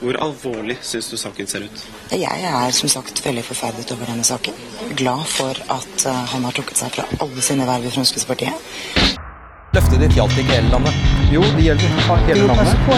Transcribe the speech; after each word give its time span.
Hvor 0.00 0.16
alvorlig 0.16 0.78
syns 0.80 1.10
du 1.12 1.16
saken 1.20 1.44
ser 1.46 1.60
ut? 1.68 1.76
Jeg 2.16 2.40
er 2.48 2.72
som 2.72 2.88
sagt 2.88 3.20
veldig 3.20 3.44
forferdet 3.44 3.92
over 3.92 4.08
denne 4.08 4.24
saken. 4.24 4.56
Glad 4.96 5.28
for 5.28 5.52
at 5.74 6.06
eh, 6.08 6.22
han 6.32 6.40
har 6.48 6.56
trukket 6.56 6.80
seg 6.80 6.88
fra 6.94 7.04
alle 7.20 7.42
sine 7.44 7.66
verv 7.68 7.84
i 7.84 7.92
Fremskrittspartiet. 7.92 8.56
Løftet 9.76 10.00
ditt 10.00 10.16
gjaldt 10.16 10.32
ikke 10.40 10.56
hele 10.56 10.72
landet. 10.72 10.96
Jo, 11.34 11.42
det 11.58 11.64
gjelder 11.66 11.88
hele 12.30 12.44
landet. 12.48 12.72
Du 12.72 12.76
får 12.88 12.96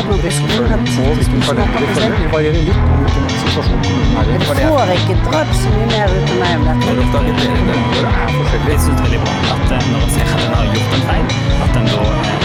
ikke 4.95 5.19
dratt 5.27 5.51
så 5.59 5.67
mye 5.75 5.91
mer 5.91 6.07
ut 6.15 6.31
av 6.31 6.39
meg 6.39 6.55
om 6.55 6.63
dette. 6.71 6.87
Når 6.87 7.03
oppdaget 7.03 7.35
dere 7.43 7.67
det? 7.67 7.75
Er 8.07 8.31
forskjellig. 8.39 8.71
Jeg 8.71 8.79
syns 8.87 9.03
veldig 9.09 9.21
bra 9.27 9.35
at 9.59 9.67
eh, 9.75 9.83
når 9.91 10.01
en 10.07 10.13
ser 10.15 10.27
at 10.31 10.39
en 10.47 10.55
har 10.55 10.71
gjort 10.71 10.95
en 11.01 11.05
feil, 11.11 11.27
at 11.67 11.75
en 11.83 11.87
da 11.93 12.03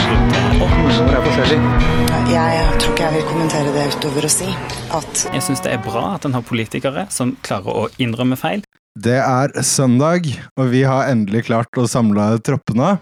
rydder 0.09 0.49
opp. 0.65 0.73
Kommuner 0.75 1.13
er 1.21 1.25
forskjellig. 1.29 1.61
Jeg 2.27 2.63
tror 2.81 2.91
ikke 2.91 3.05
jeg 3.05 3.13
vil 3.15 3.25
kommentere 3.29 3.71
det 3.71 3.83
utover 3.95 4.25
å 4.27 4.29
si 4.31 4.47
at 4.95 5.21
Jeg 5.31 5.43
syns 5.45 5.61
det 5.63 5.71
er 5.77 5.83
bra 5.83 6.01
at 6.17 6.25
en 6.27 6.35
har 6.35 6.43
politikere 6.45 7.05
som 7.13 7.35
klarer 7.45 7.71
å 7.71 7.85
innrømme 8.03 8.35
feil. 8.39 8.63
Det 8.97 9.15
er 9.21 9.53
søndag, 9.63 10.25
og 10.57 10.71
vi 10.73 10.81
har 10.89 11.07
endelig 11.11 11.45
klart 11.47 11.77
å 11.79 11.85
samle 11.87 12.25
troppene. 12.43 12.97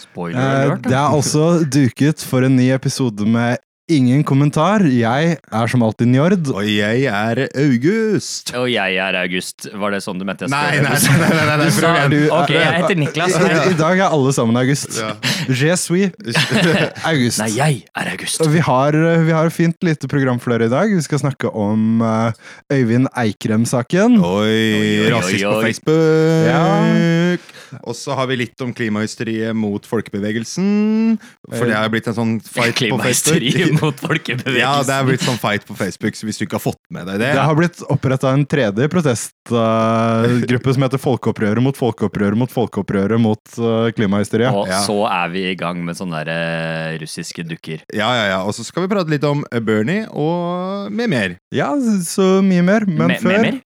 Spoiler 0.00 0.40
Eh, 0.42 0.64
alert. 0.66 0.82
Det 0.84 0.98
er 0.98 1.16
også 1.16 1.46
duket 1.64 2.24
for 2.26 2.44
en 2.44 2.56
ny 2.58 2.68
episode 2.74 3.24
med 3.24 3.62
ingen 3.88 4.22
kommentar. 4.26 4.82
Jeg 4.88 5.38
er 5.40 5.70
som 5.72 5.82
alltid 5.86 6.08
Njord. 6.12 6.48
Og 6.52 6.66
jeg 6.68 7.04
er 7.08 7.40
August. 7.58 8.52
Og 8.58 8.68
jeg 8.70 8.96
er 9.00 9.16
August. 9.22 9.68
Var 9.72 9.94
det 9.94 10.00
sånn 10.04 10.20
du 10.20 10.24
mente 10.28 10.44
jeg 10.46 10.52
Nei, 10.52 10.78
nei, 10.84 10.92
nei, 10.92 11.18
nei, 11.22 11.30
nei, 11.34 11.56
nei, 11.56 11.68
Du 11.68 11.76
sa. 11.78 11.92
Du- 12.12 12.16
Ok, 12.38 12.52
jeg 12.54 12.74
heter 12.82 12.98
Niklas. 13.00 13.36
I, 13.38 13.52
I 13.72 13.76
dag 13.78 13.98
er 14.04 14.08
alle 14.14 14.32
sammen 14.36 14.56
August. 14.60 14.98
Ja. 15.00 15.14
Je 15.48 15.76
suis 15.80 16.10
August. 17.10 17.40
Nei, 17.42 17.50
jeg 17.56 17.78
er 17.96 18.12
August. 18.12 18.40
Og 18.44 18.52
vi 18.52 18.60
har, 18.64 18.98
vi 19.26 19.32
har 19.36 19.50
fint 19.54 19.76
lite 19.86 20.08
program 20.10 20.38
for 20.42 20.54
dere 20.56 20.68
i 20.68 20.72
dag. 20.72 20.92
Vi 20.94 21.04
skal 21.08 21.22
snakke 21.24 21.50
om 21.56 22.02
eh, 22.04 22.76
Øyvind 22.78 23.08
Eikrem-saken. 23.16 24.18
Oi, 24.20 24.58
oi, 24.78 25.12
rasist 25.16 25.44
på. 25.48 25.60
Facebook. 25.64 26.46
Ja. 26.48 27.57
Og 27.82 27.94
så 27.96 28.14
har 28.18 28.26
vi 28.30 28.36
litt 28.42 28.60
om 28.64 28.72
klimahysteriet 28.74 29.56
mot 29.56 29.84
folkebevegelsen. 29.86 31.18
For 31.52 31.66
det 31.68 31.76
er 31.78 31.88
blitt 31.92 32.08
en 32.10 32.16
sånn 32.16 32.34
fight 32.44 32.78
på 32.90 32.98
Facebook. 33.02 33.46
mot 33.82 34.00
folkebevegelsen. 34.02 34.60
Ja, 34.60 34.74
det 34.86 34.94
er 34.96 35.08
blitt 35.08 35.24
sånn 35.26 35.38
fight 35.40 35.66
på 35.68 35.76
Facebook, 35.78 36.16
så 36.18 36.28
hvis 36.28 36.38
du 36.40 36.46
ikke 36.46 36.58
har 36.58 36.64
fått 36.64 36.80
med 36.94 37.06
deg 37.10 37.20
det 37.22 37.32
Det 37.36 37.44
har 37.48 37.58
blitt 37.58 37.82
oppretta 37.92 38.32
en 38.34 38.44
tredje 38.48 38.88
protestgruppe 38.92 40.74
som 40.74 40.84
heter 40.86 41.00
Folkeopprøret 41.02 41.62
mot 41.64 41.76
folkeopprøret 41.78 42.38
mot 42.38 42.52
folkeopprøret 42.52 43.20
mot 43.22 43.54
uh, 43.60 43.88
klimahysteriet. 43.96 44.52
Og 44.54 44.68
Ja. 44.68 44.80
så 44.84 44.98
er 45.10 45.28
vi 45.32 45.44
i 45.52 45.56
gang 45.58 45.80
med 45.84 45.96
sånne 45.98 46.24
der, 46.24 46.32
eh, 46.32 46.98
russiske 47.02 47.44
dukker. 47.46 47.82
Ja, 47.94 48.08
ja, 48.16 48.24
ja. 48.34 48.38
Og 48.44 48.54
så 48.56 48.64
skal 48.66 48.84
vi 48.86 48.92
prate 48.94 49.10
litt 49.12 49.24
om 49.24 49.44
Bernie 49.62 50.06
og 50.10 50.90
med 50.92 51.10
mer. 51.10 51.36
Ja, 51.54 51.72
så 52.04 52.40
mye 52.44 52.62
mer. 52.64 52.86
Men 52.86 53.08
Me- 53.14 53.18
før 53.20 53.28
Memer? 53.38 53.60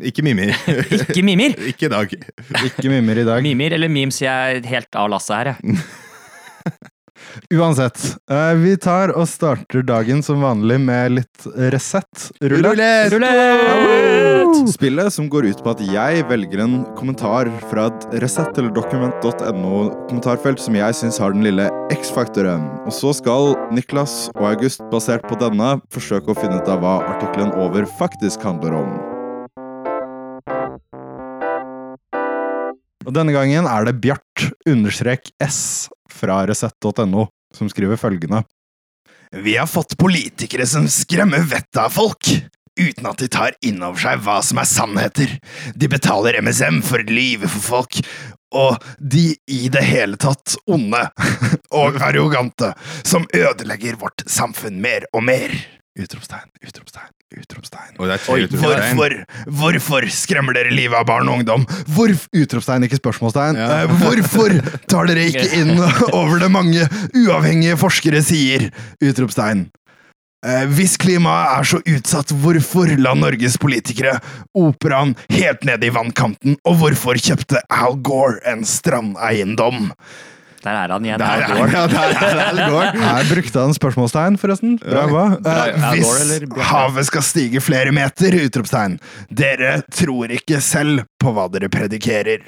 Ikke 0.00 0.24
mimer. 0.24 0.54
Ikke 0.96 1.24
mimer! 1.26 1.58
ikke 1.72 1.90
i 1.90 1.92
dag. 1.92 2.14
Ikke 2.64 2.88
mimer 2.88 3.20
i 3.20 3.26
dag. 3.28 3.44
Mimer 3.44 3.76
eller 3.76 3.92
memes, 3.92 4.22
jeg 4.22 4.56
er 4.56 4.72
helt 4.72 4.96
av 4.96 5.12
lasset 5.12 5.36
her, 5.36 5.52
jeg. 5.52 5.82
Uansett, 7.54 7.96
eh, 8.30 8.54
vi 8.60 8.74
tar 8.76 9.12
og 9.16 9.28
starter 9.30 9.84
dagen 9.86 10.20
som 10.24 10.42
vanlig 10.42 10.78
med 10.82 11.14
litt 11.16 11.46
Resett. 11.72 12.26
Rulett! 12.42 13.14
Spillet 14.72 15.12
som 15.14 15.28
går 15.32 15.46
ut 15.52 15.62
på 15.64 15.72
at 15.72 15.80
jeg 15.86 16.26
velger 16.28 16.64
en 16.64 16.74
kommentar 16.98 17.48
fra 17.70 17.86
et 17.92 18.18
Resett 18.24 18.58
eller 18.58 18.74
document.no 18.74 19.84
kommentarfelt 20.10 20.60
som 20.60 20.76
jeg 20.76 20.98
syns 20.98 21.20
har 21.22 21.36
den 21.36 21.46
lille 21.46 21.70
X-faktoren. 21.94 22.66
Og 22.84 22.92
så 22.96 23.14
skal 23.16 23.54
Niklas 23.72 24.26
og 24.34 24.50
August, 24.54 24.84
basert 24.92 25.24
på 25.28 25.38
denne, 25.40 25.78
forsøke 25.94 26.34
å 26.34 26.38
finne 26.42 26.60
ut 26.60 26.68
av 26.68 26.84
hva 26.84 26.98
artikkelen 27.14 27.54
over 27.62 27.88
faktisk 28.00 28.44
handler 28.48 28.82
om. 28.82 29.11
Og 33.02 33.14
denne 33.14 33.34
gangen 33.34 33.66
er 33.66 33.86
det 33.86 33.98
Bjart 34.02 34.48
understrek 34.68 35.32
S 35.42 35.90
fra 36.10 36.42
Resett.no 36.46 37.26
som 37.56 37.70
skriver 37.70 38.00
følgende. 38.00 38.42
Vi 39.32 39.56
har 39.56 39.66
fått 39.66 39.96
politikere 40.00 40.66
som 40.68 40.88
skremmer 40.92 41.44
vettet 41.48 41.80
av 41.80 41.92
folk, 41.94 42.28
uten 42.80 43.08
at 43.08 43.20
de 43.20 43.28
tar 43.32 43.56
inn 43.64 43.80
over 43.84 44.00
seg 44.00 44.20
hva 44.24 44.38
som 44.44 44.60
er 44.60 44.68
sannheter. 44.68 45.34
De 45.74 45.88
betaler 45.88 46.40
MSM 46.44 46.82
for 46.84 47.04
livet 47.08 47.50
for 47.52 47.64
folk, 47.64 48.00
og 48.52 48.84
de 49.00 49.32
i 49.48 49.68
det 49.72 49.84
hele 49.88 50.20
tatt 50.20 50.58
onde 50.68 51.00
og 51.82 51.96
arrogante, 52.04 52.74
som 53.08 53.28
ødelegger 53.32 53.96
vårt 54.00 54.24
samfunn 54.28 54.80
mer 54.84 55.08
og 55.16 55.24
mer. 55.28 55.56
Utropstegn, 55.96 56.52
utropstegn, 56.60 57.12
utropstegn. 57.40 57.98
Oi, 57.98 58.08
utropstegn. 58.46 58.96
Hvorfor, 58.98 59.16
hvorfor 59.60 60.08
skremmer 60.12 60.56
dere 60.56 60.72
livet 60.74 60.98
av 60.98 61.06
barn 61.08 61.30
og 61.30 61.40
ungdom? 61.40 61.66
Hvorf, 61.96 62.28
utropstegn, 62.36 62.88
ikke 62.88 63.00
spørsmålstegn. 63.00 63.60
Ja. 63.60 63.82
Eh, 63.82 63.94
hvorfor 64.02 64.56
tar 64.90 65.10
dere 65.10 65.28
ikke 65.30 65.48
inn 65.60 65.76
over 66.12 66.42
det 66.42 66.50
mange 66.52 66.88
uavhengige 67.12 67.78
forskere 67.80 68.24
sier? 68.26 68.70
Utropstegn. 69.02 69.68
Eh, 70.42 70.64
hvis 70.74 70.96
klimaet 70.98 71.60
er 71.60 71.68
så 71.70 71.78
utsatt, 71.86 72.32
hvorfor 72.42 72.90
la 72.98 73.12
Norges 73.14 73.54
politikere 73.62 74.16
operaen 74.58 75.14
helt 75.30 75.62
ned 75.68 75.84
i 75.86 75.92
vannkanten? 75.94 76.56
Og 76.66 76.80
hvorfor 76.80 77.20
kjøpte 77.22 77.62
Al 77.70 78.00
Gore 78.02 78.40
en 78.50 78.66
strandeiendom? 78.66 79.92
Der 80.62 80.76
er 80.78 80.92
han 80.94 81.04
igjen. 81.04 81.18
Der 81.18 81.26
er 81.26 81.40
ja, 81.72 81.86
der 81.90 82.02
er 82.06 82.42
Al 82.46 82.60
Gore. 82.70 82.90
Her 83.02 83.28
brukte 83.34 83.64
han 83.64 83.74
spørsmålstegn, 83.74 84.36
forresten. 84.38 84.76
Bra 84.82 85.06
jobba. 85.08 85.24
Bra, 85.42 85.54
Eh, 85.72 85.86
hvis 85.96 86.66
havet 86.70 87.06
skal 87.08 87.22
stige 87.26 87.60
flere 87.64 87.92
meter, 87.94 88.36
utropstegn. 88.46 88.98
Dere 89.30 89.80
tror 89.90 90.30
ikke 90.38 90.60
selv 90.62 91.02
på 91.22 91.32
hva 91.34 91.48
dere 91.52 91.68
predikerer. 91.72 92.44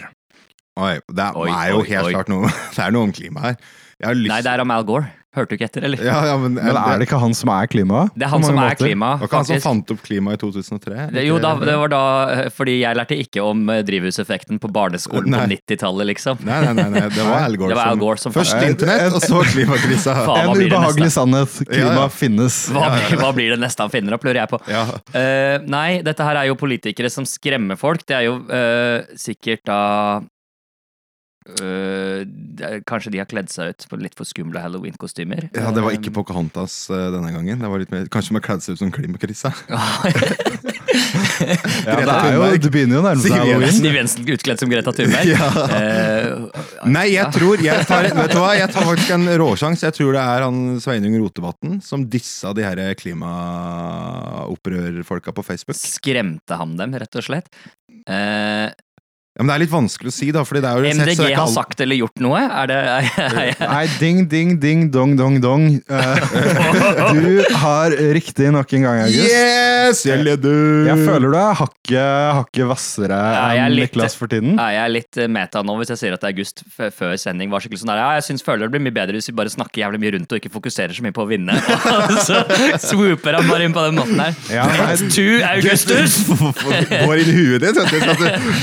Oi, 0.79 0.97
det 1.07 1.23
er, 1.23 1.37
Oi, 1.39 1.49
er 1.51 1.71
jo 1.71 1.83
oi, 1.83 1.89
helt 1.91 2.09
oi. 2.09 2.13
klart 2.17 2.31
noe 2.33 2.49
Det 2.75 2.83
er 2.83 2.95
noe 2.95 3.07
om 3.09 3.13
klima 3.15 3.45
her. 3.49 3.59
Jeg 4.01 4.09
har 4.11 4.15
lyst 4.19 4.33
Nei, 4.35 4.41
det 4.43 4.55
er 4.57 4.65
om 4.65 4.71
Al 4.75 4.85
Gore. 4.89 5.13
Hørte 5.35 5.51
du 5.51 5.57
ikke 5.57 5.67
etter, 5.67 5.83
eller? 5.89 5.99
ja, 5.99 6.15
ja, 6.29 6.35
men, 6.39 6.53
Men 6.55 6.77
er 6.79 7.01
det 7.01 7.09
ikke 7.09 7.19
han 7.19 7.33
som 7.35 7.51
er 7.51 7.67
klimaet? 7.67 8.13
Det 8.15 8.23
er 8.23 8.31
han 8.31 8.45
som 8.47 8.55
er 8.55 8.69
måter? 8.69 8.87
klima, 8.87 9.09
Var 9.19 9.27
ikke 9.27 9.39
han 9.41 9.47
som 9.49 9.63
fant 9.65 9.91
opp 9.91 10.03
klima 10.07 10.35
i 10.37 10.39
2003? 10.39 11.07
Det, 11.11 11.25
jo, 11.27 11.41
da, 11.43 11.51
det 11.59 11.75
var 11.81 11.91
da 11.91 12.03
eh, 12.31 12.51
Fordi 12.55 12.77
jeg 12.79 12.95
lærte 13.01 13.17
ikke 13.19 13.43
om 13.43 13.65
eh, 13.75 13.81
drivhuseffekten 13.83 14.61
på 14.63 14.71
barneskolen 14.71 15.35
Nei. 15.35 15.41
på 15.43 15.57
90-tallet, 15.57 16.07
liksom. 16.13 16.39
Nei, 16.47 16.61
nei, 16.69 16.75
nei, 16.79 16.85
nei, 16.95 17.03
det 17.11 17.27
var 17.27 17.43
Al 17.49 17.57
Gore, 17.59 17.73
Det 17.75 17.79
var 17.81 17.91
Al 17.97 17.99
Gore 18.05 18.23
som 18.23 18.37
Først 18.37 18.55
internett, 18.63 19.17
og 19.19 19.27
så 19.27 19.43
klimakrisa. 19.51 20.15
Faen, 20.29 20.53
En 20.53 20.55
ubehagelig 20.55 21.09
neste? 21.09 21.17
sannhet. 21.19 21.57
Klima 21.67 21.89
Ja, 21.91 21.97
ja. 22.05 22.07
finnes. 22.15 22.61
Hva, 22.71 22.85
blir- 22.95 23.19
hva 23.25 23.33
blir 23.41 23.57
det 23.57 23.59
neste 23.65 23.83
han 23.89 23.91
finner 23.97 24.15
opp, 24.15 24.29
lurer 24.29 24.39
jeg 24.45 24.53
på. 24.55 24.61
Ja. 24.71 24.85
Eh, 25.19 25.57
nei, 25.67 25.89
dette 26.07 26.29
her 26.31 26.39
er 26.45 26.53
jo 26.53 26.55
politikere 26.63 27.11
som 27.11 27.27
skremmer 27.27 27.75
folk. 27.81 28.07
Det 28.07 28.21
er 28.21 28.29
jo 28.29 28.39
uh, 28.47 29.03
sikkert 29.19 29.67
da 29.67 29.81
eh, 31.61 32.21
er, 32.65 32.79
Kanskje 32.89 33.11
de 33.15 33.19
har 33.21 33.29
kledd 33.31 33.51
seg 33.53 33.65
ut 33.75 33.83
på 33.91 33.95
litt 34.01 34.17
for 34.19 34.25
skumle 34.29 34.59
halloween-kostymer. 34.65 35.41
ja, 35.53 35.67
det 35.75 35.83
var 35.85 35.93
ikke 35.97 36.13
Pocahontas 36.15 36.75
uh, 36.93 36.97
denne 37.15 37.31
gangen. 37.35 37.57
Det 37.61 37.69
var 37.71 37.79
litt 37.83 37.93
mer, 37.95 38.03
kanskje 38.13 38.31
de 38.33 38.37
har 38.41 38.47
kledd 38.49 38.63
seg 38.65 38.71
ut 38.77 38.81
som 38.85 38.91
klimakrisa. 38.95 39.51
Ja, 40.95 41.99
det, 41.99 42.07
er 42.07 42.37
jo, 42.37 42.43
det 42.63 42.71
begynner 42.71 42.95
jo 42.97 43.01
å 43.03 43.05
nærme 43.05 43.23
seg 43.25 43.33
halloween. 43.35 43.73
Siv 43.75 43.95
Jensen 43.99 44.23
utkledd 44.31 44.59
som 44.63 44.69
Greta 44.71 44.93
Thunberg. 44.95 45.27
Ja. 45.33 45.49
uh, 45.51 46.47
Nei, 46.87 47.09
jeg 47.17 47.27
tror 47.35 47.59
jeg 47.65 47.87
tar, 47.89 48.05
Vet 48.21 48.33
du 48.33 48.39
hva, 48.39 48.53
jeg 48.57 48.69
tar 48.73 48.85
faktisk 48.87 49.11
en 49.17 49.27
råsjanse. 49.43 49.87
Jeg 49.89 49.95
tror 49.99 50.11
det 50.15 50.23
er 50.23 50.41
han 50.47 50.59
Sveinung 50.85 51.15
Rotevatn 51.25 51.71
som 51.85 52.01
dissa 52.11 52.49
de 52.57 52.63
her 52.65 52.95
klimaopprørfolka 53.01 55.31
på 55.35 55.43
Facebook. 55.47 55.77
skremte 55.79 56.55
han 56.61 56.71
dem, 56.79 56.91
rett 57.03 57.15
og 57.19 57.25
slett? 57.27 57.49
Eh, 58.05 58.69
Ja, 59.35 59.43
men 59.43 59.51
Det 59.51 59.55
er 59.57 59.63
litt 59.65 59.73
vanskelig 59.75 60.11
å 60.13 60.15
si, 60.15 60.29
da. 60.31 60.45
Fordi 60.47 60.61
det 60.63 60.69
er 60.71 60.79
jo 60.79 60.85
sett, 60.85 60.95
så 60.95 61.05
det 61.05 61.15
MDG 61.15 61.25
er 61.25 61.31
ikke 61.33 61.39
har 61.41 61.49
alle- 61.49 61.55
sagt 61.59 61.81
eller 61.83 61.97
gjort 61.99 62.21
noe? 62.23 62.39
Er 62.39 62.69
det 62.71 62.77
er, 62.79 63.09
er, 63.35 63.65
Nei, 63.75 63.87
ding, 63.99 64.21
ding, 64.31 64.53
ding, 64.63 64.85
dong, 64.95 65.17
dong, 65.19 65.41
dong. 65.43 65.65
Eh, 65.91 66.21
du 67.17 67.43
har 67.59 67.91
riktig 68.15 68.53
nok 68.55 68.73
en 68.79 68.87
gang, 68.87 69.01
August. 69.09 69.27
Yes! 69.35 70.05
Jeg 70.07 70.23
leder! 70.23 70.87
Jeg 70.87 71.03
føler 71.03 71.35
du 71.35 71.39
er 71.41 71.59
hakket 71.59 72.39
hakke 72.39 72.69
hvassere 72.71 73.17
er 73.19 73.59
enn 73.65 73.75
Niklas 73.77 74.15
for 74.17 74.31
tiden. 74.31 74.55
Ja, 74.55 74.69
jeg 74.77 74.83
er 74.85 74.93
litt 74.95 75.19
eh, 75.21 75.27
meta 75.31 75.65
nå 75.67 75.75
hvis 75.81 75.91
jeg 75.93 76.01
sier 76.05 76.15
at 76.17 76.25
August 76.31 76.63
før 76.79 77.19
sending 77.21 77.51
var 77.53 77.61
skikkelig 77.65 77.83
sånn 77.83 77.91
der 77.93 78.01
Ja, 78.05 78.07
jeg 78.21 78.25
syns 78.29 78.47
føler 78.47 78.65
det 78.69 78.73
blir 78.77 78.85
mye 78.87 78.95
bedre 78.97 79.19
hvis 79.19 79.29
vi 79.29 79.35
bare 79.37 79.51
snakker 79.53 79.83
jævlig 79.83 80.01
mye 80.05 80.15
rundt 80.17 80.31
og 80.33 80.39
ikke 80.41 80.53
fokuserer 80.55 80.95
så 80.97 81.03
mye 81.05 81.15
på 81.17 81.27
å 81.27 81.29
vinne. 81.29 81.59
Så 82.25 82.39
swooper 82.87 83.37
han 83.41 83.51
bare 83.51 83.67
inn 83.69 83.75
på 83.77 83.83
den 83.89 83.99
måten 83.99 84.23
her. 84.23 84.39
Ja, 84.55 84.65
nei, 84.79 84.95
To 85.19 85.27
Augustus! 85.51 86.17
Går 86.31 87.25
inn 87.27 87.35
i 87.35 87.37
huet 87.51 87.67
ditt. 87.67 87.83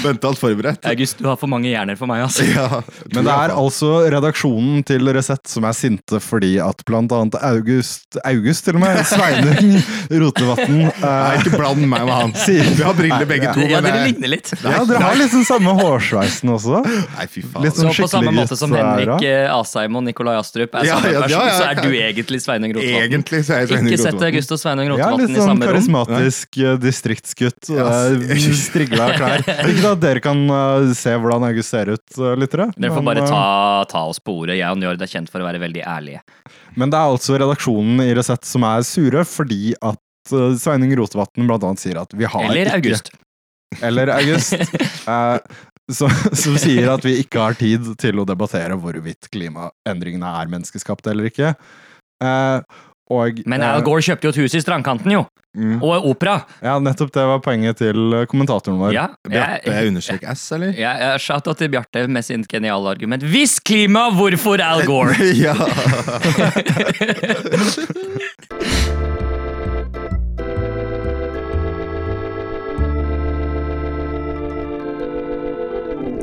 vet 0.08 0.26
alt 0.32 0.40
så 0.42 0.61
forberedt. 0.62 0.86
August, 0.86 1.18
du 1.20 1.28
har 1.28 1.38
for 1.40 1.48
mange 1.52 1.70
hjerner 1.72 1.98
for 1.98 2.10
meg, 2.10 2.24
altså. 2.26 2.46
Ja, 2.52 2.82
Men 3.14 3.26
det 3.26 3.34
er 3.34 3.54
altså 3.56 3.92
redaksjonen 4.12 4.82
til 4.86 5.08
Resett 5.16 5.48
som 5.50 5.66
er 5.68 5.76
sinte 5.78 6.20
fordi 6.22 6.56
at 6.62 6.82
blant 6.88 7.12
annet 7.16 7.38
August 7.42 8.18
August, 8.28 8.66
til 8.68 8.78
og 8.78 8.84
med. 8.84 9.00
Sveinung 9.08 9.78
Rotevatn. 10.22 10.78
Nei, 10.82 10.92
eh, 10.92 11.40
ikke 11.42 11.58
bland 11.58 11.86
meg 11.90 12.06
med 12.08 12.14
han. 12.14 12.34
Vi 12.36 12.84
har 12.84 12.96
briller 12.98 13.28
begge 13.30 13.54
to. 13.56 13.64
Ja, 13.72 13.82
dere 13.84 14.04
ligner 14.08 14.32
litt. 14.36 14.52
ja, 14.62 14.82
dere 14.88 15.02
har 15.04 15.18
liksom 15.20 15.46
samme 15.48 15.74
hårsveisen 15.80 16.52
også. 16.54 16.82
Nei, 16.86 17.28
fy 17.32 17.44
faen. 17.46 17.66
Litt 17.66 17.78
Så 17.78 17.86
sånn 17.88 17.96
på 18.02 18.10
samme 18.12 18.34
måte 18.36 18.58
som 18.60 18.74
Henrik 18.76 19.26
eh, 19.28 19.48
Asheim 19.54 19.98
og 20.00 20.06
Nikolai 20.06 20.36
Astrup 20.40 20.76
er 20.82 20.88
Ja, 20.90 20.98
samme 21.00 21.14
ja, 21.16 21.24
person, 21.26 21.38
ja, 21.38 21.48
ja. 21.48 21.58
så 21.58 21.70
er 21.72 21.82
du 21.82 21.98
egentlig 21.98 22.42
Sveinung 22.44 22.76
Rotevatn. 22.76 23.06
Egentlig 23.08 23.42
så 23.48 23.56
er 23.56 23.64
jeg 23.64 23.72
Sveinung 23.72 23.92
Ikke 23.92 24.04
sett 24.04 24.26
August 24.30 24.56
og 24.56 24.62
Sveinung 24.62 24.92
Ja, 24.92 24.98
Rotevatn 25.10 25.24
i 25.24 25.40
sånn 25.40 25.50
samme 25.52 25.66
rom. 25.66 25.72
karismatisk 25.72 26.60
litt 26.62 26.84
distriktsgutt. 26.86 27.72
karismatisk 27.72 28.52
eh, 28.52 28.60
Strigla 28.68 29.10
klær. 29.18 29.46
Ikke 29.72 29.94
at 29.96 30.04
dere 30.04 30.24
kan 30.24 30.44
eh, 30.56 30.92
se 30.98 31.14
hvordan 31.16 31.48
August 31.50 31.74
ser 31.74 31.92
ut, 31.96 32.06
uh, 32.20 32.34
lyttere. 32.40 32.70
Dere 32.76 32.94
får 32.94 33.06
bare 33.08 33.24
eh, 33.24 33.32
ta, 33.32 33.86
ta 33.92 34.04
oss 34.10 34.22
på 34.24 34.36
ordet. 34.44 34.60
Jeg 34.60 34.70
og 34.72 34.80
Njord 34.82 35.02
er 35.02 35.12
kjent 35.12 35.32
for 35.32 35.44
å 35.44 35.48
være 35.48 35.62
veldig 35.64 35.84
ærlige. 35.88 36.22
Men 36.80 36.94
det 36.94 37.00
er 37.00 37.16
altså 37.16 37.40
redaksjonen 37.42 38.04
i 38.06 38.12
Resett 38.18 38.48
som 38.48 38.66
er 38.68 38.86
sure, 38.88 39.26
fordi 39.28 39.74
at 39.80 40.00
Sveinung 40.32 40.94
Rotevatn 41.00 41.48
blant 41.50 41.66
annet 41.66 41.82
sier 41.82 41.98
at 42.00 42.14
vi 42.14 42.30
har 42.30 42.46
Eller 42.46 42.70
ikke 42.70 42.80
August. 42.80 43.12
Eller 43.82 44.12
August. 44.14 44.54
som, 45.98 46.14
som 46.38 46.58
sier 46.62 46.92
at 46.92 47.06
vi 47.06 47.18
ikke 47.24 47.42
har 47.42 47.58
tid 47.60 47.94
til 48.02 48.22
å 48.22 48.28
debattere 48.28 48.78
hvorvidt 48.80 49.32
klimaendringene 49.34 50.36
er 50.42 50.52
menneskeskapte 50.52 51.14
eller 51.14 51.32
ikke. 51.32 51.56
Eh, 52.22 52.82
og, 53.12 53.44
Men 53.46 53.62
eh, 53.62 53.74
Al 53.76 53.84
Gore 53.86 54.04
kjøpte 54.06 54.30
jo 54.30 54.34
et 54.34 54.42
hus 54.46 54.56
i 54.58 54.62
strandkanten, 54.64 55.12
jo. 55.12 55.26
Mm. 55.52 55.82
Og 55.84 56.06
opera. 56.08 56.38
Ja, 56.64 56.78
nettopp 56.80 57.12
det 57.12 57.26
var 57.28 57.42
poenget 57.44 57.82
til 57.82 58.14
eh, 58.16 58.26
kommentatoren 58.32 58.80
vår. 58.80 58.94
Ja, 58.96 59.10
Bjarte 59.28 59.74
jeg, 59.74 59.92
understrek 59.92 60.24
S, 60.32 60.46
eller? 60.56 60.72
jeg, 60.80 61.04
har 61.04 61.20
shout-out 61.20 61.60
til 61.60 61.72
Bjarte 61.74 62.06
med 62.08 62.24
sin 62.24 62.46
geniale 62.48 62.96
argument. 62.96 63.26
Hvis 63.28 63.60
klima, 63.60 64.08
hvorfor 64.16 64.64
Al 64.64 64.86
Gore? 64.88 65.16
ja. 65.46 65.56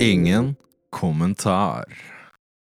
Ingen 0.01 0.55
kommentar. 0.91 1.85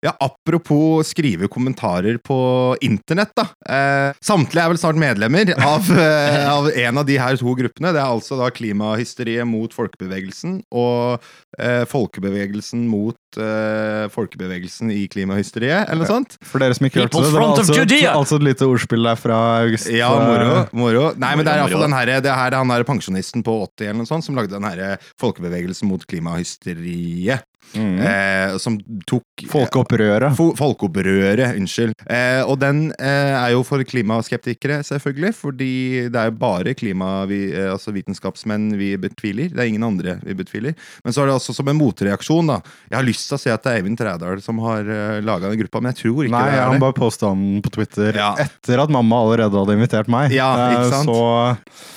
Ja, 0.05 0.13
Apropos 0.23 1.07
skrive 1.11 1.49
kommentarer 1.51 2.17
på 2.23 2.37
internett, 2.81 3.33
da. 3.35 3.49
Eh, 3.67 4.15
samtlige 4.23 4.63
er 4.63 4.71
vel 4.71 4.79
snart 4.79 4.99
medlemmer 4.99 5.51
av, 5.59 5.89
eh, 6.05 6.45
av 6.47 6.69
en 6.71 7.01
av 7.01 7.07
de 7.07 7.17
her 7.19 7.39
to 7.39 7.55
gruppene. 7.59 7.91
Det 7.91 7.99
er 7.99 8.07
altså 8.07 8.37
da 8.39 8.47
Klimahysteriet 8.55 9.47
mot 9.47 9.75
folkebevegelsen 9.75 10.61
og 10.71 11.25
eh, 11.59 11.83
Folkebevegelsen 11.89 12.85
mot 12.87 13.39
eh, 13.43 14.05
folkebevegelsen 14.13 14.93
i 14.95 15.03
klimahysteriet, 15.11 15.89
eller 15.89 16.05
noe 16.05 16.13
sånt. 16.13 16.39
For 16.47 16.63
dere 16.63 16.79
som 16.79 16.87
ikke 16.87 17.03
hørte 17.03 17.19
det, 17.19 17.27
det 17.27 17.35
var 17.35 17.47
altså, 17.49 17.83
altså 18.13 18.39
et 18.39 18.47
lite 18.47 18.71
ordspill 18.71 19.11
der 19.11 19.19
fra 19.19 19.41
August. 19.65 19.91
Ja, 19.91 20.13
moro. 20.15 20.63
moro. 20.71 21.05
Nei, 21.19 21.35
men 21.35 21.43
det 21.43 21.57
er 21.57 21.65
iallfall 21.65 21.87
den 21.89 21.99
her, 21.99 22.15
det 22.23 22.39
her, 22.39 22.55
han 22.55 22.71
her 22.71 22.87
pensjonisten 22.87 23.43
på 23.43 23.59
80 23.67 23.89
eller 23.89 24.01
noe 24.05 24.13
sånt 24.15 24.29
som 24.29 24.39
lagde 24.39 24.55
den 24.55 24.67
her 24.69 25.11
folkebevegelsen 25.19 25.91
mot 25.91 26.07
klimahysteriet. 26.07 27.43
Mm. 27.75 27.99
Eh, 28.01 28.57
som 28.57 28.77
tok 29.07 29.43
Folkeopprøret. 29.51 30.33
Fo- 30.37 30.53
Folkeopprøret, 30.57 31.55
unnskyld. 31.59 31.93
Eh, 32.09 32.41
og 32.45 32.57
den 32.61 32.89
eh, 32.97 33.33
er 33.37 33.51
jo 33.53 33.61
for 33.67 33.83
klimaskeptikere, 33.87 34.79
selvfølgelig, 34.87 35.33
fordi 35.37 35.71
det 36.09 36.19
er 36.19 36.31
jo 36.31 36.37
bare 36.41 36.73
klimavitenskapsmenn 36.77 37.65
eh, 37.65 37.71
altså 37.73 37.93
vitenskapsmenn 37.95 38.69
vi 38.79 38.91
betviler. 39.01 39.49
Det 39.53 39.59
er 39.63 39.69
ingen 39.71 39.85
andre 39.85 40.17
vi 40.25 40.33
betviler. 40.39 40.75
Men 41.05 41.13
så 41.15 41.23
er 41.23 41.29
det 41.29 41.35
også 41.37 41.53
som 41.57 41.69
en 41.71 41.77
motreaksjon, 41.79 42.49
da. 42.51 42.59
Jeg 42.89 42.97
har 42.99 43.07
lyst 43.07 43.27
til 43.29 43.37
å 43.37 43.41
si 43.41 43.51
at 43.53 43.63
det 43.65 43.71
er 43.73 43.79
Eivind 43.83 43.99
Trædal 43.99 44.41
som 44.45 44.59
har 44.65 44.83
uh, 44.87 45.19
laga 45.25 45.49
den 45.51 45.59
gruppa, 45.61 45.81
men 45.83 45.93
jeg 45.93 46.01
tror 46.03 46.25
ikke 46.25 46.33
Nei, 46.35 46.43
det 46.49 46.57
Nei, 46.57 46.65
han 46.73 46.83
bare 46.83 46.97
posta 46.97 47.29
den 47.33 47.61
på 47.65 47.71
Twitter 47.77 48.17
Ja. 48.17 48.31
etter 48.41 48.81
at 48.83 48.91
mamma 48.93 49.21
allerede 49.23 49.55
hadde 49.61 49.75
invitert 49.77 50.09
meg. 50.11 50.33
Ja, 50.35 50.49
ikke 50.73 50.79
Eh, 50.79 50.91
sant? 50.91 51.09
Så 51.09 51.19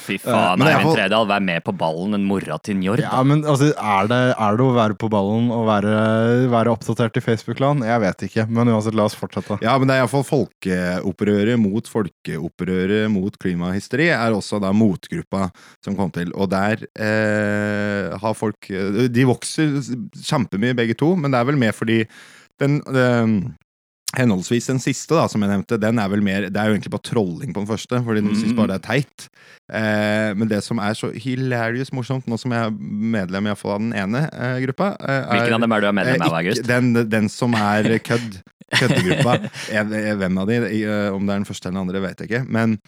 Fy 0.07 0.17
Eh, 0.19 0.25
faen, 0.27 0.61
Eivind 0.63 0.93
Trædal, 0.93 0.97
Tredal, 0.97 1.27
vær 1.31 1.43
med 1.45 1.63
på 1.65 1.73
ballen, 1.79 2.15
en 2.19 2.25
mora 2.29 2.59
til 2.63 2.77
Njord. 2.81 3.01
Ja, 3.05 3.23
men 3.27 3.43
altså, 3.49 3.71
er 3.73 4.09
det, 4.11 4.21
er 4.37 4.57
det 4.59 4.65
å 4.67 4.73
være 4.77 4.97
på 4.99 5.09
ballen 5.13 5.51
og 5.55 5.62
være, 5.67 5.95
være 6.53 6.73
oppdatert 6.75 7.17
i 7.19 7.23
Facebook-land? 7.25 7.85
Jeg 7.87 8.03
vet 8.03 8.25
ikke, 8.29 8.47
men 8.51 8.71
uansett, 8.73 8.97
la 8.99 9.07
oss 9.09 9.17
fortsette. 9.19 9.59
Ja, 9.65 9.75
men 9.79 9.91
det 9.91 9.97
er 9.97 10.05
iallfall 10.05 10.27
folkeopprøret 10.29 11.61
mot 11.61 11.89
folkeopprøret 11.91 13.11
mot 13.13 13.39
klimahysteri 13.43 14.11
er 14.15 14.37
også 14.37 14.61
da 14.63 14.75
motgruppa 14.77 15.49
som 15.85 15.97
kom 15.99 16.13
til. 16.15 16.33
Og 16.37 16.51
der 16.53 16.85
eh, 16.93 18.13
har 18.23 18.39
folk 18.39 18.71
De 19.13 19.27
vokser 19.29 19.81
kjempemye 20.23 20.77
begge 20.79 20.97
to, 20.99 21.15
men 21.17 21.33
det 21.33 21.41
er 21.41 21.51
vel 21.51 21.61
mer 21.61 21.77
fordi 21.77 22.03
den 22.63 22.81
eh, 22.93 23.27
Henholdsvis 24.19 24.67
den 24.69 24.81
siste, 24.83 25.15
da, 25.17 25.25
som 25.33 25.41
jeg 25.45 25.49
nevnte, 25.55 25.79
den 25.81 25.99
er 25.99 26.09
vel 26.13 26.21
mer 26.25 26.45
Det 26.53 26.61
er 26.61 26.69
jo 26.69 26.75
egentlig 26.77 26.93
bare 26.93 27.07
trolling 27.09 27.55
på 27.55 27.63
den 27.63 27.69
første, 27.71 28.01
fordi 28.05 28.21
den 28.21 28.33
mm. 28.35 28.41
synes 28.43 28.57
bare 28.59 28.69
det 28.75 28.77
er 28.77 28.87
teit. 28.87 29.27
Eh, 29.73 30.31
men 30.37 30.51
det 30.51 30.59
som 30.67 30.81
er 30.85 30.97
så 30.99 31.09
hilarious 31.17 31.93
morsomt, 31.97 32.27
nå 32.29 32.37
som 32.41 32.53
jeg 32.53 32.69
er 32.69 32.75
medlem 33.17 33.49
i 33.49 33.53
hvert 33.55 33.63
fall 33.63 33.77
av 33.79 33.85
den 33.87 33.95
ene 33.97 34.27
eh, 34.29 34.59
gruppa 34.67 34.91
er, 35.01 35.23
Hvilken 35.31 35.57
av 35.57 35.65
dem 35.65 35.77
er 35.79 35.81
du 35.85 35.89
er 35.89 35.97
medlem 35.97 36.21
Eh, 36.21 36.27
av, 36.27 36.29
ikke- 36.29 36.43
August? 36.43 36.69
Den, 36.69 36.93
den 37.09 37.29
som 37.33 37.57
er 37.57 37.89
kødd. 38.11 38.41
Køddegruppa. 38.73 39.35
Hvem 40.17 40.39
av 40.41 40.49
de? 40.49 40.61
Eh, 40.65 41.09
Om 41.13 41.27
det 41.27 41.33
er 41.35 41.43
den 41.43 41.49
første 41.49 41.69
eller 41.69 41.77
den 41.79 41.83
andre, 41.89 42.01
vet 42.07 42.21
jeg 42.23 42.31
ikke. 42.31 42.45
Men 42.49 42.79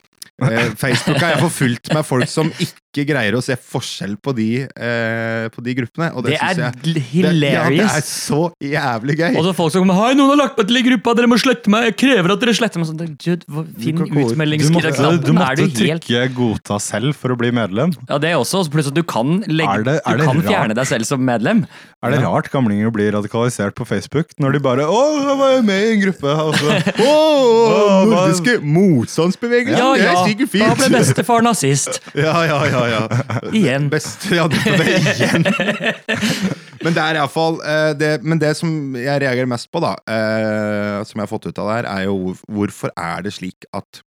eh, 0.44 0.70
Facebook 0.80 1.20
har 1.20 1.34
jeg 1.34 1.42
forfulgt 1.44 1.92
med 1.92 2.06
folk 2.08 2.28
som 2.32 2.52
ikke 2.56 2.80
greier 3.02 3.34
å 3.34 3.42
se 3.42 3.56
forskjell 3.58 4.14
på 4.22 4.30
de, 4.38 4.62
eh, 4.62 5.48
på 5.50 5.60
de 5.66 5.74
gruppene. 5.74 6.12
Og 6.14 6.22
det, 6.22 6.36
Det 6.36 6.38
er 6.38 6.54
synes 6.54 6.94
jeg 6.94 7.02
hilarious! 7.10 7.40
det, 7.42 7.50
ja, 7.50 7.64
det 7.68 7.98
er 7.98 8.06
så 8.06 8.52
jævlig 8.62 9.16
gøy! 9.18 9.34
Og 9.36 9.44
så 9.48 9.54
folk 9.58 9.72
som 9.74 9.82
kommer 9.82 9.98
Hei, 9.98 10.14
noen 10.14 10.30
har 10.30 10.36
lagt 10.46 10.56
meg 10.58 10.68
til 10.70 10.76
i 10.78 10.82
gruppa, 10.86 11.14
dere 11.18 11.26
må 11.26 11.38
slette 11.42 11.66
meg! 11.74 11.88
Jeg 11.90 11.96
krever 12.04 12.30
at 12.36 12.40
dere 12.44 12.54
sletter 12.54 12.78
meg! 12.78 12.86
Sånn, 12.86 13.16
Dude, 13.18 13.64
Finn. 13.82 13.96
Du 13.98 14.04
utmeldingsknappen! 14.22 15.18
du 15.24 15.32
måtte 15.34 15.50
Er 15.50 15.56
du 15.56 15.62
helt 15.66 16.04
trykke 16.06 16.28
'godta 16.34 16.78
selv' 16.78 17.14
for 17.18 17.34
å 17.34 17.36
bli 17.36 17.50
medlem. 17.50 17.90
Ja, 18.08 18.18
det 18.18 18.30
er 18.30 18.38
også. 18.38 18.62
Pluss 18.70 18.86
at 18.86 18.94
du 18.94 19.02
kan, 19.02 19.42
legge, 19.48 19.74
Er 19.80 19.82
det- 19.82 20.00
er 20.06 20.16
du 20.16 20.24
kan 20.24 20.36
rart? 20.38 20.46
fjerne 20.46 20.74
deg 20.74 20.86
selv 20.86 21.04
som 21.06 21.20
medlem. 21.24 21.66
Er 22.04 22.10
det 22.10 22.20
rart 22.22 22.50
gamlinger 22.52 22.90
blir 22.92 23.12
radikalisert 23.12 23.74
på 23.74 23.86
Facebook 23.86 24.28
når 24.38 24.52
de 24.52 24.60
bare 24.60 24.84
'Å, 24.84 25.02
jeg 25.24 25.38
var 25.38 25.50
jo 25.56 25.62
med 25.62 25.82
i 25.82 25.92
en 25.94 26.00
gruppe', 26.04 26.36
og 26.36 26.54
så 26.54 26.68
Åh, 27.00 27.64
Åh, 27.74 28.04
nordiske 28.06 28.60
motstandsbevegelsen! 28.62 29.78
Ja, 29.78 29.94
det 29.94 30.04
ja, 30.04 30.12
er 30.12 30.28
sikkert 30.28 30.52
da 30.60 30.74
ble 30.74 30.98
bestefar 30.98 31.42
nazist. 31.42 32.00
Ja, 32.14 32.44
ja, 32.44 32.58
ja, 32.68 32.83
ja. 32.90 33.02
Igjen. 33.52 33.88
Best, 33.92 34.26
ja, 34.32 34.46
det, 34.50 34.60
det 34.64 34.96
igjen. 35.14 35.46
Men 36.84 36.96
det 36.96 37.00
er 37.00 37.18
iallfall 37.18 37.60
uh, 37.64 37.92
det, 37.96 38.18
Men 38.26 38.40
det 38.42 38.54
som 38.58 38.96
jeg 38.98 39.22
reagerer 39.22 39.48
mest 39.50 39.70
på, 39.72 39.80
da, 39.84 39.94
eh, 40.10 40.98
som 41.08 41.20
jeg 41.20 41.24
har 41.24 41.30
fått 41.30 41.48
ut 41.48 41.60
av 41.60 41.70
det 41.70 41.76
her, 41.78 41.90
er 41.90 42.08
jo 42.08 42.34
hvorfor 42.44 42.92
er 42.92 43.24
det 43.24 43.34
slik 43.36 43.68
at 43.76 44.02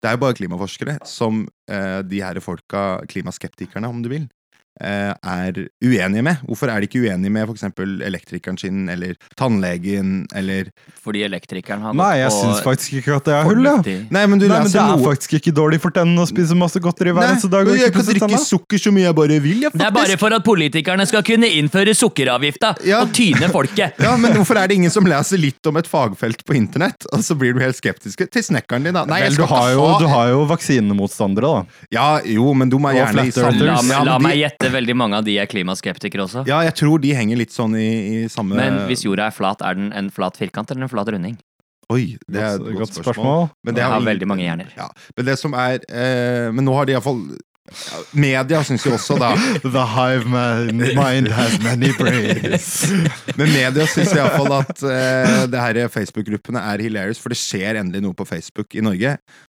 Det 0.00 0.08
er 0.08 0.14
jo 0.14 0.22
bare 0.22 0.36
klimaforskere 0.38 0.98
som 1.08 1.46
eh, 1.70 2.00
de 2.06 2.20
her 2.22 2.38
folka, 2.44 3.00
klimaskeptikerne 3.10 3.88
om 3.88 4.02
du 4.04 4.10
vil, 4.12 4.28
eh, 4.28 4.39
er 4.80 5.56
uenige 5.84 6.22
med. 6.24 6.40
Hvorfor 6.48 6.70
er 6.72 6.80
de 6.80 6.88
ikke 6.88 7.02
uenige 7.04 7.30
med 7.32 7.48
f.eks. 7.50 7.64
elektrikeren 8.06 8.58
sin, 8.58 8.88
eller 8.88 9.14
tannlegen, 9.36 10.26
eller 10.36 10.70
Fordi 11.02 11.22
elektrikeren 11.26 11.82
hadde 11.84 11.98
Nei, 12.00 12.12
jeg 12.22 12.32
syns 12.32 12.62
faktisk 12.64 13.00
ikke 13.00 13.16
at 13.18 13.28
det 13.28 13.34
er 13.36 13.48
hull, 13.48 13.60
ja. 13.66 13.74
Nei, 13.84 14.22
men 14.30 14.40
du 14.40 14.46
Nei, 14.48 14.60
men 14.62 14.70
det 14.72 14.80
er 14.80 14.92
noe 14.94 15.04
faktisk 15.04 15.34
ikke 15.40 15.52
dårlig 15.56 15.80
for 15.82 15.92
tennene 15.94 16.24
å 16.24 16.28
spise 16.28 16.56
masse 16.58 16.80
godteri 16.82 17.12
hver 17.16 17.28
eneste 17.32 17.50
dag. 17.52 17.68
jeg 17.76 17.92
kan 17.94 18.06
drikke 18.08 18.40
sukker 18.44 18.80
så 18.80 18.92
mye 18.94 19.08
jeg 19.08 19.16
bare 19.20 19.40
vil, 19.44 19.60
jeg, 19.66 19.74
Det 19.74 19.86
er 19.86 19.94
bare 19.94 20.16
for 20.20 20.36
at 20.36 20.46
politikerne 20.46 21.06
skal 21.08 21.24
kunne 21.26 21.50
innføre 21.60 21.94
sukkeravgifta 21.96 22.74
Ja. 22.88 23.02
og 23.04 23.12
tyne 23.16 23.50
folket. 23.52 23.98
Ja, 24.10 24.16
men 24.16 24.32
hvorfor 24.34 24.58
er 24.58 24.70
det 24.70 24.78
ingen 24.80 24.90
som 24.92 25.04
leser 25.06 25.38
litt 25.40 25.66
om 25.68 25.76
et 25.80 25.88
fagfelt 25.90 26.40
på 26.46 26.56
internett, 26.56 27.04
og 27.12 27.22
så 27.26 27.36
blir 27.38 27.52
du 27.54 27.60
helt 27.62 27.76
skeptisk 27.78 28.24
til 28.32 28.44
snekkeren 28.44 28.86
din, 28.88 28.96
da? 28.96 29.04
Nei, 29.08 29.20
Vel, 29.26 29.36
du 29.36 29.44
har, 29.50 29.70
jo, 29.74 29.84
ha 29.86 29.98
du 30.00 30.06
har 30.10 30.30
jo 30.32 30.40
vaksinemotstandere, 30.50 31.50
da. 31.60 31.84
Ja, 31.94 32.08
jo, 32.24 32.52
men 32.56 32.72
du 32.72 32.78
må 32.82 32.92
gjerne 32.96 33.26
i 33.28 33.34
samme 33.34 33.58
La, 33.60 34.02
la 34.06 34.16
meg 34.22 34.40
de, 34.40 34.59
gjette, 34.60 34.72
veldig 34.76 34.96
mange 34.96 35.16
av 35.20 35.24
de 35.26 35.36
er 35.40 35.48
klimaskeptikere 35.50 36.26
også. 36.26 36.44
ja, 36.48 36.60
jeg 36.68 36.76
tror 36.80 37.00
de 37.02 37.14
henger 37.16 37.40
litt 37.40 37.52
sånn 37.54 37.74
i, 37.80 37.88
i 38.24 38.28
samme 38.32 38.56
Men 38.60 38.82
hvis 38.90 39.04
jorda 39.06 39.26
er 39.30 39.36
flat, 39.36 39.62
er 39.64 39.74
den 39.78 39.92
en 39.96 40.10
flat 40.14 40.36
firkant 40.40 40.70
eller 40.70 40.86
en 40.86 40.92
flat 40.92 41.08
runding? 41.08 41.38
Oi, 41.90 42.16
det 42.30 42.38
er 42.38 42.54
et 42.54 42.62
Godt, 42.62 42.76
godt 42.78 42.92
spørsmål. 42.94 43.14
spørsmål. 43.14 43.46
Men 43.66 43.74
det 43.74 43.80
Jeg 43.82 43.90
har 43.90 43.98
har 43.98 44.06
veldig 44.06 44.26
mange 44.30 44.44
hjerner. 44.46 44.68
Ja, 44.76 44.86
men 45.16 45.26
det 45.26 45.38
som 45.40 45.56
er 45.58 45.80
eh, 45.90 46.50
Men 46.54 46.64
nå 46.64 46.74
har 46.76 46.86
de 46.86 46.94
iallfall 46.94 47.24
Media 48.18 48.60
syns 48.66 48.82
jo 48.86 48.94
også, 48.96 49.16
da 49.20 49.30
The 49.76 49.84
hive 49.94 50.26
man, 50.30 50.80
mind 50.96 51.28
has 51.34 51.54
many 51.62 51.92
brains. 51.94 52.90
Men 53.38 53.52
media 53.52 53.86
syns 53.86 54.10
iallfall 54.16 54.56
at 54.58 54.82
uh, 54.82 55.44
det 55.50 55.60
her 55.62 55.78
Facebook-gruppene 55.92 56.62
er 56.72 56.82
hilarious, 56.82 57.20
for 57.22 57.30
det 57.30 57.38
skjer 57.38 57.78
endelig 57.78 58.02
noe 58.02 58.16
på 58.18 58.26
Facebook 58.26 58.74
i 58.74 58.82
Norge. 58.82 59.14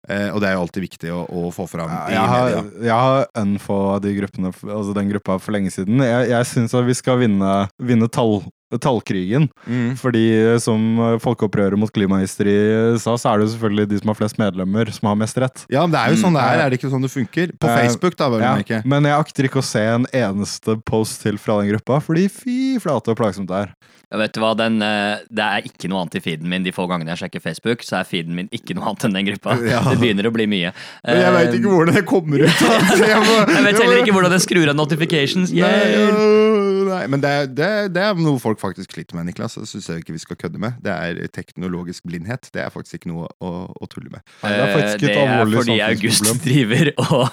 Eh, 0.10 0.28
og 0.34 0.42
det 0.42 0.50
er 0.50 0.56
jo 0.58 0.64
alltid 0.66 0.86
viktig 0.86 1.12
å, 1.14 1.22
å 1.28 1.52
få 1.56 1.66
fram 1.70 1.90
i 1.92 2.14
Jeg 2.14 2.28
har, 2.32 2.50
media. 2.50 2.84
jeg 2.90 3.06
har 3.06 3.28
unfollowa 3.42 4.00
de 4.04 4.14
gruppene, 4.20 4.52
altså 4.66 4.96
den 4.98 5.10
gruppa 5.14 5.38
for 5.42 5.56
lenge 5.58 5.72
siden. 5.74 6.02
Jeg, 6.06 6.30
jeg 6.34 6.50
syns 6.52 6.76
at 6.78 6.86
vi 6.88 6.96
skal 6.98 7.20
vinne, 7.24 7.54
vinne 7.82 8.10
tall, 8.12 8.42
tallkrigen. 8.82 9.50
Mm. 9.68 9.96
Fordi 10.02 10.24
eh, 10.54 10.58
som 10.64 10.82
eh, 11.00 11.18
Folkeopprøret 11.24 11.78
mot 11.80 11.92
klimahysteri 11.92 12.56
sa, 13.02 13.16
så 13.18 13.32
er 13.34 13.40
det 13.42 13.48
jo 13.48 13.54
selvfølgelig 13.56 13.88
de 13.94 14.00
som 14.02 14.12
har 14.14 14.20
flest 14.20 14.38
medlemmer, 14.42 14.92
som 14.96 15.10
har 15.12 15.16
mest 15.20 15.38
rett. 15.42 15.66
Ja, 15.72 15.86
men 15.86 15.92
det 15.96 16.02
er 16.04 16.14
jo 16.14 16.20
Mm. 16.20 16.24
sånn 16.26 16.34
det 16.40 16.44
er. 16.46 16.60
Er 16.66 16.70
det 16.70 16.80
ikke 16.80 16.92
sånn 16.94 17.02
det 17.08 17.12
funker? 17.14 17.52
På 17.60 17.68
Eh, 17.70 17.78
Facebook, 17.84 18.16
da, 18.18 18.30
vel 18.30 18.40
å 18.40 18.44
Ja, 18.44 18.56
merke. 18.56 18.82
men 18.86 19.04
jeg 19.04 19.20
akter 19.20 19.44
ikke 19.50 19.62
å 19.62 19.64
se 19.66 19.80
en 19.82 20.06
eneste 20.14 20.78
post 20.86 21.22
til 21.22 21.38
fra 21.38 21.62
den 21.62 21.72
gruppa, 21.74 22.02
fordi 22.02 22.30
fy 22.32 22.80
flate 22.80 23.10
og 23.12 23.18
plagsomt 23.18 23.48
det 23.48 23.56
er. 23.68 23.76
Ja, 24.12 24.20
vet 24.22 24.34
du 24.34 24.40
hva, 24.40 24.52
den, 24.56 24.82
eh, 24.86 25.18
Det 25.34 25.42
er 25.44 25.62
ikke 25.66 25.90
noe 25.90 26.02
annet 26.06 26.16
i 26.16 26.20
feeden 26.22 26.48
min 26.48 26.62
de 26.64 26.72
få 26.72 26.86
gangene 26.88 27.10
jeg 27.18 27.26
sjekker 27.26 27.42
Facebook. 27.42 27.82
Så 27.82 27.98
er 28.00 28.04
feeden 28.06 28.36
min 28.36 28.48
ikke 28.54 28.76
noe 28.78 28.86
annet 28.92 29.04
enn 29.06 29.14
den 29.18 29.26
gruppa. 29.26 29.58
Ja. 29.66 29.82
Det 29.82 29.98
begynner 30.00 30.30
å 30.30 30.32
bli 30.32 30.46
mye. 30.46 30.72
Men 31.04 31.18
jeg 31.18 31.34
veit 31.34 31.48
Eh, 31.50 31.58
ikke 31.60 31.72
hvordan 31.74 31.94
det 31.96 32.06
kommer 32.06 32.38
ut. 32.46 32.62
Altså, 32.70 33.08
jeg, 33.14 33.18
må, 33.26 33.36
Jeg 33.50 33.64
vet 33.66 33.82
heller 33.82 33.98
ikke 34.06 34.14
hvordan 34.14 34.32
jeg 34.38 34.42
skrur 34.46 34.70
av 34.70 34.76
notifications. 34.78 35.52
Nei, 35.52 35.60
ja, 35.60 36.06
øh, 36.14 36.75
nei, 36.96 37.04
men 37.12 37.20
det, 37.24 37.30
er- 37.30 37.48
det, 37.52 37.70
det 37.96 38.02
er 38.08 38.14
noe 38.20 38.40
folk 38.42 38.60
faktisk 38.62 38.90
sliter 38.96 39.16
med, 39.20 39.24
Niklas. 39.30 39.54
Det 39.60 39.68
syns 39.70 39.88
jeg 39.92 39.98
ikke 40.04 40.16
vi 40.16 40.22
skal 40.24 40.36
kødde 40.42 40.60
med. 40.62 40.72
Det 40.86 40.94
er 40.96 41.12
teknologisk 41.36 42.02
blindhet. 42.08 42.44
Det 42.56 42.62
er 42.64 42.70
faktisk 42.74 42.94
ikke 43.02 43.12
noe 43.14 43.24
å, 43.44 43.48
å 43.76 43.86
tulle 43.92 44.10
med. 44.14 44.22
Nei, 44.44 44.52
det 44.56 44.62
er 44.64 44.68
et 44.80 44.84
Eh, 44.96 45.00
det 45.06 45.10
er 45.20 45.24
fordi 45.56 45.76
August 45.86 46.24
driver 46.46 46.88
og 47.04 47.24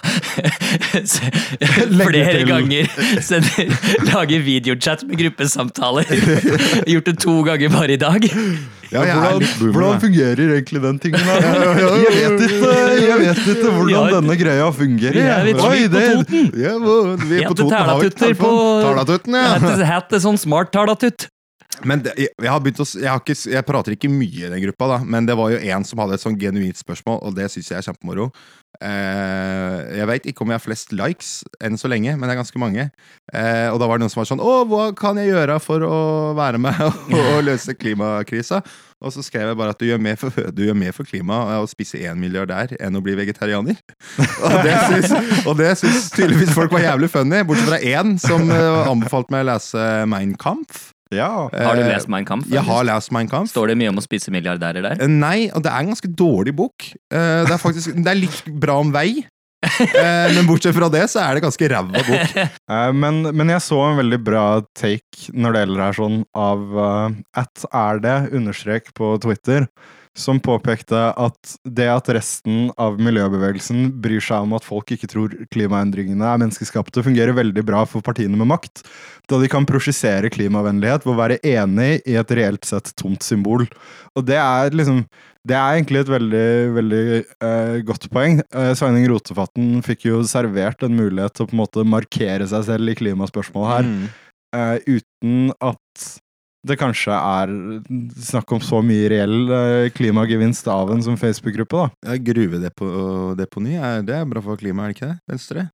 flere 2.02 2.42
ganger 2.49 2.85
sender, 3.23 3.66
lager 4.12 4.40
videochat 4.47 5.00
med 5.09 5.16
gruppesamtaler. 5.23 6.04
Gjort 6.92 7.07
det 7.11 7.16
to 7.23 7.35
ganger 7.47 7.69
bare 7.75 7.92
i 7.97 8.00
dag. 8.00 8.23
Ja, 8.92 9.02
hvordan, 9.08 9.72
hvordan 9.72 10.00
fungerer 10.02 10.42
egentlig 10.58 10.82
den 10.84 10.99
tingen 11.00 11.22
der? 11.25 11.46
Jeg 12.02 12.12
vet 12.12 12.42
ikke, 12.46 12.72
jeg 13.00 13.18
vet 13.22 13.38
ikke 13.54 13.70
hvordan 13.78 14.11
denne 14.18 14.37
greia 14.37 14.66
fungerer. 14.76 15.16
er 15.32 15.46
litt 15.46 15.62
Oi, 15.64 15.87
det. 15.92 16.02
Ja, 16.61 16.75
vi 16.76 17.38
er 17.40 17.49
på 17.49 17.56
Toten, 17.56 17.72
talatutter 17.72 18.34
på 18.37 18.50
telefon? 18.84 19.38
Ja. 19.38 19.94
Heter 19.94 20.22
sånn 20.22 20.40
smart 20.40 20.72
talatutt. 20.75 21.28
Men 21.88 22.02
det, 22.04 22.12
jeg, 22.20 22.30
jeg 22.37 22.50
har 22.52 22.61
å 22.61 22.84
jeg, 22.84 23.08
har 23.08 23.22
ikke, 23.22 23.37
jeg 23.54 23.66
prater 23.66 23.96
ikke 23.96 24.11
mye 24.12 24.46
i 24.46 24.50
den 24.52 24.62
gruppa, 24.66 24.90
da, 24.92 24.99
men 25.08 25.26
det 25.28 25.37
var 25.38 25.54
jo 25.54 25.61
en 25.72 25.87
som 25.88 26.02
hadde 26.02 26.18
et 26.18 26.25
sånn 26.25 26.37
genuint 26.38 26.78
spørsmål, 26.78 27.22
og 27.25 27.37
det 27.38 27.49
syns 27.52 27.70
jeg 27.72 27.78
er 27.80 27.87
kjempemoro. 27.88 28.28
Eh, 28.81 29.76
jeg 29.99 30.09
veit 30.09 30.25
ikke 30.26 30.43
om 30.43 30.50
jeg 30.50 30.59
har 30.59 30.64
flest 30.64 30.95
likes 30.97 31.33
enn 31.62 31.76
så 31.79 31.91
lenge, 31.93 32.14
men 32.17 32.26
det 32.26 32.35
er 32.35 32.41
ganske 32.41 32.62
mange. 32.62 32.88
Uh, 33.33 33.69
og 33.73 33.79
da 33.79 33.87
var 33.87 33.99
det 33.99 34.05
noen 34.05 34.12
som 34.12 34.21
var 34.21 34.26
sånn 34.29 34.43
Å, 34.43 34.55
hva 34.69 34.87
kan 34.99 35.17
jeg 35.21 35.31
gjøre 35.31 35.59
for 35.62 35.85
å 35.87 35.99
være 36.37 36.59
med 36.61 36.81
og, 36.88 37.12
og 37.14 37.45
løse 37.47 37.76
klimakrisa? 37.79 38.62
Og 39.02 39.11
så 39.14 39.23
skrev 39.26 39.50
jeg 39.50 39.59
bare 39.59 39.75
at 39.75 39.81
du 39.83 39.87
gjør 39.88 40.02
mer 40.02 40.19
for, 40.19 40.35
du 40.55 40.62
gjør 40.64 40.79
mer 40.79 40.95
for 40.95 41.09
klimaet 41.09 41.62
å 41.62 41.69
spise 41.71 41.99
én 42.07 42.19
milliardær 42.23 42.75
enn 42.79 42.99
å 42.99 43.02
bli 43.02 43.17
vegetarianer. 43.19 43.79
Og 44.47 44.59
det 44.62 44.76
syns, 44.87 45.14
og 45.43 45.57
det 45.59 45.73
syns 45.81 46.11
tydeligvis 46.14 46.55
folk 46.55 46.75
var 46.75 46.85
jævlig 46.85 47.11
funny, 47.11 47.43
bortsett 47.47 47.71
fra 47.73 47.81
én 47.83 48.14
som 48.23 48.47
eh, 48.50 48.91
anbefalte 48.91 49.35
meg 49.35 49.43
å 49.47 49.50
lese 49.50 49.87
Mein 50.11 50.37
Kampf. 50.38 50.93
Ja. 51.16 51.28
Har 51.52 51.76
du 51.76 51.83
Eh, 51.83 51.88
lest 51.92 52.09
Mein 52.12 52.25
Kampf? 52.28 52.49
Jeg 52.52 52.62
har 52.66 52.85
lest 52.88 53.12
Mein 53.12 53.28
Kampf. 53.28 53.50
Står 53.52 53.69
det 53.73 53.76
mye 53.81 53.90
om 53.92 54.00
å 54.00 54.04
spise 54.04 54.33
milliardærer 54.35 54.83
der? 54.83 55.02
Eh, 55.02 55.09
Nei, 55.12 55.50
og 55.54 55.62
det 55.62 55.71
er 55.73 55.81
en 55.85 55.92
ganske 55.92 56.11
dårlig 56.19 56.54
bok. 56.57 56.88
Eh, 57.12 57.45
Det 57.47 57.52
er 57.57 57.62
faktisk 57.62 57.95
Det 58.04 58.11
er 58.14 58.21
litt 58.23 58.42
bra 58.61 58.78
om 58.81 58.90
vei. 58.95 59.23
Eh, 59.62 60.33
Men 60.35 60.47
bortsett 60.49 60.75
fra 60.75 60.88
det, 60.90 61.04
så 61.12 61.21
er 61.23 61.35
det 61.38 61.45
ganske 61.45 61.69
ræva 61.71 62.02
bok. 62.02 62.37
Eh, 62.73 62.92
Men, 62.92 63.23
men 63.37 63.49
jeg 63.52 63.62
så 63.62 63.78
en 63.90 63.99
veldig 64.00 64.19
bra 64.25 64.45
take 64.78 65.31
når 65.35 65.52
det 65.54 65.62
gjelder 65.66 65.83
her 65.87 65.99
sånn 65.99 66.21
av 66.35 66.62
uh, 66.75 67.11
at 67.38 67.66
er 67.71 68.00
det 68.02 68.16
understrek 68.35 68.90
på 68.99 69.12
Twitter, 69.23 69.69
som 70.19 70.40
påpekte 70.45 70.99
at 71.16 71.54
det 71.64 71.87
at 71.88 72.09
resten 72.12 72.66
av 72.81 72.99
miljøbevegelsen 73.00 73.87
bryr 74.04 74.21
seg 74.21 74.45
om 74.45 74.52
at 74.59 74.66
folk 74.66 74.92
ikke 74.92 75.09
tror 75.09 75.35
klimaendringene 75.54 76.26
er 76.28 76.40
menneskeskapte, 76.42 77.04
fungerer 77.07 77.33
veldig 77.37 77.64
bra 77.64 77.85
for 77.88 78.04
partiene 78.04 78.37
med 78.37 78.50
makt, 78.50 78.85
da 79.31 79.38
de 79.40 79.49
kan 79.49 79.64
prosjisere 79.69 80.28
klimavennlighet 80.33 81.07
ved 81.07 81.14
å 81.14 81.21
være 81.21 81.40
enig 81.49 82.02
i 82.04 82.19
et 82.21 82.35
reelt 82.37 82.69
sett 82.69 82.92
tomt 83.00 83.25
symbol. 83.25 83.64
Og 84.12 84.26
det 84.28 84.37
er 84.37 84.76
liksom 84.76 85.07
det 85.42 85.57
er 85.59 85.75
egentlig 85.75 86.04
et 86.04 86.11
veldig, 86.12 86.49
veldig 86.76 87.04
eh, 87.19 87.78
godt 87.88 88.04
poeng. 88.14 88.37
Uh, 88.54 88.71
Sveining 88.78 89.09
Rotevatn 89.11 89.81
fikk 89.83 90.04
jo 90.07 90.21
servert 90.28 90.85
en 90.87 90.95
mulighet 90.95 91.35
til 91.35 91.49
å 91.49 91.50
på 91.50 91.57
en 91.57 91.62
måte 91.64 91.83
markere 91.83 92.47
seg 92.47 92.69
selv 92.69 92.92
i 92.92 92.95
klimaspørsmålet 93.00 93.73
her, 93.73 93.88
Mm. 93.88 94.04
eh, 94.54 95.00
uten 95.00 95.50
at 95.59 96.04
det 96.69 96.78
kanskje 96.78 97.14
er 97.16 97.52
snakk 98.23 98.54
om 98.54 98.62
så 98.62 98.83
mye 98.87 99.11
reell 99.11 99.38
eh, 99.50 99.90
klimagevinst 99.95 100.69
av 100.71 100.92
en 100.95 101.02
som 101.02 101.19
Facebook-gruppe, 101.19 101.85
da. 101.85 102.12
Ja, 102.12 102.19
Gruvedeponi, 102.31 103.78
det 104.07 104.19
er 104.19 104.28
bra 104.31 104.42
for 104.45 104.61
klimaet, 104.61 104.92
er 104.92 104.92
det 104.92 105.00
ikke 105.00 105.12
det? 105.12 105.21
Venstre? 105.33 105.71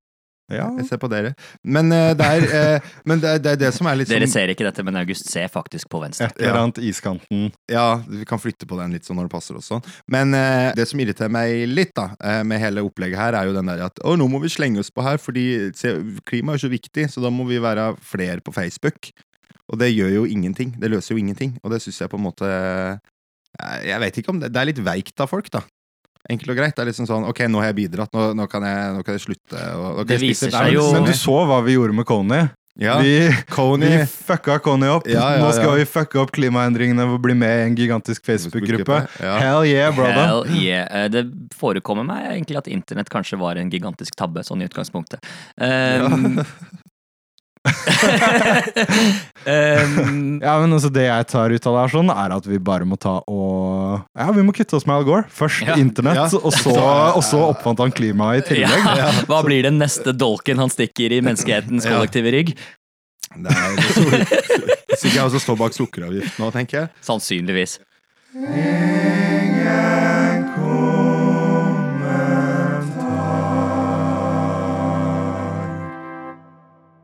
Ja. 0.49 0.65
Jeg 0.79 0.87
ser 0.89 0.97
på 0.97 1.05
dere. 1.11 1.35
Men 1.61 1.91
uh, 1.93 2.09
det 2.17 2.25
er, 2.25 2.45
eh, 2.57 2.87
men 3.05 3.21
det, 3.21 3.35
er, 3.35 3.41
det 3.43 3.51
er 3.51 3.59
det 3.61 3.69
som 3.75 3.85
er 3.85 3.99
litt 3.99 4.09
sånn 4.09 4.17
Dere 4.17 4.29
ser 4.31 4.49
ikke 4.49 4.65
dette, 4.65 4.85
men 4.85 4.97
August 4.97 5.29
ser 5.29 5.45
faktisk 5.53 5.91
på 5.93 6.01
venstre. 6.01 6.31
Et 6.31 6.41
eller 6.41 6.63
annet 6.63 6.81
iskanten. 6.89 7.51
Ja, 7.69 8.01
vi 8.01 8.25
kan 8.29 8.41
flytte 8.41 8.65
på 8.69 8.79
den 8.79 8.97
litt 8.97 9.05
sånn 9.05 9.19
når 9.19 9.29
det 9.29 9.35
passer 9.35 9.59
og 9.59 9.65
sånn. 9.65 9.85
Men 10.09 10.33
uh, 10.33 10.71
det 10.77 10.87
som 10.89 11.01
irriterer 11.01 11.33
meg 11.33 11.67
litt 11.69 11.93
da, 11.97 12.09
med 12.47 12.61
hele 12.61 12.83
opplegget 12.85 13.21
her, 13.21 13.37
er 13.37 13.49
jo 13.49 13.55
den 13.59 13.69
der 13.69 13.85
at 13.91 14.01
å, 14.01 14.15
nå 14.17 14.25
må 14.31 14.41
vi 14.41 14.49
slenge 14.51 14.81
oss 14.81 14.89
på 14.89 15.05
her, 15.05 15.21
fordi 15.21 15.45
se, 15.77 15.93
klima 16.25 16.57
er 16.57 16.65
så 16.65 16.71
viktig, 16.71 17.05
så 17.13 17.21
da 17.21 17.29
må 17.33 17.45
vi 17.49 17.61
være 17.61 17.91
flere 18.01 18.41
på 18.41 18.55
Facebook. 18.55 19.13
Og 19.69 19.77
det 19.79 19.91
gjør 19.93 20.09
jo 20.19 20.25
ingenting. 20.25 20.73
Det 20.81 20.89
løser 20.91 21.13
jo 21.15 21.21
ingenting. 21.21 21.57
Og 21.63 21.71
det 21.73 21.81
syns 21.83 21.99
jeg 22.01 22.09
på 22.09 22.17
en 22.17 22.25
måte 22.25 22.47
eh, 22.49 23.81
Jeg 23.89 23.99
vet 24.01 24.17
ikke 24.21 24.33
om 24.33 24.39
det 24.41 24.49
Det 24.53 24.61
er 24.61 24.69
litt 24.71 24.81
veikt 24.85 25.21
av 25.21 25.29
folk, 25.31 25.49
da. 25.53 25.61
Enkelt 26.29 26.51
og 26.51 26.57
greit. 26.59 26.75
Det 26.75 26.83
er 26.83 26.89
liksom 26.91 27.07
sånn 27.09 27.25
Ok, 27.29 27.43
nå 27.49 27.61
har 27.61 27.71
jeg 27.71 27.77
bidratt, 27.85 28.11
nå, 28.13 28.31
nå, 28.37 28.47
kan, 28.51 28.65
jeg, 28.67 28.95
nå 28.97 29.03
kan 29.07 29.15
jeg 29.17 29.23
slutte. 29.27 29.59
Og, 29.77 29.85
nå 29.91 30.03
kan 30.03 30.09
Det 30.13 30.21
viser 30.23 30.51
seg 30.53 30.73
jo- 30.75 30.89
Men 30.93 31.05
du 31.07 31.13
så 31.17 31.37
hva 31.47 31.61
vi 31.65 31.77
gjorde 31.77 31.95
med 31.95 32.05
Coney. 32.09 32.49
ja, 32.79 32.97
Vi, 33.03 33.13
vi 33.29 34.05
fucka 34.07 34.59
Coney 34.63 34.89
opp. 34.89 35.07
Ja, 35.09 35.35
ja, 35.35 35.39
Nå 35.43 35.49
skal 35.55 35.77
vi 35.79 35.85
fucke 35.89 36.19
opp 36.21 36.31
klimaendringene 36.35 37.07
ved 37.09 37.17
å 37.17 37.21
bli 37.23 37.33
med 37.35 37.55
i 37.57 37.65
en 37.69 37.75
gigantisk 37.79 38.23
Facebook-gruppe. 38.27 38.99
Ja. 39.21 39.37
Hell 39.41 39.65
yeah, 39.67 39.89
brother. 39.95 40.25
Hell 40.27 40.45
yeah. 40.59 40.85
Eh, 41.05 41.07
Det 41.11 41.25
forekommer 41.59 42.05
meg 42.07 42.29
egentlig 42.37 42.57
at 42.61 42.67
internett 42.71 43.09
kanskje 43.11 43.39
var 43.41 43.55
en 43.59 43.69
gigantisk 43.73 44.15
tabbe, 44.19 44.43
sånn 44.47 44.61
i 44.63 44.67
utgangspunktet. 44.69 45.19
Um, 45.59 46.39
um, 49.45 50.39
Ja, 50.41 50.53
men 50.61 50.73
altså 50.75 50.89
Det 50.93 51.03
jeg 51.07 51.27
tar 51.31 51.51
ut 51.51 51.65
av 51.67 51.75
det, 51.75 51.81
her 51.83 51.91
sånn 51.93 52.11
er 52.13 52.35
at 52.37 52.45
vi 52.49 52.57
bare 52.63 52.85
må 52.87 52.95
ta 53.01 53.17
og 53.27 53.99
Ja, 54.17 54.29
vi 54.35 54.43
må 54.47 54.53
kutte 54.55 54.77
oss 54.79 54.85
med 54.89 54.95
Al 54.99 55.05
Gore. 55.07 55.25
Først 55.33 55.65
Ja. 55.67 55.75
internett, 55.81 56.15
Ja. 56.15 56.27
og, 56.39 56.53
så, 56.55 56.73
og 57.15 57.23
så 57.25 57.41
oppfant 57.49 57.79
han 57.83 57.91
klimaet 57.91 58.43
i 58.43 58.47
tillegg. 58.53 58.85
ja, 59.01 59.11
hva 59.29 59.41
blir 59.45 59.63
den 59.67 59.77
neste 59.81 60.13
dolken 60.15 60.57
han 60.61 60.69
stikker 60.73 61.11
i 61.17 61.21
menneskehetens 61.25 61.85
kollektive 61.89 62.31
rygg? 62.35 62.55
Det 63.35 63.51
er 63.51 63.75
så 63.77 63.89
store- 63.93 64.25
Sikkert 64.99 65.15
jeg 65.19 65.25
også 65.29 65.39
står 65.43 65.55
bak 65.59 65.73
sukkeravgift 65.77 66.39
nå, 66.41 66.49
tenker 66.51 66.79
jeg. 66.79 66.89
Sannsynligvis. 67.05 67.77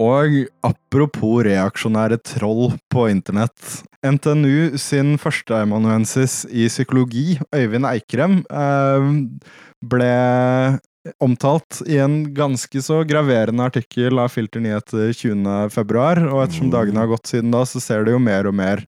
Og 0.05 0.35
apropos 0.65 1.43
reaksjonære 1.47 2.19
troll 2.27 2.75
på 2.93 3.07
internett. 3.09 3.81
NTNU 4.05 4.77
sin 4.77 5.15
førsteamanuensis 5.21 6.43
i 6.51 6.67
psykologi, 6.69 7.39
Øyvind 7.55 7.87
Eikrem, 7.89 8.43
eh, 8.53 9.07
ble 9.81 10.13
omtalt 11.21 11.81
i 11.89 11.99
en 12.01 12.33
ganske 12.33 12.81
så 12.81 13.01
graverende 13.07 13.65
artikkel 13.65 14.19
av 14.21 14.31
Filter 14.33 14.61
Nyheter 14.63 15.11
20. 15.13 15.69
februar, 15.73 16.21
og 16.29 16.45
ettersom 16.45 16.71
dagene 16.73 17.03
har 17.03 17.11
gått 17.11 17.29
siden 17.29 17.53
da, 17.53 17.61
så 17.65 17.81
ser 17.81 18.05
det 18.05 18.15
jo 18.15 18.21
mer 18.21 18.49
og 18.49 18.57
mer 18.57 18.81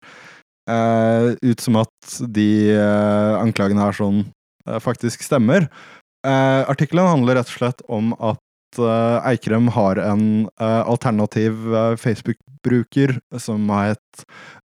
eh, 0.70 1.34
ut 1.42 1.62
som 1.64 1.80
at 1.84 2.18
de 2.34 2.74
eh, 2.74 3.38
anklagene 3.38 3.86
her 3.86 3.98
sånn 3.98 4.24
eh, 4.68 4.82
faktisk 4.84 5.26
stemmer. 5.26 5.70
Eh, 6.26 6.64
artikkelen 6.68 7.10
handler 7.10 7.40
rett 7.40 7.54
og 7.54 7.60
slett 7.60 7.86
om 7.88 8.14
at 8.18 8.42
Eikrem 8.78 9.70
har 9.74 10.00
en 10.04 10.50
eh, 10.60 10.82
alternativ 10.84 11.74
eh, 11.74 11.96
Facebook-bruker 12.02 13.18
som 13.40 13.70
har 13.70 13.94
hett 13.94 14.26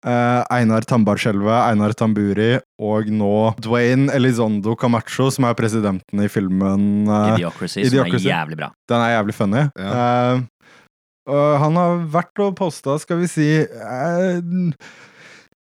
eh, 0.07 0.43
Einar 0.53 0.85
Tambarskjelve, 0.87 1.55
Einar 1.71 1.97
Tamburi 1.97 2.59
og 2.83 3.09
nå 3.09 3.55
Dwayne 3.65 4.12
Elizondo 4.15 4.76
Camacho, 4.76 5.31
som 5.35 5.49
er 5.49 5.57
presidenten 5.59 6.23
i 6.23 6.29
filmen 6.29 7.09
eh, 7.09 7.33
Idiocracy, 7.37 7.87
Idiocracy. 7.87 8.26
som 8.26 8.31
er 8.31 8.37
jævlig 8.37 8.61
bra. 8.61 8.71
Den 8.93 9.07
er 9.07 9.17
jævlig 9.17 9.38
funny. 9.41 9.65
Eh, 9.76 10.45
Uh, 11.26 11.57
han 11.59 11.75
har 11.75 12.05
vært 12.15 12.38
og 12.38 12.53
posta, 12.55 12.95
skal 13.03 13.19
vi 13.19 13.26
si 13.26 13.47
uh, 13.67 14.37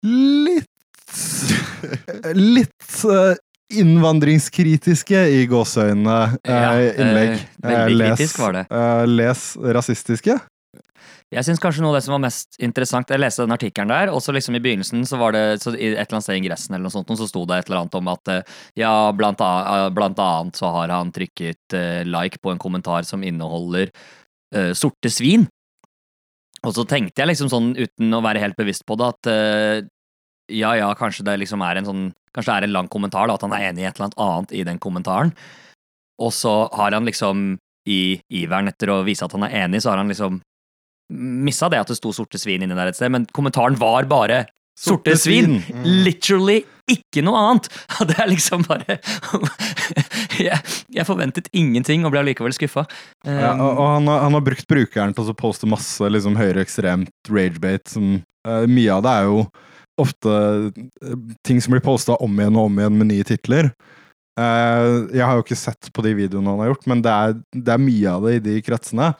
Litt 0.01 0.69
Litt 2.55 3.03
eh, 3.05 3.35
innvandringskritiske 3.81 5.19
i 5.39 5.43
gåseøynene 5.51 6.17
eh, 6.43 6.53
Ja, 6.53 6.71
eh, 6.79 7.01
innlegg. 7.01 7.45
veldig 7.63 7.97
les, 7.99 8.17
kritisk 8.17 8.41
var 8.43 8.57
det. 8.59 8.65
eh, 8.69 9.05
les 9.09 9.45
rasistiske. 9.77 10.39
Jeg 11.33 11.47
synes 11.47 11.61
kanskje 11.61 11.81
noe 11.81 11.93
av 11.93 11.97
det 11.97 12.03
som 12.05 12.13
var 12.13 12.21
mest 12.27 12.59
interessant 12.61 13.09
Jeg 13.09 13.17
leste 13.17 13.41
den 13.41 13.55
artikkelen 13.55 13.89
der, 13.89 14.11
og 14.13 14.21
så 14.21 14.35
liksom 14.35 14.53
i 14.57 14.61
begynnelsen 14.61 15.01
så 15.09 15.17
var 15.17 15.33
det 15.33 15.61
så 15.63 15.73
i 15.73 15.93
et 15.95 16.03
eller 16.03 16.19
annet 16.19 16.27
sted 16.27 16.37
i 16.37 16.41
ingressen 16.43 16.75
eller 16.75 16.85
noe 16.85 16.93
sånt, 16.93 17.09
så 17.17 17.27
sto 17.29 17.45
det 17.49 17.57
et 17.57 17.71
eller 17.71 17.81
annet 17.81 17.97
om 17.97 18.11
at 18.13 18.33
eh, 18.33 18.43
ja, 18.83 18.93
blant, 19.17 19.41
a, 19.41 19.89
blant 19.89 20.19
annet 20.21 20.59
så 20.59 20.69
har 20.75 20.93
han 20.93 21.11
trykket 21.15 21.77
eh, 21.79 22.03
like 22.05 22.37
på 22.43 22.53
en 22.53 22.61
kommentar 22.61 23.07
som 23.09 23.23
inneholder 23.25 23.89
uh, 24.55 24.73
sorte 24.77 25.09
svin. 25.09 25.47
Og 26.63 26.75
så 26.77 26.85
tenkte 26.87 27.23
jeg 27.23 27.31
liksom 27.33 27.49
sånn, 27.51 27.73
uten 27.75 28.13
å 28.13 28.21
være 28.23 28.39
helt 28.43 28.55
bevisst 28.59 28.85
på 28.87 28.95
det, 28.99 29.09
at 29.15 29.31
uh, 29.33 29.87
ja 30.53 30.75
ja, 30.77 30.91
kanskje 30.99 31.25
det 31.25 31.39
liksom 31.41 31.63
er 31.65 31.79
en 31.81 31.89
sånn 31.89 32.03
Kanskje 32.33 32.49
det 32.49 32.55
er 32.57 32.67
en 32.69 32.77
lang 32.77 32.89
kommentar, 32.91 33.29
da, 33.29 33.37
at 33.37 33.45
han 33.45 33.53
er 33.55 33.69
enig 33.69 33.83
i 33.83 33.89
et 33.89 33.99
eller 33.99 34.09
annet 34.09 34.23
annet 34.25 34.55
i 34.57 34.63
den 34.67 34.81
kommentaren. 34.81 35.33
Og 36.21 36.33
så 36.33 36.53
har 36.73 36.95
han 36.95 37.05
liksom, 37.09 37.45
i 37.89 38.01
iveren 38.41 38.71
etter 38.71 38.93
å 38.93 39.03
vise 39.05 39.25
at 39.25 39.35
han 39.35 39.45
er 39.47 39.63
enig, 39.65 39.83
så 39.83 39.93
har 39.93 40.01
han 40.01 40.11
liksom 40.11 40.41
missa 41.13 41.69
det 41.69 41.81
at 41.83 41.91
det 41.91 41.99
sto 41.99 42.13
sorte 42.15 42.39
svin 42.41 42.63
inni 42.63 42.77
der 42.77 42.89
et 42.89 42.97
sted, 42.97 43.11
men 43.13 43.27
kommentaren 43.35 43.77
var 43.79 44.07
bare 44.09 44.45
Sorte 44.73 45.13
Sorte 45.13 45.17
svin! 45.21 45.59
Mm. 45.69 45.83
Literally 46.05 46.63
ikke 46.89 47.21
noe 47.21 47.37
annet! 47.37 47.67
Det 48.09 48.15
er 48.17 48.29
liksom 48.31 48.63
bare 48.65 48.97
jeg, 50.47 50.57
jeg 50.89 51.05
forventet 51.05 51.51
ingenting 51.53 52.07
og 52.07 52.13
ble 52.15 52.23
allikevel 52.23 52.55
skuffa. 52.57 52.87
Ja, 53.21 53.53
og, 53.53 53.69
og 53.69 53.85
han, 53.99 54.09
har, 54.09 54.23
han 54.25 54.37
har 54.39 54.45
brukt 54.45 54.65
brukeren 54.69 55.13
til 55.13 55.29
å 55.29 55.37
poste 55.37 55.69
masse 55.69 56.09
liksom, 56.09 56.39
høyreekstremt 56.39 57.29
ragebait. 57.29 57.85
Som, 57.93 58.23
eh, 58.47 58.65
mye 58.65 58.97
av 58.97 59.05
det 59.05 59.13
er 59.13 59.29
jo 59.29 59.45
ofte 60.01 60.31
eh, 61.03 61.17
ting 61.45 61.61
som 61.61 61.75
blir 61.75 61.83
posta 61.85 62.17
om 62.23 62.39
igjen 62.39 62.57
og 62.57 62.69
om 62.69 62.79
igjen 62.79 62.97
med 62.99 63.11
nye 63.11 63.27
titler. 63.27 63.71
Uh, 64.33 65.05
jeg 65.13 65.21
har 65.21 65.37
jo 65.37 65.43
ikke 65.43 65.59
sett 65.59 65.91
på 65.93 66.01
de 66.01 66.15
videoene 66.17 66.49
han 66.49 66.61
har 66.63 66.71
gjort, 66.71 66.87
men 66.89 67.03
det 67.05 67.11
er, 67.13 67.35
det 67.53 67.73
er 67.75 67.81
mye 67.81 68.13
av 68.15 68.23
det 68.25 68.37
i 68.39 68.45
de 68.47 68.55
kretsene. 68.65 69.11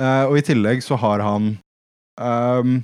Uh, 0.00 0.24
og 0.28 0.36
i 0.36 0.44
tillegg 0.44 0.82
så 0.84 0.98
har 1.00 1.22
han 1.24 1.54
ehm, 2.20 2.74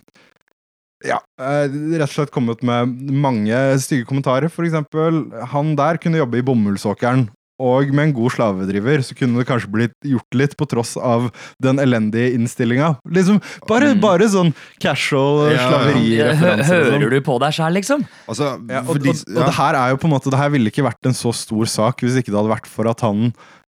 ja, 1.04 1.18
uh, 1.40 1.66
rett 1.68 2.08
og 2.08 2.14
slett 2.14 2.32
kommet 2.32 2.64
med 2.64 2.96
mange 3.12 3.60
stygge 3.84 4.08
kommentarer. 4.08 4.48
For 4.52 4.64
eksempel, 4.64 5.26
han 5.52 5.74
der 5.76 6.00
kunne 6.00 6.22
jobbe 6.22 6.40
i 6.40 6.46
bomullsåkeren. 6.48 7.26
Og 7.62 7.88
med 7.96 8.10
en 8.10 8.14
god 8.16 8.34
slavedriver 8.34 9.00
så 9.06 9.14
kunne 9.16 9.40
det 9.40 9.46
kanskje 9.48 9.70
blitt 9.72 9.94
gjort 10.04 10.36
litt 10.36 10.56
på 10.60 10.66
tross 10.68 10.92
av 11.00 11.30
den 11.62 11.80
elendige 11.80 12.34
innstillinga. 12.36 12.90
Liksom, 13.08 13.38
bare, 13.70 13.94
bare 14.02 14.28
sånn 14.28 14.52
casual 14.82 15.54
Ja, 15.54 15.64
slaverireferanse. 15.70 16.68
Hører 16.68 16.90
sånn. 16.90 17.00
Hører 17.00 17.16
du 17.16 17.20
på 17.24 17.38
deg 17.40 17.56
sjæl, 17.56 17.78
liksom? 17.80 18.04
Altså, 18.28 18.50
Ja, 18.68 18.82
og, 18.84 18.92
fordi, 18.94 19.14
og, 19.14 19.24
og 19.32 19.42
det 19.48 19.54
her 19.56 19.80
er 19.80 19.94
jo 19.94 20.00
på 20.02 20.08
en 20.10 20.14
måte 20.18 20.32
Det 20.34 20.40
her 20.40 20.52
ville 20.52 20.72
ikke 20.72 20.84
vært 20.84 21.08
en 21.08 21.16
så 21.16 21.32
stor 21.36 21.70
sak 21.70 22.04
hvis 22.04 22.20
ikke 22.20 22.32
det 22.34 22.40
hadde 22.42 22.52
vært 22.52 22.68
for 22.68 22.92
at 22.92 23.00
han 23.06 23.30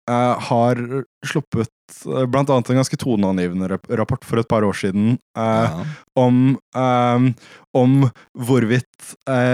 eh, 0.08 0.34
har 0.48 0.80
sluppet 1.28 1.68
eh, 2.08 2.24
blant 2.26 2.50
annet 2.50 2.70
en 2.72 2.80
ganske 2.80 2.98
toneangivende 3.00 3.68
rap- 3.74 3.90
rapport 4.00 4.24
for 4.24 4.40
et 4.42 4.48
par 4.48 4.64
år 4.66 4.76
siden 4.80 5.18
eh, 5.36 5.68
ja. 5.68 5.84
om, 6.18 6.56
om 7.76 7.98
hvorvidt 8.38 9.12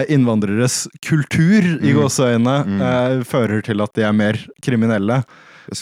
innvandreres 0.08 0.84
kultur 1.04 1.60
i 1.82 1.92
Mm. 1.92 1.98
gåseøyne 2.00 2.54
Mm. 2.66 3.24
fører 3.28 3.62
til 3.66 3.80
at 3.84 3.92
de 3.94 4.02
er 4.06 4.12
mer 4.16 4.38
kriminelle. 4.64 5.22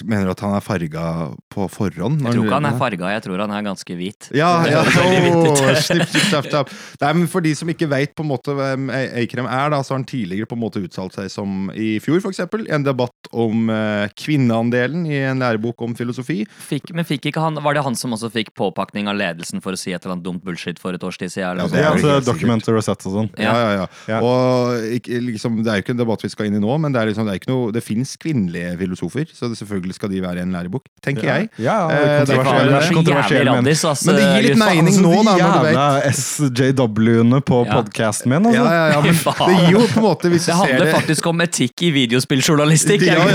Mener 0.05 0.29
du 0.29 0.33
at 0.35 0.43
han 0.45 0.55
er 0.57 0.65
farga 0.65 1.07
på 1.53 1.67
forhånd? 1.73 2.23
Jeg 2.23 2.37
tror 2.37 2.47
ikke 2.47 2.59
han 2.59 2.69
er 2.69 2.79
farga, 2.81 3.11
jeg 3.17 3.25
tror 3.27 3.43
han 3.45 3.55
er 3.55 3.65
ganske 3.67 3.97
hvit. 3.99 4.29
Ja, 4.37 4.51
ja. 4.69 4.83
Oh. 4.83 5.73
Snipp, 5.83 6.07
snipp, 6.11 6.49
snapp. 6.49 6.71
Nei, 7.03 7.13
men 7.19 7.29
For 7.31 7.45
de 7.45 7.55
som 7.59 7.71
ikke 7.73 7.89
vet 7.91 8.15
på 8.17 8.25
en 8.25 8.31
måte 8.31 8.55
hvem 8.57 8.91
Eikrem 8.93 9.49
er, 9.49 9.73
da, 9.73 9.81
så 9.83 9.95
har 9.95 10.01
han 10.01 10.09
tidligere 10.09 10.49
på 10.49 10.59
en 10.59 10.63
måte 10.63 10.83
uttalt 10.83 11.17
seg 11.19 11.31
som 11.33 11.71
i 11.75 11.97
fjor, 12.03 12.23
i 12.23 12.73
en 12.75 12.87
debatt 12.87 13.31
om 13.33 13.71
eh, 13.73 14.07
kvinneandelen 14.19 15.07
i 15.09 15.19
en 15.31 15.43
lærebok 15.43 15.83
om 15.85 15.97
filosofi. 15.99 16.43
Fikk, 16.69 16.93
men 16.97 17.07
fikk 17.09 17.31
ikke 17.31 17.43
han, 17.43 17.59
var 17.65 17.77
det 17.77 17.85
han 17.87 17.97
som 17.99 18.15
også 18.17 18.31
fikk 18.33 18.53
påpakning 18.59 19.11
av 19.11 19.19
ledelsen 19.19 19.63
for 19.65 19.77
å 19.77 19.81
si 19.81 19.93
et 19.93 20.03
eller 20.03 20.17
annet 20.17 20.27
dumt 20.27 20.45
bullshit 20.47 20.81
for 20.83 20.97
et 20.97 21.07
års 21.07 21.19
tid 21.21 21.33
siden? 21.35 21.63
Ja, 21.63 21.69
er 21.69 21.91
altså, 21.93 22.15
helt 22.15 22.29
Documenter 22.29 22.79
og 22.79 22.87
sett 22.87 23.07
og 23.09 23.17
sånn. 23.19 23.31
Ja, 23.41 23.55
ja, 23.59 23.71
ja. 23.83 23.87
Ja. 24.11 24.21
Og 24.23 24.89
ikke, 24.99 25.21
liksom, 25.29 25.61
Det 25.63 25.73
er 25.73 25.81
jo 25.81 25.87
ikke 25.87 25.97
en 25.97 26.03
debatt 26.03 26.25
vi 26.25 26.33
skal 26.33 26.49
inn 26.49 26.59
i 26.59 26.63
nå, 26.63 26.77
men 26.83 26.95
det 26.95 27.03
er 27.03 27.11
liksom, 27.11 27.29
det 27.29 27.35
er 27.35 27.43
ikke 27.43 27.53
noe, 27.53 27.73
det 27.75 27.85
fins 27.85 28.15
kvinnelige 28.21 28.75
filosofer, 28.81 29.31
så 29.35 29.51
det, 29.53 29.59
selvfølgelig 29.73 29.97
skal 29.97 30.11
de 30.13 30.21
være 30.23 30.39
i 30.39 30.43
en 30.45 30.53
lærebok, 30.53 30.85
tenker 31.05 31.25
jeg. 31.29 31.49
Ja, 31.59 31.77
ja, 31.89 32.25
det 32.29 32.37
Fy 32.37 32.93
kontroversiell, 32.95 33.49
er 33.49 33.57
raddis. 33.57 33.85
Men 34.07 34.19
det 34.19 34.27
gir 34.29 34.47
litt 34.51 34.59
mening 34.61 34.91
Altså, 34.93 35.03
nå, 35.03 35.13
da, 35.25 35.33
når 35.33 35.53
du 35.57 35.65
vet. 35.65 35.73
jævla 35.73 35.87
SJW-ene 36.13 37.41
på 37.49 37.61
Ja. 37.67 37.79
podkasten 37.81 38.29
min, 38.33 38.47
altså. 38.51 38.63
Ja, 38.63 38.73
ja, 38.73 38.87
ja, 38.93 39.01
men 39.01 39.15
det 39.17 39.57
gir 39.63 39.73
jo 39.73 39.83
på 39.89 39.99
en 40.01 40.05
måte 40.05 40.29
Hvis 40.33 40.45
du 40.47 40.53
Det 40.53 40.55
ser 40.55 40.61
handler 40.61 40.85
det 40.85 40.95
faktisk 40.95 41.27
om 41.33 41.41
etikk 41.41 41.83
i 41.83 41.91
videospilljournalistikk. 41.95 43.03
ja, 43.07 43.27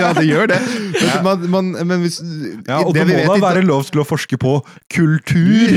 ja, 0.00 0.12
det 0.16 0.26
gjør 0.28 0.46
det. 0.54 0.60
Man, 1.26 1.42
man, 1.50 1.66
men 1.86 2.00
hvis 2.02 2.18
Ja, 2.66 2.80
og 2.82 2.92
det 2.94 3.06
det 3.06 3.14
må 3.26 3.34
vet 3.34 3.40
da 3.42 3.46
være 3.54 3.62
lov 3.64 3.84
til 3.88 4.00
å 4.02 4.04
forske 4.06 4.36
på 4.40 4.52
kultur! 4.92 5.70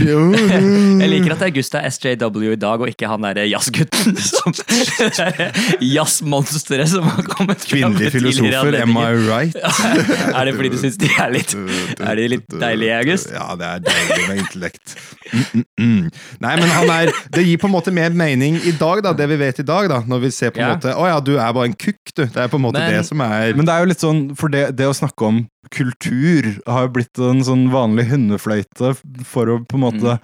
Jeg 1.01 1.09
liker 1.11 1.35
at 1.35 1.43
August 1.47 1.75
er 1.75 1.85
SJW 1.89 2.53
i 2.53 2.59
dag, 2.59 2.81
og 2.81 2.89
ikke 2.91 3.07
han 3.09 3.21
derre 3.23 3.45
jazzgutten. 3.49 4.15
det 4.99 5.49
Jazzmonsteret 5.83 6.89
som 6.91 7.03
har 7.07 7.23
kommet 7.29 7.61
fram 7.63 7.95
Kvinnelige 7.95 8.11
filosofer, 8.17 8.79
am 8.81 8.97
I 8.97 9.11
right? 9.27 9.55
Er 9.99 10.45
det 10.49 10.53
fordi 10.57 10.69
du 10.73 10.77
syns 10.81 10.97
de 11.01 11.09
er 11.19 11.31
litt 11.33 11.53
Er 11.55 12.15
de 12.19 12.27
litt 12.35 12.47
deilige, 12.61 12.97
August? 13.01 13.31
Ja, 13.33 13.47
det 13.59 13.67
er 13.69 13.83
deilig 13.85 14.27
med 14.29 14.41
intellekt. 14.43 14.95
Mm, 15.29 15.43
mm, 15.53 15.65
mm. 15.79 16.09
Nei, 16.45 16.53
men 16.61 16.69
han 16.73 16.89
er 16.95 17.11
Det 17.35 17.45
gir 17.45 17.59
på 17.61 17.69
en 17.69 17.75
måte 17.75 17.93
mer 17.93 18.15
mening 18.17 18.57
i 18.65 18.73
dag, 18.79 19.03
da, 19.05 19.13
det 19.13 19.29
vi 19.29 19.37
vet 19.43 19.61
i 19.61 19.67
dag, 19.67 19.89
da. 19.91 20.01
Når 20.09 20.23
vi 20.25 20.31
ser 20.35 20.51
på 20.55 20.61
en 20.61 20.67
Ja. 20.67 20.73
måte 20.75 20.95
Å 20.95 21.07
ja, 21.11 21.19
du 21.19 21.35
er 21.37 21.53
bare 21.53 21.69
en 21.71 21.77
kukk, 21.77 22.01
du. 22.15 22.25
Det 22.25 22.37
er 22.37 22.47
på 22.51 22.57
en 22.61 22.65
måte 22.67 22.79
Men- 22.81 22.91
det 22.97 23.05
som 23.05 23.21
er 23.21 23.53
Men 23.55 23.65
det 23.65 23.73
er 23.75 23.79
jo 23.85 23.91
litt 23.93 24.03
sånn, 24.05 24.21
for 24.37 24.49
det, 24.49 24.75
det 24.75 24.87
å 24.89 24.95
snakke 24.95 25.25
om 25.27 25.47
kultur 25.69 26.47
har 26.65 26.87
jo 26.87 26.93
blitt 26.95 27.19
en 27.21 27.43
sånn 27.45 27.67
vanlig 27.69 28.07
hundefløyte 28.09 28.95
for 29.27 29.45
å 29.53 29.59
på 29.69 29.77
en 29.77 29.83
måte 29.83 30.15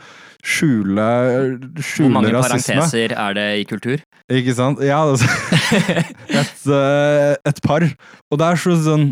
skjule, 0.46 1.06
Hvor 1.98 2.10
mange 2.14 2.32
rasisme. 2.34 2.76
parenteser 2.78 3.14
er 3.18 3.34
det 3.38 3.48
i 3.60 3.64
kultur? 3.70 4.02
Ikke 4.32 4.56
sant? 4.58 4.80
Ja, 4.86 5.04
altså, 5.06 5.28
et, 6.42 6.66
eh, 6.66 7.36
et 7.46 7.62
par. 7.66 7.86
Og 8.32 8.40
det 8.42 8.48
er 8.48 8.62
sånn 8.62 9.12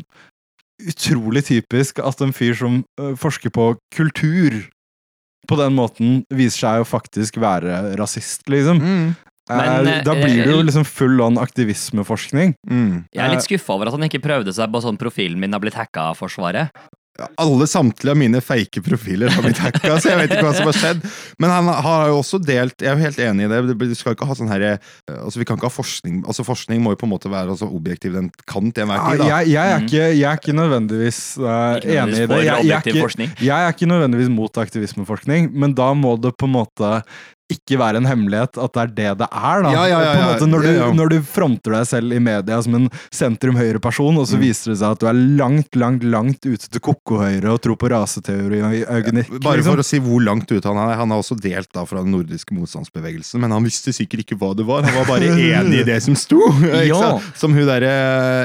utrolig 0.91 1.45
typisk 1.47 1.99
at 2.03 2.21
en 2.23 2.33
fyr 2.35 2.55
som 2.59 2.81
eh, 2.99 3.13
forsker 3.19 3.53
på 3.53 3.73
kultur 3.95 4.63
på 5.49 5.59
den 5.59 5.75
måten 5.75 6.21
viser 6.31 6.63
seg 6.63 6.83
å 6.83 6.87
faktisk 6.87 7.39
være 7.43 7.95
rasist, 7.99 8.45
liksom. 8.51 8.79
mm, 8.79 9.13
Men, 9.49 9.87
Eh, 9.87 10.03
da 10.05 10.13
eh, 10.15 10.23
blir 10.23 10.37
det 10.45 10.51
jo 10.53 10.59
eh, 10.61 10.65
liksom 10.69 10.85
full 10.87 11.19
on 11.21 11.37
aktivismeforskning. 11.37 12.53
mm. 12.63 13.09
Jeg 13.11 13.23
er 13.25 13.33
litt 13.33 13.43
skuffa 13.43 13.75
over 13.75 13.89
at 13.89 13.97
han 13.97 14.05
ikke 14.07 14.23
prøvde 14.23 14.53
seg 14.55 14.71
på 14.71 14.79
sånn 14.85 14.99
profilen 14.99 15.39
min 15.39 15.51
har 15.51 15.59
blitt 15.59 15.75
hacka 15.75 16.13
av 16.13 16.19
Forsvaret. 16.21 16.71
Alle 17.37 17.67
samtlige 17.69 18.09
av 18.09 18.17
mine 18.17 18.39
fake 18.41 18.81
profiler 18.81 19.29
har 19.29 19.43
blitt 19.45 19.59
hacka, 19.61 19.99
så 20.01 20.09
jeg 20.09 20.17
vet 20.17 20.31
ikke 20.33 20.47
hva 20.47 20.53
som 20.57 20.65
har 20.71 20.77
skjedd. 20.79 21.03
Men 21.37 21.51
han 21.53 21.67
har 21.85 22.07
jo 22.09 22.15
også 22.23 22.39
delt 22.41 22.81
Jeg 22.81 22.89
er 22.89 22.97
jo 22.97 23.03
helt 23.03 23.19
enig 23.21 23.45
i 23.45 23.49
det. 23.51 23.59
det- 23.67 23.89
Du 23.91 23.93
skal 23.95 24.15
ikke 24.15 24.25
ha 24.25 24.33
sånn 24.33 24.49
her, 24.49 24.79
Altså, 25.05 25.37
vi 25.37 25.45
kan 25.45 25.57
ikke 25.57 25.69
ha 25.69 25.73
forskning 25.75 26.23
Altså, 26.25 26.41
forskning 26.43 26.81
må 26.81 26.95
jo 26.95 26.99
på 27.03 27.05
en 27.05 27.13
måte 27.13 27.29
være 27.29 27.53
altså, 27.53 27.69
objektiv 27.69 28.13
den 28.17 28.31
kan 28.49 28.71
til 28.71 28.83
enhver 28.87 29.11
tid, 29.11 29.27
jeg, 29.27 29.47
jeg, 29.53 29.71
er 29.75 29.85
ikke, 29.85 30.05
jeg 30.17 30.25
er 30.31 30.41
ikke 30.41 30.57
nødvendigvis 30.57 31.19
eh, 31.37 31.77
Ikke 31.77 31.99
enig 32.01 32.17
i 32.17 32.25
det. 32.25 32.39
Jeg, 32.43 32.65
jeg, 32.65 32.73
er 32.73 32.81
ikke, 32.81 33.45
jeg 33.45 33.61
er 33.67 33.69
ikke 33.77 33.91
nødvendigvis 33.93 34.29
mot 34.33 34.57
aktivismeforskning, 34.57 35.51
men 35.53 35.73
da 35.77 35.93
må 35.93 36.15
det 36.19 36.33
på 36.37 36.49
en 36.49 36.55
måte 36.57 37.03
ikke 37.53 37.79
være 37.81 38.01
en 38.01 38.07
hemmelighet 38.09 38.57
at 38.61 38.73
det 38.75 38.81
er 38.83 38.93
det 38.93 39.09
det 39.23 39.27
er. 39.29 39.63
da. 39.65 39.71
Ja, 39.73 39.83
ja, 39.89 39.99
ja, 40.03 40.11
På 40.13 40.19
en 40.19 40.27
måte 40.33 40.47
når, 40.51 40.67
du, 40.67 40.93
når 40.99 41.13
du 41.13 41.17
fronter 41.27 41.75
deg 41.77 41.87
selv 41.89 42.13
i 42.17 42.19
media 42.23 42.59
som 42.65 42.75
en 42.79 42.89
sentrum-høyre-person, 43.13 44.17
og 44.21 44.27
så 44.29 44.37
Mm. 44.37 44.41
viser 44.43 44.71
det 44.73 44.77
seg 44.81 44.91
at 44.95 44.99
du 45.03 45.07
er 45.09 45.17
langt, 45.39 45.75
langt 45.79 46.03
langt 46.03 46.45
ute 46.45 46.67
til 46.69 46.81
ko-ko-høyre 46.83 47.51
og 47.53 47.61
tror 47.63 47.77
på 47.79 47.89
raseteori 47.93 48.61
og 48.65 48.73
eugenikk. 48.97 49.29
Bare 49.43 49.59
liksom. 49.61 49.71
for 49.73 49.83
å 49.83 49.85
si 49.87 49.99
hvor 50.03 50.21
langt 50.25 50.49
ute 50.51 50.65
han 50.67 50.77
er. 50.81 50.95
Han 50.99 51.11
har 51.13 51.21
også 51.21 51.37
delt 51.39 51.69
da 51.73 51.83
fra 51.85 52.01
den 52.03 52.11
nordiske 52.15 52.53
motstandsbevegelsen, 52.57 53.39
men 53.43 53.51
han 53.53 53.63
visste 53.63 53.93
sikkert 53.95 54.25
ikke 54.25 54.37
hva 54.41 54.53
det 54.57 54.65
var. 54.67 54.83
Han 54.87 54.97
var 55.01 55.09
bare 55.13 55.29
enig 55.33 55.81
i 55.81 55.85
det 55.87 55.99
som 56.03 56.15
sto. 56.19 56.41
Som 57.39 57.53
hun 57.55 57.65
derre 57.67 57.91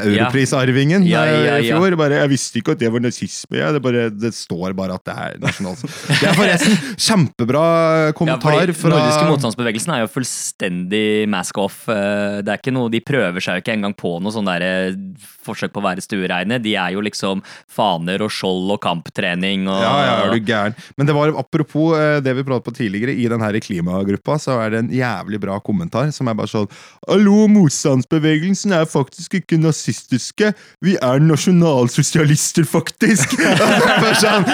europrisarvingen 0.09 1.05
Ja, 1.09 1.25
ja, 1.27 1.57
eh, 1.57 1.65
i 1.65 1.69
ja. 1.69 1.77
fjor. 1.79 1.97
Bare, 1.99 2.21
jeg 2.23 2.31
visste 2.33 2.61
ikke 2.61 2.75
at 2.77 2.81
det 2.83 2.91
var 2.93 3.03
nazisme. 3.05 3.59
Ja, 3.59 3.71
det, 3.75 3.83
bare, 3.85 4.09
det 4.11 4.33
står 4.37 4.75
bare 4.79 4.97
at 4.99 5.05
det 5.09 5.15
er 5.15 5.39
nasjonalt. 5.43 5.83
Det 6.09 6.29
er 6.31 6.37
forresten 6.39 6.77
kjempebra 6.99 7.65
Ja, 8.09 8.13
kommentar 8.17 8.59
fordi 8.59 8.77
fra 8.79 8.98
nordiske 8.99 9.29
motstandsbevegelsen 9.31 9.95
er 9.95 10.03
jo 10.05 10.11
fullstendig 10.13 11.07
mask 11.31 11.59
off. 11.63 11.81
Eh, 11.89 12.41
Det 12.43 12.53
er 12.53 12.61
ikke 12.61 12.75
noe, 12.75 12.91
De 12.93 13.01
prøver 13.01 13.41
seg 13.45 13.59
jo 13.59 13.65
ikke 13.65 13.75
engang 13.79 13.95
på 13.99 14.17
noe 14.23 14.35
sånn 14.35 14.49
der 14.49 14.65
eh, 14.67 14.99
forsøk 15.47 15.73
på 15.73 15.81
å 15.81 15.87
være 15.87 16.05
stuereine. 16.05 16.59
De 16.63 16.75
er 16.77 16.93
jo 16.97 17.03
liksom 17.05 17.43
faner 17.73 18.23
og 18.25 18.33
skjold 18.35 18.75
og 18.77 18.81
kamptrening 18.85 19.67
og 19.71 19.81
Ja, 19.81 19.95
ja, 20.05 20.17
er 20.27 20.35
du 20.35 20.41
gæren. 20.45 20.77
Men 20.99 21.09
det 21.09 21.17
var 21.17 21.33
apropos 21.41 21.97
eh, 21.99 22.19
det 22.25 22.35
vi 22.37 22.45
pratet 22.47 22.69
på 22.69 22.77
tidligere, 22.77 23.15
i 23.17 23.29
den 23.31 23.41
her 23.45 23.57
klimagruppa, 23.65 24.39
så 24.43 24.59
er 24.63 24.75
det 24.75 24.83
en 24.85 24.91
jævlig 24.93 25.41
bra 25.43 25.59
kommentar 25.65 26.11
som 26.15 26.29
er 26.29 26.37
bare 26.39 26.51
sånn 26.51 26.69
Hallo, 27.09 27.47
motstandsbevegelsen 27.51 28.75
er 28.77 28.89
faktisk 28.89 29.39
ikke 29.41 29.59
nazistiske. 29.61 30.53
Vi 30.85 30.97
er 31.01 31.23
nasjonalsosialister, 31.25 32.67
faktisk! 32.69 33.37
Sånn, 34.23 34.47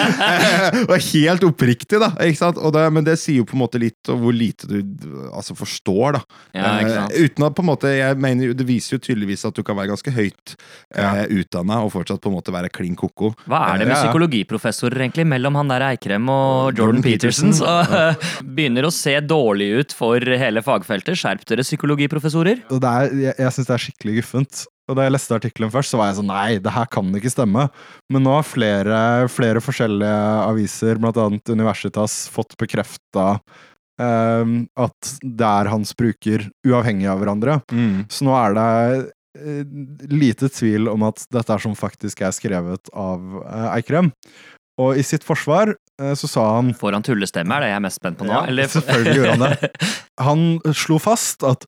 og 0.91 0.95
helt 1.09 1.43
oppriktig, 1.47 1.99
da. 2.01 2.11
Ikke 2.25 2.39
sant? 2.39 2.59
Og 2.61 2.73
det, 2.75 2.83
men 2.93 3.05
det 3.07 3.17
sier 3.21 3.41
jo 3.41 3.47
på 3.49 3.55
en 3.57 3.63
måte 3.63 3.79
litt 3.81 4.11
om 4.11 4.21
hvor 4.25 4.35
lite 4.35 4.67
du 4.67 4.79
altså, 5.31 5.55
forstår, 5.57 6.17
da. 6.17 6.21
Ja. 6.57 6.73
Eh, 6.81 7.25
uten 7.27 7.47
at 7.47 7.55
på 7.55 7.63
en 7.63 7.69
måte, 7.69 7.91
jeg 7.93 8.17
mener 8.21 8.53
Det 8.55 8.65
viser 8.67 8.97
jo 8.97 9.01
tydeligvis 9.05 9.45
at 9.47 9.55
du 9.55 9.63
kan 9.65 9.77
være 9.77 9.93
ganske 9.93 10.11
høyt 10.15 10.55
eh, 10.95 11.23
utdanna 11.39 11.81
og 11.85 11.93
fortsatt 11.93 12.21
på 12.23 12.31
en 12.31 12.37
måte 12.37 12.53
være 12.55 12.71
klin 12.73 12.97
koko. 12.99 13.33
Hva 13.45 13.61
er 13.71 13.81
det 13.81 13.89
med 13.89 13.95
Ja, 13.95 14.01
ja. 14.01 14.09
psykologiprofessorer 14.09 15.05
egentlig 15.05 15.27
mellom 15.29 15.61
han 15.61 15.71
der 15.71 15.87
Eikrem 15.91 16.29
og 16.31 16.75
Jordan 16.75 16.99
Jordan 16.99 17.05
Peterson? 17.05 17.55
Så 17.55 17.71
begynner 18.57 18.87
å 18.87 18.93
se 18.93 19.15
dårlig 19.23 19.71
ut 19.79 19.95
for 19.95 20.19
hele 20.19 20.63
fagfeltet. 20.65 21.17
Skjerp 21.19 21.45
dere, 21.49 21.65
psykologiprofessorer. 21.65 22.65
Det 22.69 22.95
er, 22.95 23.19
jeg 23.29 23.35
jeg 23.45 23.55
syns 23.55 23.69
det 23.69 23.75
er 23.75 23.85
skikkelig 23.85 24.17
guffent. 24.21 24.63
Og 24.85 24.97
da 24.97 25.05
jeg 25.07 25.15
leste 25.15 25.33
artikkelen 25.33 25.71
først, 25.73 25.93
så 25.93 25.99
var 25.99 26.11
jeg 26.11 26.19
sånn 26.19 26.29
Nei, 26.29 26.57
det 26.61 26.73
her 26.75 26.89
kan 26.93 27.07
ikke 27.17 27.33
stemme. 27.33 27.67
Men 28.13 28.25
nå 28.25 28.35
har 28.37 28.45
flere, 28.45 28.99
flere 29.33 29.63
forskjellige 29.63 30.19
aviser, 30.45 31.01
annet 31.01 31.53
Universitas, 31.55 32.25
fått 32.33 32.53
bekrefta 32.61 33.39
at 34.01 35.11
det 35.23 35.47
er 35.47 35.69
hans 35.71 35.93
bruker, 35.95 36.49
uavhengig 36.67 37.07
av 37.07 37.21
hverandre. 37.21 37.59
Mm. 37.71 38.05
Så 38.11 38.27
nå 38.27 38.33
er 38.35 38.57
det 38.57 38.67
eh, 39.39 39.61
lite 40.11 40.49
tvil 40.51 40.89
om 40.91 41.05
at 41.07 41.23
dette 41.31 41.55
er 41.55 41.63
som 41.63 41.77
faktisk 41.79 42.25
er 42.27 42.35
skrevet 42.35 42.91
av 42.91 43.39
eh, 43.45 43.69
Eikrem. 43.77 44.11
Og 44.81 44.99
i 44.99 45.03
sitt 45.07 45.23
forsvar 45.23 45.71
eh, 45.71 46.13
så 46.19 46.27
sa 46.27 46.45
han 46.57 46.73
Får 46.75 46.97
han 46.97 47.05
tullestemme, 47.05 47.55
er 47.55 47.63
det 47.63 47.71
jeg 47.71 47.79
er 47.79 47.83
mest 47.87 48.01
spent 48.01 48.19
på 48.19 48.27
nå? 48.27 48.33
Ja, 48.35 48.45
eller? 48.51 48.71
selvfølgelig 48.71 49.17
gjorde 49.19 49.35
han 49.35 49.45
det. 49.45 49.73
Han 50.25 50.41
slo 50.71 50.95
fast 51.03 51.43
at, 51.43 51.65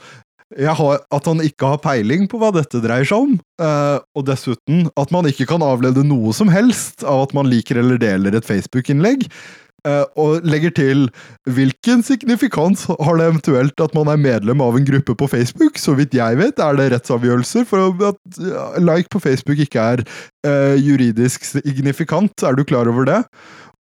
jeg 0.55 0.71
har, 0.79 1.01
at 1.11 1.25
han 1.27 1.41
ikke 1.43 1.67
har 1.73 1.81
peiling 1.83 2.29
på 2.31 2.39
hva 2.39 2.53
dette 2.55 2.79
dreier 2.79 3.03
seg 3.07 3.25
om, 3.25 3.33
eh, 3.59 3.97
og 4.15 4.23
dessuten 4.29 4.85
at 4.95 5.11
man 5.11 5.27
ikke 5.27 5.49
kan 5.49 5.65
avlede 5.65 6.05
noe 6.07 6.31
som 6.35 6.47
helst 6.47 7.03
av 7.03 7.25
at 7.25 7.35
man 7.35 7.49
liker 7.51 7.81
eller 7.81 7.99
deler 7.99 8.37
et 8.39 8.47
Facebook-innlegg. 8.47 9.27
Eh, 9.85 10.05
og 10.17 10.47
legger 10.47 10.73
til 10.73 11.05
hvilken 11.45 12.01
signifikans 12.05 12.87
har 12.89 13.19
det 13.19 13.27
eventuelt 13.29 13.83
at 13.83 13.93
man 13.97 14.09
er 14.13 14.21
medlem 14.21 14.63
av 14.63 14.79
en 14.79 14.87
gruppe 14.87 15.15
på 15.19 15.29
Facebook? 15.31 15.77
Så 15.81 15.97
vidt 15.99 16.17
jeg 16.17 16.39
vet, 16.39 16.59
er 16.59 16.79
det 16.79 16.89
rettsavgjørelser 16.95 17.67
for 17.69 17.93
at 18.09 18.41
like 18.81 19.11
på 19.13 19.21
Facebook 19.23 19.61
ikke 19.63 19.85
er 19.93 20.03
uh, 20.47 20.75
juridisk 20.75 21.45
signifikant. 21.45 22.43
Er 22.43 22.57
du 22.57 22.63
klar 22.67 22.89
over 22.89 23.07
det? 23.07 23.21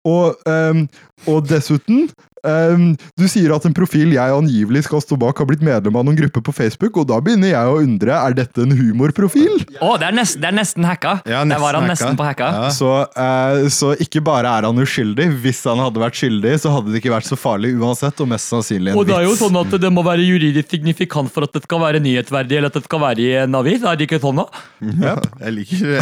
Og, 0.06 0.36
um, 0.46 0.86
og 1.26 1.48
dessuten 1.50 2.10
ehm, 2.48 2.88
Du 3.18 3.26
sier 3.32 3.54
at 3.56 3.66
en 3.68 3.76
profil 3.76 4.14
jeg 4.16 4.36
angivelig 4.36 4.86
skal 4.88 5.04
stå 5.04 5.18
bak, 5.20 5.38
har 5.42 5.50
blitt 5.50 5.64
medlem 5.66 5.96
av 5.98 6.06
noen 6.08 6.18
grupper 6.20 6.44
på 6.46 6.54
Facebook, 6.56 6.98
og 7.02 7.10
da 7.10 7.20
begynner 7.24 7.52
jeg 7.54 7.72
å 7.72 7.80
undre 7.82 8.16
er 8.18 8.38
dette 8.38 8.64
en 8.64 8.74
humorprofil. 8.76 9.66
Å, 9.80 9.96
det, 10.02 10.12
er 10.12 10.18
det 10.42 10.50
er 10.50 10.58
nesten 10.60 10.88
hacka! 10.88 11.18
Ja, 11.28 11.44
Der 11.46 11.62
var 11.62 11.78
han 11.78 11.86
hacka. 11.86 11.94
nesten 11.94 12.20
på 12.20 12.28
hacka. 12.28 12.52
Ja. 12.56 12.72
Så, 12.76 12.92
uh, 13.18 13.68
så 13.74 13.94
ikke 14.02 14.24
bare 14.26 14.52
er 14.60 14.68
han 14.70 14.82
uskyldig. 14.82 15.28
Hvis 15.44 15.64
han 15.68 15.82
hadde 15.84 16.02
vært 16.02 16.20
skyldig, 16.20 16.56
så 16.64 16.74
hadde 16.76 16.94
det 16.94 17.02
ikke 17.02 17.14
vært 17.16 17.30
så 17.30 17.40
farlig 17.40 17.74
uansett, 17.80 18.20
og 18.24 18.32
mest 18.32 18.52
sannsynlig 18.52 18.94
en 18.94 18.96
vits. 18.96 19.02
Og 19.04 19.10
det 19.10 19.18
er 19.20 19.28
jo 19.28 19.36
sånn 19.40 19.62
at 19.62 19.78
det 19.86 19.94
må 19.94 20.06
være 20.06 20.26
juridisk 20.26 20.72
signifikant 20.72 21.34
for 21.34 21.48
at 21.48 21.56
det 21.56 21.64
skal 21.66 21.84
være 21.84 22.02
nyhetsverdig, 22.04 22.60
eller 22.60 22.74
at 22.74 22.80
det 22.80 22.86
skal 22.88 23.04
være 23.04 23.24
i 23.26 23.30
en 23.44 23.60
avis. 23.62 23.84
Er 23.86 24.00
det 24.00 24.10
ikke 24.10 24.22
sånn, 24.24 24.42
da? 24.44 24.66
Ja, 25.04 25.16
jeg 25.46 25.56
liker 25.60 25.96
det. 25.96 26.02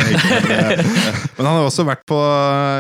Men 1.38 1.46
han 1.46 1.54
har 1.60 1.68
også 1.68 1.86
vært 1.88 2.06
på 2.10 2.20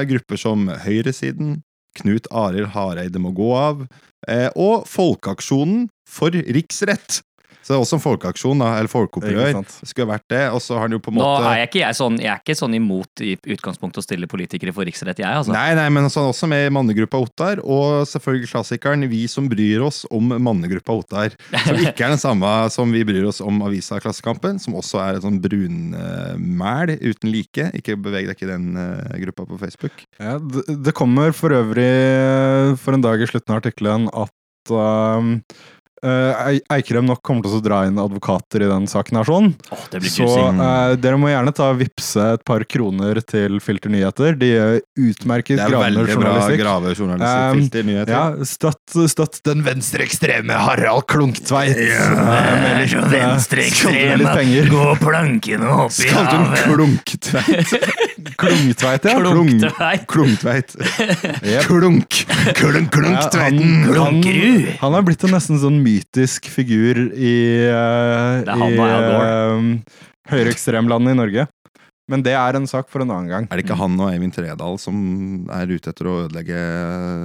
grupper 0.09 0.39
som 0.39 0.67
Høyresiden, 0.83 1.61
Knut 1.99 2.29
Arild 2.31 2.71
Hareide 2.73 3.21
må 3.21 3.33
gå 3.35 3.51
av, 3.57 3.85
eh, 4.27 4.49
og 4.55 4.87
Folkeaksjonen 4.89 5.87
for 6.09 6.33
riksrett. 6.33 7.21
Så 7.63 7.71
det 7.71 7.77
er 7.77 7.83
også 7.85 7.97
en 7.97 8.03
folkeaksjon, 8.03 8.59
da, 8.59 8.73
eller 8.79 8.91
folkeopprør. 8.91 9.61
Skulle 9.87 10.09
vært 10.09 10.25
det, 10.33 10.41
og 10.51 10.59
så 10.63 10.75
har 10.75 10.89
han 10.89 10.97
jo 10.97 10.99
på 11.03 11.13
en 11.13 11.17
måte 11.17 11.29
Nå 11.29 11.47
er 11.47 11.61
jeg 11.61 11.69
ikke, 11.69 11.81
jeg 11.81 11.97
sånn, 11.99 12.17
jeg 12.19 12.31
er 12.33 12.41
ikke 12.41 12.57
sånn 12.59 12.75
imot 12.75 13.23
i 13.23 13.33
utgangspunktet 13.55 14.01
å 14.01 14.05
stille 14.05 14.27
politikere 14.31 14.73
for 14.75 14.87
riksrett, 14.87 15.21
jeg, 15.23 15.29
altså. 15.31 15.55
Nei, 15.55 15.69
nei, 15.79 15.87
men 15.93 16.09
altså, 16.09 16.25
også 16.33 16.49
med 16.51 16.67
mannegruppa 16.75 17.21
Ottar, 17.23 17.61
og 17.63 18.03
selvfølgelig 18.11 18.51
klassikeren 18.51 19.07
Vi 19.11 19.23
som 19.31 19.47
bryr 19.51 19.83
oss 19.85 20.03
om 20.11 20.33
mannegruppa 20.43 20.95
Ottar. 20.99 21.37
Som 21.63 21.79
ikke 21.85 22.07
er 22.07 22.15
den 22.15 22.21
samme 22.21 22.51
som 22.73 22.91
vi 22.93 23.05
bryr 23.07 23.29
oss 23.29 23.39
om 23.43 23.63
avisa 23.65 23.99
Klassekampen, 24.03 24.59
som 24.61 24.75
også 24.79 24.99
er 25.03 25.19
et 25.19 25.25
sånn 25.25 25.39
brunmæl 25.43 26.95
uten 26.99 27.31
like. 27.31 27.69
Ikke 27.79 27.95
beveg 27.99 28.27
deg 28.27 28.35
ikke 28.35 28.49
i 28.49 28.51
den 28.51 28.75
uh, 28.75 29.15
gruppa 29.23 29.47
på 29.47 29.59
Facebook. 29.61 30.03
Ja, 30.19 30.35
det, 30.41 30.65
det 30.83 30.95
kommer 30.97 31.31
for 31.35 31.55
øvrig 31.55 31.87
for 32.83 32.95
en 32.95 33.03
dag 33.05 33.21
i 33.21 33.29
slutten 33.29 33.55
av 33.55 33.61
artikkelen 33.61 34.09
at 34.11 34.73
um, 34.73 35.37
Ei- 36.03 36.61
Eikrem 36.73 37.05
nok 37.07 37.21
kommer 37.25 37.45
til 37.45 37.57
å 37.57 37.61
dra 37.63 37.83
inn 37.87 37.99
advokater 38.01 38.65
i 38.65 38.69
den 38.69 38.87
saken 38.91 39.19
her 39.21 39.27
sånn. 39.29 39.51
Oh, 39.71 39.83
Så 40.03 40.27
eh, 40.51 40.95
dere 40.99 41.19
må 41.21 41.29
gjerne 41.31 41.53
ta 41.55 41.69
vippse 41.77 42.25
et 42.37 42.43
par 42.47 42.63
kroner 42.69 43.21
til 43.23 43.59
Filter 43.63 43.93
Nyheter. 43.93 44.35
De 44.39 44.49
gjør 44.51 44.79
utmerket 45.09 45.57
Det 45.57 45.65
er 45.65 45.73
gravende 45.73 46.03
veldig 46.03 46.17
bra 46.19 46.33
grave 46.59 46.93
journalistikk. 46.97 47.73
Um. 47.83 47.93
Ja, 48.13 48.23
støtt, 48.47 48.97
støtt 49.11 49.39
den 49.47 49.63
venstreekstreme 49.65 50.57
Harald 50.65 51.07
Klunktveit. 51.11 51.77
Ja, 51.77 52.09
skjolde 52.89 54.17
litt 54.19 54.33
penger. 54.33 54.69
gå 54.73 54.85
plankene 55.01 55.69
opp 55.85 55.99
i 56.03 56.09
hun 56.11 56.47
Klunktveit? 56.63 57.73
Klungtveit, 58.43 59.05
ja. 59.05 59.15
Klunktveit. 59.19 60.05
Klungtveit. 60.09 60.75
Yep. 61.43 61.63
Klunk! 61.67 62.19
Klunk, 62.57 62.91
Klunktveiten! 62.93 63.83
han, 63.93 64.21
han, 64.23 64.67
han 64.79 64.93
har 64.97 65.05
blitt 65.05 65.23
en 65.27 65.33
nesten 65.35 65.59
sånn 65.61 65.79
mytisk 65.93 66.49
figur 66.51 66.99
i, 67.13 67.35
uh, 67.69 68.41
i 68.43 68.77
eh, 68.77 69.99
høyreekstremlandet 70.31 71.13
i 71.13 71.19
Norge. 71.19 71.45
Men 72.11 72.23
det 72.25 72.33
er 72.35 72.57
en 72.57 72.67
sak 72.67 72.89
for 72.91 73.03
en 73.03 73.13
annen 73.13 73.31
gang. 73.31 73.45
Er 73.47 73.59
det 73.59 73.63
ikke 73.63 73.79
han 73.79 73.95
og 73.95 74.09
Eivind 74.09 74.35
Tredal 74.35 74.79
som 74.81 74.97
er 75.53 75.71
ute 75.71 75.93
etter 75.93 76.09
å 76.09 76.17
ødelegge 76.25 76.63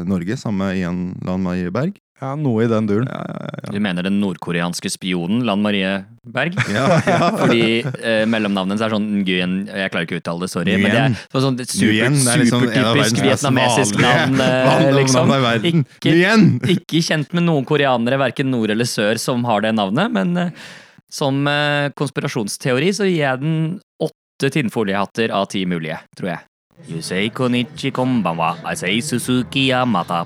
Norge, 0.09 0.39
sammen 0.39 0.63
med 0.63 0.79
Ian 0.79 1.01
Lan 1.27 1.49
Berg? 1.75 1.99
Ja, 2.19 2.33
Noe 2.35 2.65
i 2.65 2.69
den 2.71 2.87
duren. 2.89 3.07
Ja, 3.07 3.21
ja, 3.31 3.71
Du 3.71 3.79
mener 3.83 4.03
den 4.03 4.17
nordkoreanske 4.19 4.91
spionen 4.91 5.45
Lan 5.47 5.61
Marie 5.63 5.91
Berg? 6.27 6.57
ja. 6.67 6.87
ja, 6.99 6.99
ja. 7.07 7.29
Fordi 7.39 7.61
eh, 7.85 8.25
mellomnavnet 8.27 8.75
hennes 8.75 8.83
er 8.83 8.91
sånn 8.97 9.07
Nguyen 9.21 9.55
Jeg 9.71 9.93
klarer 9.93 10.09
ikke 10.09 10.19
å 10.19 10.23
uttale 10.23 10.43
det, 10.43 10.51
sorry. 10.51 10.75
Men 10.83 10.91
det 10.91 10.97
Nguyen. 10.99 11.15
er 11.15 11.31
sånn, 11.31 11.45
sånn 11.47 11.61
super, 11.63 11.87
Nguyen, 11.87 12.19
det 12.25 12.33
er 12.35 12.43
liksom 12.43 12.65
supertypisk 12.67 13.23
vietnamesisk 13.23 14.03
navn, 14.03 14.43
eh, 14.49 14.91
liksom. 14.99 15.33
Ikke, 15.71 16.17
ikke 16.75 17.05
kjent 17.07 17.33
med 17.39 17.47
noen 17.47 17.69
koreanere, 17.69 18.19
verken 18.27 18.51
nord 18.51 18.75
eller 18.75 18.89
sør, 18.91 19.21
som 19.23 19.47
har 19.49 19.63
det 19.69 19.73
navnet, 19.79 20.11
men 20.19 20.35
eh, 20.49 20.69
som 21.09 21.39
eh, 21.49 21.89
konspirasjonsteori 21.97 22.91
så 22.99 23.07
gir 23.09 23.23
jeg 23.23 23.41
den 23.45 23.57
åtte 24.05 24.51
tinnfoliehatter 24.59 25.33
av 25.35 25.47
ti 25.55 25.63
mulige, 25.71 26.03
tror 26.19 26.35
jeg. 26.35 26.45
You 26.89 27.01
say 27.03 27.27
konichi 27.35 27.91
konbanwa, 27.91 28.53
I 28.67 28.75
say 28.79 29.01
Suzuki 29.03 29.69
Yamata. 29.73 30.25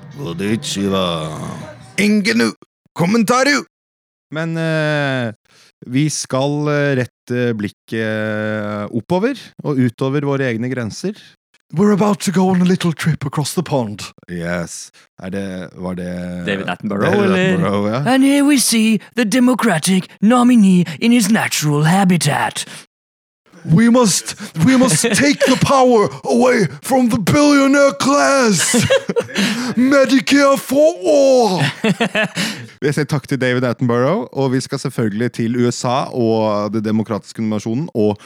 Ingenu 1.97 2.51
kommentaru! 2.97 3.63
Men 4.33 4.57
eh, 4.57 5.33
vi 5.85 6.07
skal 6.09 6.67
eh, 6.71 6.95
rette 7.03 7.53
blikket 7.57 8.89
oppover 8.93 9.37
og 9.63 9.77
utover 9.77 10.25
våre 10.25 10.49
egne 10.49 10.71
grenser. 10.73 11.13
We're 11.73 11.93
about 11.93 12.19
to 12.21 12.31
go 12.31 12.49
on 12.49 12.61
a 12.61 12.65
little 12.65 12.93
trip 12.93 13.25
across 13.25 13.53
the 13.55 13.63
pond. 13.63 14.01
Yes. 14.29 14.91
Er 15.23 15.29
det 15.29 15.69
Var 15.73 15.95
det 15.95 16.45
David 16.45 16.69
Attenborough, 16.69 17.11
David 17.11 17.23
eller? 17.23 17.53
Attenborough, 17.53 17.89
ja. 17.89 18.13
And 18.13 18.23
here 18.23 18.43
we 18.45 18.59
see 18.59 18.99
the 19.15 19.25
democratic 19.25 20.07
nominee 20.21 20.85
in 20.99 21.11
his 21.11 21.29
natural 21.31 21.83
habitat. 21.83 22.65
We 23.65 23.89
must, 23.89 24.35
we 24.65 24.75
must 24.77 25.01
take 25.01 25.39
the 25.45 25.57
power 25.61 26.09
away 26.25 26.67
from 26.81 27.09
the 27.09 27.17
billionaire 27.17 27.93
class! 27.99 28.75
Medicare 29.77 30.57
for 30.59 30.91
all! 31.07 31.61
Vi 32.83 32.91
sier 32.91 33.07
takk 33.07 33.27
til 33.31 33.39
David 33.39 33.63
Attenborough, 33.63 34.27
og 34.33 34.51
vi 34.51 34.59
skal 34.59 34.79
selvfølgelig 34.83 35.31
til 35.39 35.55
USA 35.63 36.03
og 36.11 36.73
det 36.73 36.83
demokratiske 36.85 37.39
nominasjonen 37.41 37.87
og 37.95 38.17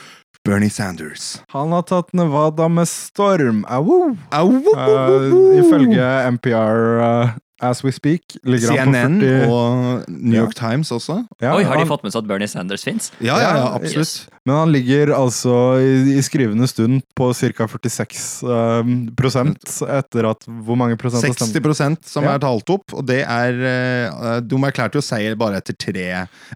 Bernie 0.44 0.70
Sanders. 0.70 1.36
Han 1.54 1.70
har 1.76 1.84
tatt 1.86 2.10
Nevada 2.16 2.66
med 2.68 2.88
storm. 2.90 3.64
Au! 3.68 4.16
Au, 4.32 4.48
au, 4.50 4.62
au, 4.74 5.18
Uh, 5.28 5.58
ifølge 5.60 6.02
NPR 6.30 6.98
uh, 7.02 7.28
as 7.60 7.84
we 7.84 7.92
speak 7.92 8.20
ligger 8.44 8.70
han 8.78 8.88
på 8.88 8.94
CNN 8.94 9.20
40 9.20 9.48
og 9.50 10.04
New 10.08 10.38
York 10.42 10.54
Times 10.54 10.90
også. 10.94 11.24
ja, 11.42 11.56
Oi, 11.56 11.64
har 11.66 11.76
de 11.80 11.86
fått 11.86 12.04
med 12.06 12.14
seg 12.14 12.22
at 12.22 12.28
Bernie 12.30 12.48
Sanders 12.48 12.84
fins? 12.86 13.10
Ja, 13.20 13.34
ja, 13.38 13.48
ja, 13.50 13.56
Ja, 13.56 13.74
absolutt. 13.74 14.28
Men 14.48 14.56
han 14.56 14.70
ligger 14.72 15.10
altså 15.12 15.52
i, 15.84 16.16
i 16.16 16.22
skrivende 16.24 16.64
stund 16.70 17.02
på 17.18 17.28
ca. 17.36 17.66
46 17.68 18.22
eh, 18.48 18.92
prosent 19.18 19.74
etter 19.98 20.28
at 20.30 20.46
Hvor 20.48 20.78
mange 20.80 20.96
prosent 21.00 21.26
har 21.26 21.34
stemt? 21.36 21.52
60 21.52 21.64
prosent 21.66 22.08
som 22.08 22.24
Ja. 22.24 22.34
er 22.38 22.42
talt 22.42 22.70
opp, 22.72 22.94
og 22.96 23.04
det 23.08 23.20
er 23.28 23.60
eh, 23.60 24.40
De 24.48 24.56
erklærte 24.70 24.96
jo 24.98 25.04
seier 25.04 25.36
bare 25.38 25.60
etter 25.60 25.76
tre 25.76 26.06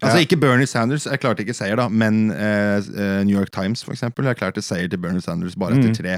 Altså 0.01 0.17
Ja. 0.17 0.23
Ikke 0.25 0.39
Bernie 0.41 0.67
Sanders 0.71 1.05
erklærte 1.11 1.45
ikke 1.45 1.55
seier, 1.57 1.77
da, 1.77 1.89
men 1.93 2.31
eh, 2.33 2.79
eh, 2.81 3.23
New 3.29 3.37
York 3.37 3.51
Times 3.53 3.83
for 3.85 3.93
eksempel, 3.93 4.25
erklærte 4.33 4.63
seier 4.65 4.89
til 4.89 4.99
Bernie 5.03 5.21
Sanders 5.23 5.55
bare 5.59 5.77
etter 5.77 5.91
Mm. 5.93 5.97
tre. 5.99 6.13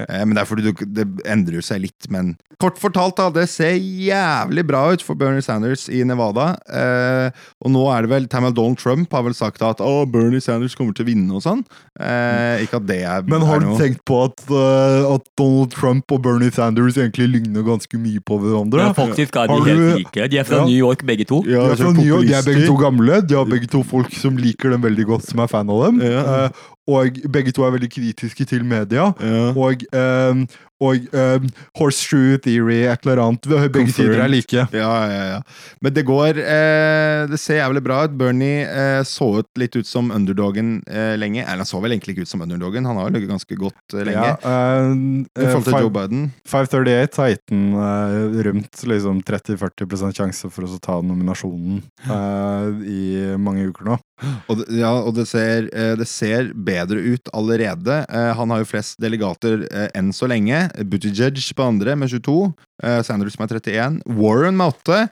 Eh, 0.00 0.24
men 0.24 0.34
det 0.34 0.40
er 0.42 0.48
fordi 0.48 0.62
du, 0.66 0.84
det 0.96 1.04
endrer 1.28 1.60
jo 1.60 1.62
seg 1.62 1.82
litt, 1.84 2.08
men 2.10 2.34
Kort 2.60 2.76
fortalt, 2.76 3.14
da, 3.16 3.28
det 3.32 3.46
ser 3.48 3.72
jævlig 3.78 4.66
bra 4.68 4.82
ut 4.92 5.00
for 5.04 5.16
Bernie 5.16 5.40
Sanders 5.40 5.86
i 5.88 6.02
Nevada. 6.04 6.50
Eh, 6.68 7.30
og 7.64 7.70
nå 7.72 7.84
er 7.94 8.02
det 8.04 8.10
vel 8.10 8.26
Tamal 8.28 8.52
Donald 8.52 8.76
Trump 8.80 9.12
har 9.16 9.22
vel 9.24 9.32
sagt 9.36 9.62
at 9.64 9.80
Bernie 10.12 10.40
Sanders 10.44 10.74
kommer 10.76 10.92
til 10.92 11.04
å 11.06 11.08
vinne 11.08 11.19
og 11.28 11.42
sånn. 11.44 11.60
Eh, 12.00 12.62
ikke 12.64 12.78
at 12.80 12.86
det 12.88 12.98
er 13.04 13.26
Men 13.28 13.44
har 13.44 13.60
du 13.60 13.66
noe 13.66 13.78
tenkt 13.80 14.00
på 14.08 14.22
at, 14.24 14.40
uh, 14.48 15.14
at 15.14 15.26
Donald 15.36 15.74
Trump 15.74 16.10
og 16.14 16.22
Bernie 16.24 16.50
Sanders 16.54 16.96
egentlig 16.96 17.28
ligner 17.34 17.66
ganske 17.66 18.00
mye 18.00 18.22
på 18.24 18.38
hverandre? 18.40 18.86
Ja, 18.86 18.94
faktisk 18.96 19.36
er 19.36 19.52
de 19.52 19.58
helt 19.68 19.84
du- 19.84 19.98
like. 19.98 20.28
De 20.30 20.38
er 20.38 20.44
fra 20.48 20.62
Ja. 20.62 20.64
New 20.64 20.78
York, 20.78 21.04
begge 21.04 21.26
to. 21.28 21.42
Ja, 21.44 21.66
de, 21.66 21.72
er 21.72 21.76
fra 21.76 21.92
New 21.92 22.06
York, 22.06 22.26
de 22.26 22.34
er 22.34 22.42
begge 22.46 22.66
to 22.66 22.76
gamle. 22.80 23.20
De 23.26 23.34
har 23.36 23.44
begge 23.44 23.68
to 23.68 23.82
folk 23.82 24.12
som 24.14 24.36
liker 24.36 24.70
dem 24.70 24.80
veldig 24.82 25.06
godt, 25.06 25.28
som 25.28 25.40
er 25.40 25.46
fan 25.52 25.68
av 25.68 25.84
dem. 25.90 26.00
Ja. 26.00 26.44
Eh, 26.46 26.50
og 26.88 27.20
begge 27.30 27.52
to 27.52 27.62
er 27.66 27.70
veldig 27.76 27.90
kritiske 27.92 28.46
til 28.48 28.64
media. 28.64 29.12
Ja. 29.20 29.52
Og, 29.52 29.84
ehm, 29.92 30.48
og 30.80 31.10
um, 31.12 31.48
horseshoe 31.76 32.38
theory, 32.40 32.80
et 32.88 33.04
eller 33.04 33.20
annet. 33.20 33.48
Begge 33.72 33.92
sider 33.92 34.22
er 34.24 34.30
like. 34.32 34.64
Ja, 34.72 34.90
ja, 35.10 35.24
ja. 35.34 35.40
Men 35.84 35.94
det 35.96 36.06
går 36.08 36.40
eh, 36.40 37.26
Det 37.30 37.40
ser 37.40 37.60
jævlig 37.60 37.82
bra 37.84 38.02
ut. 38.06 38.16
Bernie 38.16 38.64
eh, 38.64 39.02
så 39.08 39.28
ut 39.40 39.60
litt 39.60 39.76
ut 39.76 39.88
som 39.88 40.10
underdogen 40.14 40.78
eh, 40.88 41.14
lenge. 41.20 41.44
Eller 41.44 41.64
han 41.64 41.68
så 41.68 41.82
vel 41.84 41.94
egentlig 41.94 42.16
ikke 42.16 42.28
ut 42.28 42.32
som 42.32 42.44
underdogen, 42.44 42.88
han 42.88 42.96
har 42.96 43.08
jo 43.08 43.14
ligget 43.16 43.32
ganske 43.34 43.60
godt 43.60 43.96
eh, 43.96 44.06
lenge. 44.08 44.30
Ja, 44.30 44.36
ehm, 44.50 45.26
I 45.36 45.46
forhold 45.50 45.68
til 45.68 45.76
five, 45.76 45.84
Joe 45.84 45.94
Biden. 45.98 46.24
538 46.48 47.22
har 47.22 47.32
gitt 47.34 47.46
den 47.52 47.66
eh, 47.76 48.40
rundt 48.48 48.84
liksom 48.94 49.22
30-40 49.28 50.16
sjanse 50.16 50.52
for 50.52 50.64
å 50.64 50.80
ta 50.82 51.00
nominasjonen 51.04 51.82
eh, 52.16 52.86
i 52.88 53.02
mange 53.40 53.68
uker 53.68 53.92
nå. 53.92 54.00
Og, 54.50 54.60
det, 54.60 54.66
ja, 54.80 54.92
og 55.00 55.14
det, 55.16 55.26
ser, 55.30 55.68
eh, 55.72 55.92
det 55.98 56.06
ser 56.10 56.50
bedre 56.54 57.00
ut 57.00 57.30
allerede. 57.36 58.00
Eh, 58.08 58.30
Han 58.36 58.50
har 58.52 58.62
jo 58.62 58.68
flest 58.68 59.00
delegater 59.02 59.66
eh, 59.70 59.88
enn 59.96 60.12
så 60.16 60.28
lenge. 60.30 60.66
Buttigieg 60.84 61.40
på 61.56 61.66
andre 61.66 61.96
med 61.96 62.12
22. 62.12 62.38
eh, 62.84 63.00
Sanders 63.06 63.38
med 63.40 63.52
31. 63.60 64.00
Warren 64.20 64.58
med 64.60 64.74
8. 64.74 65.06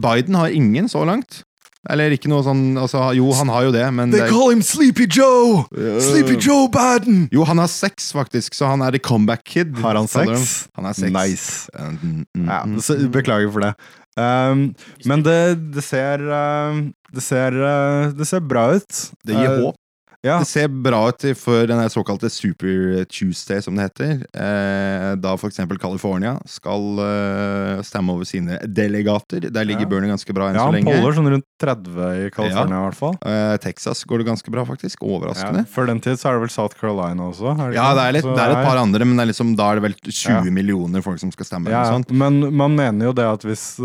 Biden 0.00 0.34
har 0.40 0.48
ingen 0.54 0.88
så 0.88 1.04
langt. 1.06 1.42
Eller 1.90 2.14
ikke 2.16 2.30
noe 2.32 2.40
sånn 2.46 2.78
altså, 2.80 3.10
Jo, 3.16 3.26
han 3.36 3.50
har 3.52 3.66
jo 3.66 3.72
det, 3.74 3.84
men 3.92 4.12
det, 4.14 4.22
call 4.30 4.54
him 4.54 4.62
Sleepy 4.64 5.04
Joe! 5.10 5.64
Sleepy 6.00 6.38
Joe 6.40 6.70
Baden! 6.72 7.26
Jo, 7.34 7.44
han 7.48 7.60
har 7.60 7.68
sex, 7.72 8.12
faktisk, 8.16 8.56
så 8.56 8.70
han 8.72 8.84
er 8.84 8.96
the 8.96 9.02
comeback 9.02 9.44
kid. 9.44 9.76
Har 9.84 9.98
han 9.98 10.08
sex? 10.08 10.64
Han 10.78 10.88
har 10.88 10.96
sex. 10.96 11.12
Nice. 11.12 11.68
Mm, 11.76 12.24
mm, 12.24 12.48
Ja, 12.48 12.62
mm. 12.64 12.80
så, 12.80 12.96
beklager 13.12 13.52
for 13.52 13.66
det. 13.66 13.74
Um, 14.14 14.68
men 15.10 15.24
det, 15.26 15.38
det 15.74 15.82
ser 15.82 16.22
uh, 16.22 16.78
det 17.14 17.22
ser, 17.22 17.56
uh, 17.58 18.12
det 18.14 18.26
ser 18.28 18.44
bra 18.46 18.68
ut. 18.78 19.00
Det 19.26 19.34
gir 19.36 19.50
Uh, 19.50 19.64
håp. 19.66 19.80
Ja. 20.24 20.38
Det 20.40 20.48
ser 20.48 20.68
bra 20.72 21.02
ut 21.10 21.24
for 21.36 21.66
den 21.68 21.82
såkalte 21.92 22.30
Super 22.32 23.04
Tuesday, 23.12 23.60
som 23.62 23.76
det 23.76 23.90
heter. 23.90 24.22
Eh, 24.32 25.10
da 25.20 25.34
eksempel 25.50 25.76
California 25.78 26.38
skal 26.48 26.98
eh, 27.04 27.82
stemme 27.84 28.14
over 28.16 28.24
sine 28.28 28.56
delegater. 28.64 29.50
Der 29.52 29.64
ligger 29.68 29.84
Ja. 29.84 29.90
Bernie 29.90 30.08
ganske 30.08 30.32
bra 30.32 30.48
enn 30.48 30.56
ja, 30.56 30.62
så 30.64 30.70
han 30.70 30.78
lenge. 30.78 30.94
poller 30.94 31.12
sånn 31.18 31.28
rundt 31.34 31.44
30 31.60 32.24
i 32.24 32.30
California, 32.32 32.78
i 32.80 32.86
hvert 32.88 32.96
fall. 32.98 33.18
Eh, 33.20 33.56
Texas 33.60 34.00
går 34.08 34.22
det 34.22 34.26
ganske 34.30 34.50
bra, 34.54 34.64
faktisk. 34.64 34.96
Ja, 35.04 35.10
Overraskende. 35.18 35.66
før 35.68 35.86
den 35.92 36.00
tid 36.00 36.16
så 36.18 36.30
er 36.30 36.38
det 36.38 36.44
vel 36.46 36.54
South 36.56 36.76
Carolina 36.80 37.28
også? 37.28 37.52
Det 37.60 37.74
Ja, 37.76 37.90
det 37.94 38.06
er, 38.08 38.12
litt, 38.16 38.24
det 38.24 38.40
er 38.46 38.54
et 38.56 38.64
par 38.66 38.80
andre, 38.80 39.04
men 39.04 39.20
er 39.20 39.28
liksom, 39.28 39.52
da 39.60 39.70
er 39.72 39.80
det 39.80 39.84
vel 39.90 39.94
20 40.08 40.32
Ja. 40.32 40.40
millioner 40.50 41.02
folk 41.04 41.18
som 41.20 41.30
skal 41.32 41.44
stemme. 41.44 41.68
Ja, 41.68 41.98
men 42.10 42.40
man 42.54 42.74
mener 42.76 43.06
jo 43.06 43.12
det 43.12 43.24
at 43.28 43.42
hvis, 43.44 43.76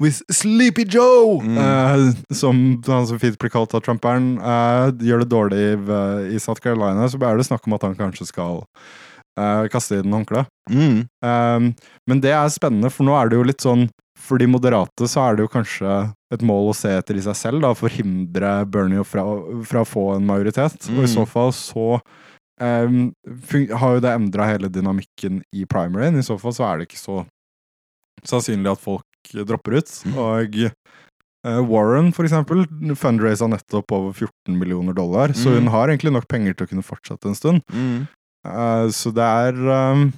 hvis 0.00 0.22
Sleepy 0.32 0.84
Joe, 0.88 1.40
Mm. 1.42 1.58
eh, 1.58 2.34
som 2.34 2.82
han 2.86 3.06
så 3.06 3.18
fint 3.20 3.36
blir 3.38 3.50
kalt 3.50 3.74
av 3.74 3.82
Trumperen, 3.82 4.38
eh, 4.40 4.90
gjør 5.04 5.20
det 5.20 5.28
dårlig 5.28 5.65
i, 5.72 5.74
i 6.36 6.40
South 6.42 6.62
Carolina, 6.64 7.08
så 7.10 7.18
er 7.20 7.36
det 7.40 7.46
snakk 7.48 7.66
om 7.68 7.74
at 7.76 7.84
han 7.88 7.96
kanskje 7.98 8.26
skal 8.30 8.62
uh, 9.38 9.64
kaste 9.72 10.00
inn 10.02 10.14
håndkleet. 10.16 10.48
Mm. 10.70 11.04
Um, 11.24 11.70
men 12.08 12.20
det 12.24 12.32
er 12.34 12.48
spennende, 12.54 12.90
for 12.90 13.06
nå 13.08 13.14
er 13.18 13.30
det 13.30 13.38
jo 13.40 13.46
litt 13.46 13.62
sånn 13.66 13.88
For 14.26 14.40
de 14.40 14.46
moderate 14.48 15.06
så 15.12 15.20
er 15.26 15.36
det 15.36 15.44
jo 15.44 15.50
kanskje 15.52 15.90
et 16.32 16.42
mål 16.42 16.70
å 16.70 16.74
se 16.74 16.88
etter 16.96 17.18
i 17.20 17.22
seg 17.22 17.36
selv, 17.36 17.60
da, 17.62 17.74
forhindre 17.76 18.64
Bernie 18.72 19.04
fra, 19.04 19.22
fra 19.68 19.82
å 19.84 19.86
få 19.86 20.06
en 20.16 20.24
majoritet. 20.26 20.88
Og 20.88 21.02
i 21.04 21.06
Mm. 21.06 21.12
så 21.12 21.26
fall 21.28 21.52
så 21.54 21.84
um, 22.58 23.12
har 23.76 23.98
jo 23.98 24.00
det 24.02 24.14
endra 24.16 24.48
hele 24.48 24.70
dynamikken 24.72 25.42
i 25.54 25.66
primaryen. 25.68 26.16
I 26.18 26.24
så 26.24 26.38
fall 26.40 26.56
så 26.56 26.64
er 26.64 26.80
det 26.80 26.88
ikke 26.88 27.02
så 27.04 27.18
sannsynlig 28.24 28.72
at 28.72 28.80
folk 28.82 29.04
dropper 29.46 29.78
ut. 29.82 29.92
Mm. 30.08 30.16
Og 30.24 30.56
Warren, 31.68 32.12
for 32.16 32.26
eksempel, 32.26 32.64
fundraisa 32.98 33.46
nettopp 33.50 33.92
over 33.92 34.12
14 34.12 34.58
millioner 34.58 34.92
dollar, 34.96 35.28
så 35.36 35.52
Mm. 35.52 35.58
hun 35.60 35.72
har 35.74 35.88
egentlig 35.88 36.12
nok 36.12 36.28
penger 36.28 36.54
til 36.54 36.66
å 36.66 36.70
kunne 36.74 36.82
fortsette 36.86 37.26
en 37.30 37.34
stund. 37.38 37.62
Mm. 37.72 38.06
Uh, 38.46 38.86
så 38.94 39.10
det 39.14 39.22
er 39.26 39.56
um, 39.94 40.12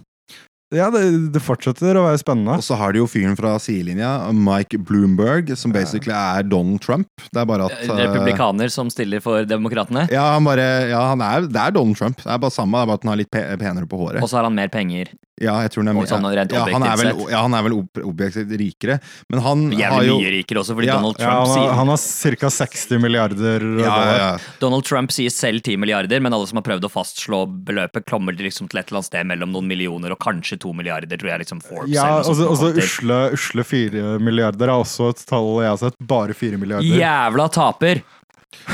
Ja, 0.74 0.90
det, 0.92 1.32
det 1.32 1.40
fortsetter 1.40 1.96
å 1.96 2.02
være 2.04 2.18
spennende. 2.20 2.58
Og 2.60 2.64
så 2.66 2.76
har 2.76 2.92
de 2.92 2.98
jo 3.00 3.06
fyren 3.08 3.32
fra 3.38 3.54
sidelinja, 3.56 4.10
Mike 4.36 4.76
Bloomberg, 4.84 5.54
som 5.56 5.72
basically 5.72 6.12
er 6.12 6.42
Donald 6.44 6.82
Trump. 6.84 7.08
Det 7.32 7.40
er 7.40 7.46
bare 7.48 7.70
at 7.70 7.86
uh, 7.88 7.94
Republikaner 7.96 8.68
som 8.68 8.90
stiller 8.92 9.22
for 9.24 9.46
Demokratene. 9.48 10.04
Ja, 10.12 10.26
han 10.34 10.44
bare 10.44 10.66
Ja, 10.90 11.06
han 11.14 11.24
er, 11.24 11.46
det 11.48 11.56
er 11.56 11.72
Donald 11.72 11.96
Trump. 11.96 12.20
Det 12.20 12.28
er 12.28 12.36
bare 12.42 12.52
samme, 12.52 12.76
det 12.76 12.84
er 12.84 12.90
bare 12.92 13.00
at 13.00 13.06
han 13.08 13.14
har 13.14 13.22
litt 13.22 13.32
penere 13.64 13.88
på 13.88 13.96
håret. 14.02 14.20
Og 14.20 14.28
så 14.28 14.36
har 14.42 14.44
han 14.50 14.58
mer 14.60 14.68
penger. 14.68 15.14
Ja, 15.38 15.54
jeg 15.62 15.70
tror 15.74 15.86
han 15.86 15.96
er, 16.00 16.08
sånn 16.10 16.26
rent 16.34 16.52
ja, 16.54 16.64
han 16.66 16.82
er 16.82 16.96
vel, 16.98 17.10
ja, 17.30 17.42
han 17.44 17.54
er 17.54 17.64
vel 17.66 17.74
objektivt 18.08 18.50
rikere, 18.58 18.98
men 19.30 19.42
han 19.44 19.64
har 19.72 19.78
Jævlig 19.82 20.08
jo 20.08 20.16
mye 20.18 20.32
rikere 20.34 20.62
også, 20.64 20.74
fordi 20.78 20.88
Ja, 20.88 20.96
Donald 20.98 21.20
Ja, 21.22 21.28
han, 21.30 21.38
har, 21.38 21.52
sier 21.54 21.76
han 21.78 21.92
har 21.92 22.40
ca. 22.42 22.50
60 22.58 23.02
milliarder 23.02 23.66
ja, 23.66 23.84
ja, 23.84 23.94
dollar. 23.94 24.18
ja. 24.18 24.30
Donald 24.62 24.84
Trump 24.88 25.14
sier 25.14 25.30
selv 25.34 25.62
10 25.62 25.76
milliarder, 25.84 26.20
men 26.24 26.34
alle 26.34 26.48
som 26.50 26.58
har 26.60 26.66
prøvd 26.66 26.88
å 26.88 26.92
fastslå 26.92 27.42
beløpet, 27.68 28.06
kommer 28.10 28.34
liksom 28.38 28.68
til 28.68 28.80
et 28.82 28.88
eller 28.90 29.00
annet 29.00 29.10
sted 29.10 29.30
mellom 29.30 29.54
noen 29.54 29.68
millioner 29.70 30.14
og 30.14 30.20
kanskje 30.22 30.58
to 30.62 30.72
milliarder, 30.74 31.14
tror 31.18 31.32
jeg 31.34 31.44
liksom 31.44 31.62
Forbes 31.64 31.94
Ja, 31.94 32.18
også, 32.18 32.34
også 32.34 32.50
altså, 32.50 32.50
altså 32.50 32.66
kom 32.66 32.74
til. 32.74 32.88
usle, 32.88 33.18
usle 33.38 33.66
4 33.72 34.18
milliarder 34.22 34.68
er 34.72 34.76
også 34.82 35.10
et 35.14 35.24
tall 35.28 35.50
jeg 35.62 35.70
har 35.74 35.82
sett. 35.86 35.98
Bare 36.08 36.34
4 36.34 36.58
milliarder. 36.60 36.98
Jævla 36.98 37.48
taper! 37.54 38.02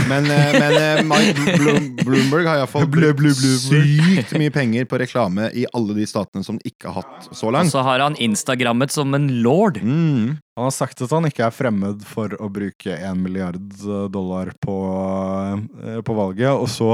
Men, 0.09 0.27
eh, 0.31 0.53
men 0.55 0.73
eh, 0.79 1.01
Mike 1.03 1.57
Bloom, 1.59 1.87
Bloomberg 2.07 2.47
har 2.47 2.61
iallfall 2.61 2.87
brukt 2.91 3.25
sykt 3.35 4.31
mye 4.39 4.53
penger 4.55 4.87
på 4.91 5.01
reklame 5.03 5.49
i 5.57 5.65
alle 5.75 5.97
de 5.97 6.07
statene 6.09 6.45
som 6.47 6.61
ikke 6.63 6.93
har 6.93 7.03
hatt 7.03 7.29
så 7.35 7.49
Og 7.49 7.55
langt. 7.57 7.73
så 7.73 7.83
har 7.83 8.03
han 8.05 8.15
Instagrammet 8.23 8.95
som 8.95 9.15
en 9.19 9.27
lord. 9.43 9.81
Mm. 9.83 10.37
Han 10.55 10.69
har 10.69 10.75
sagt 10.75 11.03
at 11.03 11.11
han 11.11 11.27
ikke 11.27 11.49
er 11.49 11.55
fremmed 11.55 12.05
for 12.07 12.37
å 12.39 12.51
bruke 12.55 12.95
1 12.95 13.19
milliard 13.25 13.59
eh, 13.59 14.07
dollar 14.15 14.53
på, 14.63 14.79
på 16.07 16.19
valget, 16.23 16.53
og 16.55 16.69
så 16.71 16.91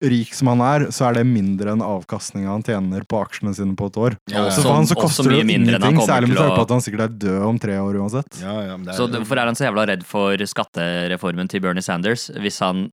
rik 0.00 0.34
som 0.34 0.48
han 0.52 0.62
er, 0.64 0.86
så 0.94 1.08
er 1.08 1.18
det 1.18 1.24
mindre 1.28 1.74
enn 1.74 1.82
avkastninga 1.84 2.50
han 2.52 2.64
tjener 2.64 3.04
på 3.08 3.20
aksjene 3.20 3.52
sine 3.56 3.76
på 3.78 3.90
et 3.90 3.98
år. 4.00 4.16
Ja, 4.32 4.46
ja. 4.46 4.54
Så 4.54 4.64
for 4.64 4.78
han 4.78 4.88
så 4.88 4.96
koster 4.98 5.28
det 5.32 5.42
mindre 5.48 5.76
enn 5.76 5.84
han 5.84 5.96
ingenting, 5.96 6.08
særlig 6.08 6.32
med 6.32 6.40
tanke 6.40 6.56
på 6.56 6.64
at 6.64 6.74
han 6.76 6.84
sikkert 6.86 7.04
er 7.06 7.18
død 7.26 7.44
om 7.50 7.60
tre 7.60 7.76
år 7.82 8.00
uansett. 8.00 8.40
Ja, 8.40 8.56
ja, 8.64 8.78
men 8.78 8.88
det 8.88 8.94
er, 8.94 9.00
Så 9.00 9.10
hvorfor 9.12 9.42
er 9.42 9.50
han 9.50 9.58
så 9.58 9.68
jævla 9.68 9.86
redd 9.92 10.06
for 10.08 10.46
skattereformen 10.54 11.52
til 11.52 11.62
Bernie 11.64 11.84
Sanders, 11.84 12.30
hvis 12.40 12.60
han 12.64 12.88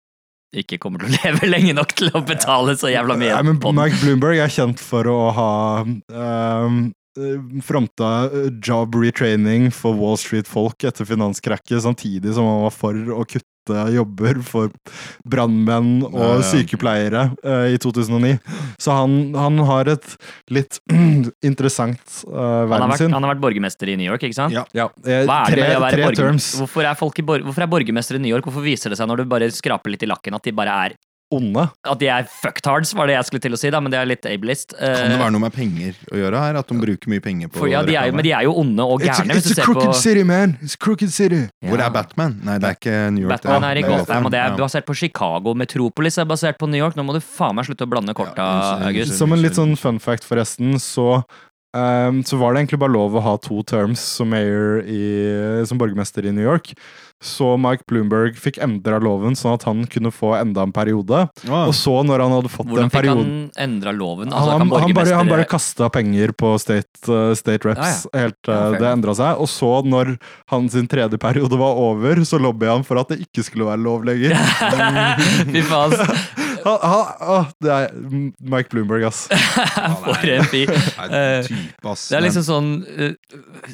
ikke 0.55 0.79
kommer 0.83 1.03
til 1.03 1.11
å 1.11 1.17
leve 1.23 1.49
lenge 1.49 1.75
nok 1.77 1.95
til 1.97 2.11
å 2.15 2.23
betale 2.27 2.77
så 2.79 2.91
jævla 2.91 3.17
mye 3.19 3.33
Nei, 3.35 3.49
men? 3.51 3.59
Mike 3.59 3.99
Bloomberg 4.03 4.43
er 4.43 4.53
kjent 4.53 4.83
for 4.83 5.07
å 5.11 5.17
ha 5.35 5.51
um, 5.83 6.79
fronta 7.65 8.29
eh, 8.29 8.49
job 8.63 8.95
retraining 8.95 9.71
for 9.73 9.97
Wall 9.97 10.17
Street-folk 10.21 10.85
etter 10.87 11.07
finanskrakket, 11.07 11.81
samtidig 11.83 12.35
som 12.37 12.47
han 12.47 12.65
var 12.67 12.75
for 12.75 13.15
å 13.15 13.23
kutte 13.27 13.47
jobber 13.95 14.41
for 14.45 14.71
brannmenn 15.27 16.03
og 16.07 16.17
Ja, 16.17 16.29
ja. 16.37 16.45
sykepleiere 16.51 17.23
uh, 17.43 17.67
i 17.73 17.77
2009. 17.81 18.37
Så 18.81 18.95
han, 18.95 19.17
han 19.37 19.57
har 19.67 19.91
et 19.95 20.07
litt 20.53 20.79
interessant 21.49 22.01
uh, 22.27 22.33
Han 22.33 22.71
har, 22.71 22.71
verdenssyn. 22.73 23.13
han 23.13 23.23
har 23.27 23.33
vært 23.35 23.43
borgermester 23.43 23.91
i 23.91 23.97
New 23.99 24.07
York, 24.09 24.23
ikke 24.27 24.37
sant? 24.37 24.53
Ja. 24.55 24.65
Ja, 24.77 24.89
eh, 25.05 25.23
Hva 25.27 25.43
er 25.47 25.55
det 25.57 25.67
med 25.67 25.77
å 25.79 25.83
være 25.85 25.97
tre 25.97 26.07
borger... 26.07 26.21
terms. 26.23 26.51
Hvorfor 26.61 26.85
er, 26.87 26.95
folk 26.99 27.19
i. 27.19 27.25
Hvorfor 27.27 27.65
er 27.65 27.71
borgermester 27.71 28.19
i 28.19 28.23
New 28.23 28.31
York? 28.33 28.45
Hvorfor 28.47 28.65
viser 28.65 28.93
det 28.93 28.99
seg 28.99 29.09
når 29.09 29.23
du 29.23 29.29
bare 29.31 29.49
skraper 29.53 29.93
litt 29.93 30.03
i 30.05 30.09
lakken 30.09 30.37
at 30.37 30.45
de 30.47 30.55
bare 30.55 30.77
er 30.87 30.97
Onde. 31.29 31.65
At 31.83 31.99
de 31.99 32.07
er 32.07 32.23
fucktards, 32.31 32.93
var 32.95 33.09
det 33.09 33.17
jeg 33.17 33.27
skulle 33.27 33.43
til 33.43 33.55
å 33.55 33.57
si, 33.59 33.67
da, 33.73 33.81
men 33.83 33.91
det 33.91 33.97
er 33.99 34.07
litt 34.07 34.23
ableist. 34.29 34.71
Eh, 34.79 34.93
Kan 34.95 35.11
det 35.11 35.17
være 35.19 35.33
noe 35.35 35.43
med 35.43 35.51
penger 35.51 35.97
å 36.13 36.19
gjøre 36.21 36.39
her? 36.39 36.59
At 36.61 36.69
de 36.71 36.77
bruker 36.79 37.11
mye 37.11 37.23
penger 37.25 37.49
på 37.51 37.59
for, 37.59 37.67
ja, 37.67 37.81
de 37.83 37.97
er 37.99 38.07
jo, 38.07 38.15
men 38.15 38.23
de 38.23 38.31
er 38.31 38.45
jo 38.47 38.53
onde 38.61 38.85
og 38.87 39.03
It's 39.03 39.19
a, 39.19 39.25
hvis 39.27 39.49
it's 39.49 39.57
du 39.57 39.61
a 39.61 39.65
crooked 39.65 39.81
på 39.81 39.89
crooked 39.89 39.99
city, 40.05 40.23
man! 40.23 40.55
It's 40.63 40.77
a 40.79 40.81
crooked 40.85 41.11
city! 41.11 41.41
Hvor 41.67 41.83
er 41.83 41.91
Batman? 41.91 42.37
Nei, 42.47 42.55
det 42.63 42.69
er 42.71 42.77
ikke 42.79 42.95
New 43.17 43.25
York. 43.27 43.43
Batman 43.43 43.67
er 43.67 43.81
i 43.81 43.83
Gotham, 43.83 44.29
og 44.29 44.31
det 44.31 44.39
er 44.45 44.55
basert 44.55 44.87
på 44.87 44.95
Chicago. 44.95 45.53
Metropolis 45.53 46.17
er 46.17 46.29
basert 46.31 46.57
på 46.61 46.69
New 46.71 46.79
York. 46.79 46.95
Nå 46.95 47.03
må 47.03 47.17
du 47.17 47.19
faen 47.19 47.59
meg 47.59 47.67
slutte 47.67 47.83
å 47.83 47.91
blande 47.91 48.15
korta, 48.15 48.47
Ja, 48.47 48.87
August. 48.87 49.17
Som 49.19 49.35
en 49.35 49.43
litt 49.43 49.59
sånn 49.59 49.75
fun 49.75 49.99
fact, 49.99 50.23
forresten, 50.23 50.79
så 50.79 51.23
ehm, 51.75 52.23
så 52.23 52.39
var 52.39 52.53
det 52.53 52.63
egentlig 52.63 52.79
bare 52.85 52.95
lov 52.95 53.17
å 53.17 53.25
ha 53.25 53.35
to 53.41 53.63
terms 53.67 53.99
som 53.99 54.31
mayor 54.31 54.83
i, 54.85 55.03
som 55.67 55.81
borgermester 55.81 56.25
i 56.25 56.31
New 56.35 56.45
York. 56.45 56.75
Så 57.23 57.55
Mike 57.57 57.87
Bloomberg 57.89 58.35
fikk 58.37 58.59
endra 58.61 58.99
loven 59.01 59.33
sånn 59.37 59.55
at 59.55 59.63
han 59.65 59.79
kunne 59.89 60.11
få 60.13 60.35
enda 60.37 60.61
en 60.67 60.73
periode. 60.73 61.23
Wow. 61.47 61.71
Og 61.71 61.73
så, 61.73 61.95
når 62.05 62.21
han 62.21 62.35
hadde 62.35 62.51
fått 62.53 62.69
Hvordan 62.69 62.91
den 62.91 62.93
fikk 62.93 63.09
han 63.09 63.31
endra 63.63 63.93
loven? 63.97 64.29
Altså, 64.29 64.51
han, 64.53 64.69
kan 64.69 64.83
han, 64.85 64.93
bare, 64.93 65.15
han 65.17 65.31
bare 65.31 65.47
kasta 65.49 65.89
penger 65.93 66.35
på 66.37 66.53
state, 66.61 67.01
uh, 67.09 67.31
state 67.37 67.65
reps 67.65 68.05
helt 68.13 68.37
til 68.45 68.53
Ja, 68.53 68.69
fair. 68.69 68.77
det 68.83 68.91
endra 68.91 69.17
seg. 69.17 69.41
Og 69.41 69.49
så, 69.49 69.71
når 69.81 70.13
hans 70.53 70.77
tredje 70.91 71.17
periode 71.21 71.57
var 71.57 71.81
over, 71.87 72.21
så 72.21 72.37
lobbya 72.41 72.77
han 72.77 72.85
for 72.85 73.01
at 73.01 73.09
det 73.09 73.23
ikke 73.25 73.47
skulle 73.49 73.65
være 73.71 73.81
lov 73.81 74.05
lenger. 74.05 74.37
Fy 75.55 75.65
faen, 75.65 75.97
Han- 76.67 76.83
han- 76.91 77.31
åh, 77.33 77.47
det 77.63 77.71
er 77.71 77.95
Mike 78.53 78.69
Bloomberg, 78.73 79.05
ass. 79.07 79.23
for 80.03 80.31
en 80.35 80.47
fyr. 80.51 80.71
Eh. 81.07 81.47
Det 81.47 82.17
er 82.17 82.23
liksom 82.25 82.43
sånn 82.43 82.67
uh, 82.83 83.13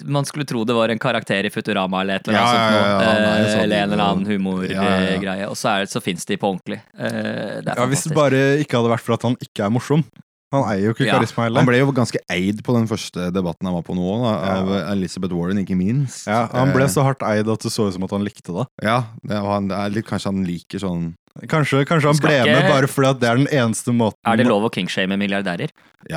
Man 0.05 0.25
skulle 0.27 0.45
tro 0.47 0.61
det 0.67 0.75
var 0.77 0.91
en 0.93 0.99
karakter 1.01 1.47
i 1.47 1.51
Futurama 1.53 2.01
eller 2.03 2.21
et 2.21 2.27
eller 2.27 2.39
annet 2.39 2.53
ja, 2.53 2.65
ja, 2.69 2.99
sånt. 2.99 3.47
eh, 3.57 3.63
eller 3.63 3.77
en 3.83 3.95
eller 3.95 4.03
annen 4.03 4.27
Ja, 4.27 4.83
ja, 4.83 4.83
ja. 4.83 5.07
humorgreie. 5.07 5.47
Og 5.49 5.57
så, 5.59 5.71
er, 5.81 5.89
så 5.89 6.01
fins 6.03 6.25
de 6.29 6.37
på 6.37 6.51
ordentlig. 6.53 6.79
Eh, 6.97 7.61
det 7.63 7.73
er 7.73 7.79
Ja, 7.81 7.87
Hvis 7.89 8.05
det 8.07 8.15
bare 8.17 8.43
ikke 8.63 8.77
hadde 8.79 8.93
vært 8.93 9.05
for 9.07 9.17
at 9.17 9.25
han 9.27 9.37
ikke 9.41 9.65
er 9.65 9.73
morsom. 9.73 10.05
Han 10.53 10.63
eier 10.69 10.85
jo 10.87 10.93
ikke 10.93 11.07
Ja, 11.07 11.17
karisma 11.17 11.47
Han 11.57 11.65
ble 11.67 11.79
jo 11.81 11.91
ganske 11.97 12.21
eid 12.31 12.61
på 12.63 12.75
den 12.77 12.85
første 12.89 13.27
debatten 13.33 13.65
han 13.67 13.73
var 13.73 13.83
på 13.87 13.95
nå, 13.97 14.05
da, 14.21 14.33
av 14.59 14.71
Elizabeth 14.93 15.33
Warren, 15.33 15.57
ikke 15.63 15.75
minst. 15.79 16.27
Ja, 16.29 16.45
han 16.53 16.71
ble 16.75 16.85
Eh, 16.85 16.93
så 16.93 17.03
hardt 17.07 17.25
eid 17.25 17.49
at 17.49 17.65
det 17.65 17.71
så 17.73 17.87
ut 17.89 17.93
som 17.97 18.05
at 18.05 18.11
han 18.13 18.23
likte 18.23 18.53
det. 18.53 18.67
Ja, 18.85 18.99
det, 19.25 19.41
han, 19.41 19.67
det 19.71 19.77
er 19.81 19.93
litt, 19.97 20.05
kanskje 20.07 20.29
han 20.31 20.45
liker 20.47 20.79
sånn 20.85 21.11
Kanskje, 21.49 21.79
kanskje 21.89 22.11
han 22.11 22.19
ble 22.21 22.35
ikke- 22.37 22.53
med 22.61 22.69
bare 22.69 22.87
fordi 22.87 23.09
at 23.09 23.19
det 23.19 23.29
er 23.31 23.37
den 23.41 23.47
eneste 23.49 23.89
måten 23.97 24.19
Er 24.29 24.37
det 24.37 24.45
lov 24.45 24.67
å 24.67 24.69
kingshame 24.71 25.17
milliardærer? 25.17 25.71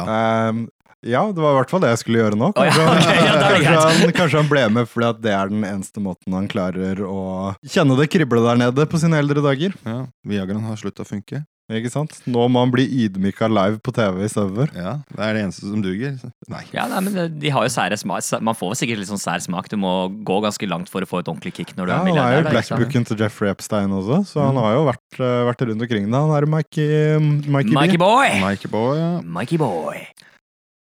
Ehm, 0.04 0.66
ja, 1.06 1.22
det 1.32 1.40
var 1.40 1.54
i 1.54 1.58
hvert 1.62 1.70
fall 1.72 1.80
det 1.80 1.90
jeg 1.94 2.00
skulle 2.02 2.18
gjøre 2.20 2.36
nå. 2.36 2.50
Kanskje, 2.52 2.84
han- 2.84 3.00
ja, 3.00 3.32
okay, 3.46 3.62
ja, 3.64 3.72
kanskje, 3.72 4.04
han, 4.04 4.12
kanskje 4.18 4.40
han 4.42 4.48
ble 4.50 4.64
med 4.76 4.88
fordi 4.90 5.08
at 5.08 5.20
det 5.24 5.32
er 5.32 5.48
den 5.52 5.64
eneste 5.64 6.02
måten 6.04 6.34
han 6.36 6.48
klarer 6.52 7.00
å 7.06 7.54
kjenne 7.64 7.96
det 7.96 8.10
krible 8.12 8.42
der 8.44 8.60
nede 8.60 8.86
på 8.90 9.00
sine 9.00 9.16
eldre 9.22 9.40
dager. 9.44 9.72
Ja, 9.86 10.02
Viagraen 10.26 10.66
har 10.68 10.76
sluttet 10.76 11.06
å 11.06 11.08
funke. 11.08 11.44
Ikke 11.66 11.90
sant? 11.90 12.12
Nå 12.30 12.44
må 12.46 12.60
han 12.62 12.70
bli 12.70 12.84
ydmyka 13.06 13.48
live 13.50 13.80
på 13.82 13.90
TV 13.90 14.20
i 14.22 14.28
stedet 14.30 14.52
for. 14.54 14.70
Ja, 14.78 14.92
Det 15.10 15.18
er 15.18 15.32
det 15.34 15.40
eneste 15.42 15.66
som 15.66 15.80
duger. 15.82 16.12
Nei. 16.52 16.60
Ja, 16.70 16.84
nei, 16.92 17.00
men 17.02 17.38
De 17.42 17.50
har 17.50 17.66
jo 17.66 17.72
sære 17.74 17.98
smak. 17.98 18.22
Man 18.46 18.54
får 18.54 18.76
sikkert 18.78 19.00
litt 19.02 19.10
sånn 19.10 19.18
sær 19.18 19.42
smak. 19.42 19.66
Du 19.72 19.74
må 19.82 19.94
gå 20.22 20.36
ganske 20.44 20.68
langt 20.70 20.92
for 20.92 21.02
å 21.02 21.08
få 21.10 21.24
et 21.24 21.30
ordentlig 21.32 21.56
kick 21.58 21.74
når 21.74 21.90
du 21.90 21.92
Ja, 21.92 21.98
er 21.98 22.06
han 22.06 22.20
er 22.22 22.36
jo 22.38 22.44
blackbooken 22.52 23.08
til 23.08 23.18
Jeffrey 23.18 23.50
Epstein 23.50 23.90
også, 23.90 24.20
så 24.30 24.46
han 24.46 24.60
har 24.62 24.76
jo 24.76 24.84
vært, 24.86 25.18
eh, 25.18 25.42
vært 25.50 25.66
rundt 25.66 25.82
omkring 25.88 26.06
Da. 26.10 26.20
Han 26.22 26.36
er 26.38 26.46
Mikey, 26.46 27.18
Mikey, 27.50 27.74
Mikey 27.74 27.98
boy! 27.98 28.28
Mikey 28.46 28.70
Boy, 28.70 28.96
ja. 29.02 29.10
Mikey 29.22 29.58
boy. 29.58 30.06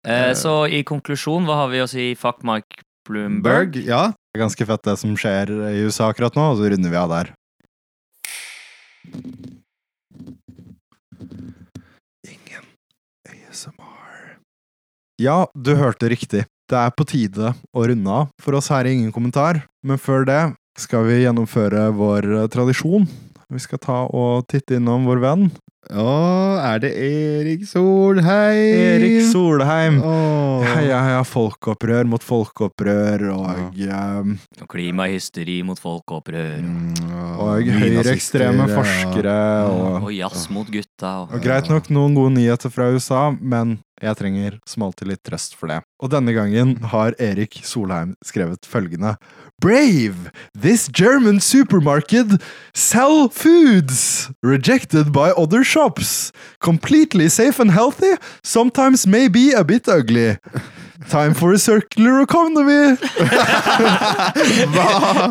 Eh, 0.06 0.32
så 0.38 0.70
i 0.70 0.84
konklusjon, 0.86 1.44
hva 1.50 1.64
har 1.64 1.68
vi 1.74 1.82
å 1.82 1.88
si? 1.90 2.14
Fuck 2.14 2.44
Mike 2.46 2.84
Bloomberg. 3.08 3.72
Berg, 3.74 3.82
ja. 3.90 4.12
Det 4.14 4.38
er 4.38 4.44
ganske 4.46 4.66
fett 4.70 4.82
det 4.86 4.98
som 5.02 5.16
skjer 5.18 5.50
i 5.72 5.82
USA 5.82 6.12
akkurat 6.12 6.34
nå, 6.38 6.46
og 6.52 6.58
så 6.62 6.70
runder 6.70 6.90
vi 6.94 6.96
av 7.02 7.10
der. 7.10 7.34
Ingen 12.24 12.64
ASMR. 13.28 14.36
Ja, 15.16 15.46
du 15.56 15.72
hørte 15.78 16.10
riktig. 16.12 16.44
Det 16.68 16.76
er 16.76 16.90
på 16.92 17.06
tide 17.08 17.54
å 17.72 17.84
runde 17.88 18.12
av. 18.12 18.26
For 18.42 18.58
oss 18.58 18.68
her 18.68 18.84
er 18.84 18.92
ingen 18.92 19.14
kommentar, 19.14 19.62
men 19.80 19.96
før 19.96 20.26
det 20.28 20.42
skal 20.76 21.06
vi 21.08 21.22
gjennomføre 21.22 21.86
vår 21.96 22.26
eh, 22.42 22.48
tradisjon. 22.52 23.06
Vi 23.48 23.62
skal 23.62 23.80
ta 23.80 24.02
og 24.10 24.44
titte 24.50 24.74
innom 24.76 25.04
vår 25.06 25.20
venn 25.22 25.44
Å, 25.86 26.06
er 26.58 26.80
det 26.82 26.88
Erik 26.98 27.62
Solheim? 27.70 28.58
Erik 28.74 29.20
Solheim. 29.30 30.00
Åh. 30.02 30.66
Heia, 30.66 30.98
heia, 31.06 31.20
folkeopprør 31.22 32.10
mot 32.10 32.26
folkeopprør, 32.26 33.28
og 33.36 33.78
eh, 33.78 34.34
Og 34.60 34.68
klimahysteri 34.68 35.60
mot 35.64 35.78
folkeopprør. 35.80 36.58
Mm, 36.58 36.90
Og 37.38 37.62
nynazister, 37.62 37.86
høyreekstreme 37.86 38.66
ja. 38.66 38.74
forskere 38.82 39.38
og, 39.70 39.88
Og 40.02 40.12
jazz 40.18 40.48
mot 40.52 40.68
gutta. 40.68 41.14
Og... 41.22 41.38
og 41.38 41.46
greit 41.46 41.70
nok 41.72 41.88
noen 41.94 42.18
gode 42.18 42.34
nyheter 42.36 42.74
fra 42.74 42.90
USA, 42.92 43.28
men 43.38 43.78
jeg 44.02 44.18
trenger 44.18 44.58
som 44.68 44.84
alltid 44.86 45.08
litt 45.08 45.22
trøst 45.24 45.56
for 45.56 45.72
det. 45.72 45.80
Og 46.02 46.10
denne 46.12 46.34
gangen 46.36 46.76
har 46.92 47.16
Erik 47.22 47.60
Solheim 47.64 48.14
skrevet 48.24 48.68
følgende 48.68 49.16
Brave! 49.62 50.30
This 50.52 50.88
German 50.92 51.40
supermarket 51.40 52.36
sell 52.74 53.28
foods 53.32 54.28
rejected 54.42 55.12
by 55.12 55.32
other 55.36 55.64
shops. 55.64 56.32
Completely 56.60 57.28
safe 57.28 57.58
and 57.58 57.70
healthy, 57.70 58.16
sometimes 58.42 59.06
maybe 59.06 59.52
a 59.52 59.64
bit 59.64 59.88
ugly. 59.88 60.36
Time 61.10 61.34
for 61.34 61.52
a 61.52 61.58
circular 61.58 62.22
economy! 62.22 62.96
Hva? 64.72 65.30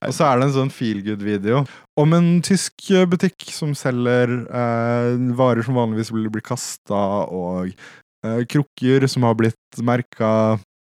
Og 0.00 0.14
så 0.14 0.26
er 0.30 0.40
det 0.40 0.46
en 0.48 0.54
sånn 0.54 0.72
feel 0.72 1.02
good-video 1.04 1.64
om 2.00 2.14
en 2.16 2.30
tysk 2.44 2.88
eh, 2.90 3.04
butikk 3.06 3.44
som 3.54 3.74
selger 3.78 4.32
eh, 4.48 5.10
varer 5.38 5.66
som 5.66 5.76
vanligvis 5.78 6.10
vil 6.14 6.30
bli 6.32 6.42
kasta, 6.44 7.02
og 7.28 7.68
eh, 7.70 8.40
krukker 8.50 9.06
som 9.10 9.26
har 9.28 9.36
blitt 9.38 9.82
merka 9.84 10.30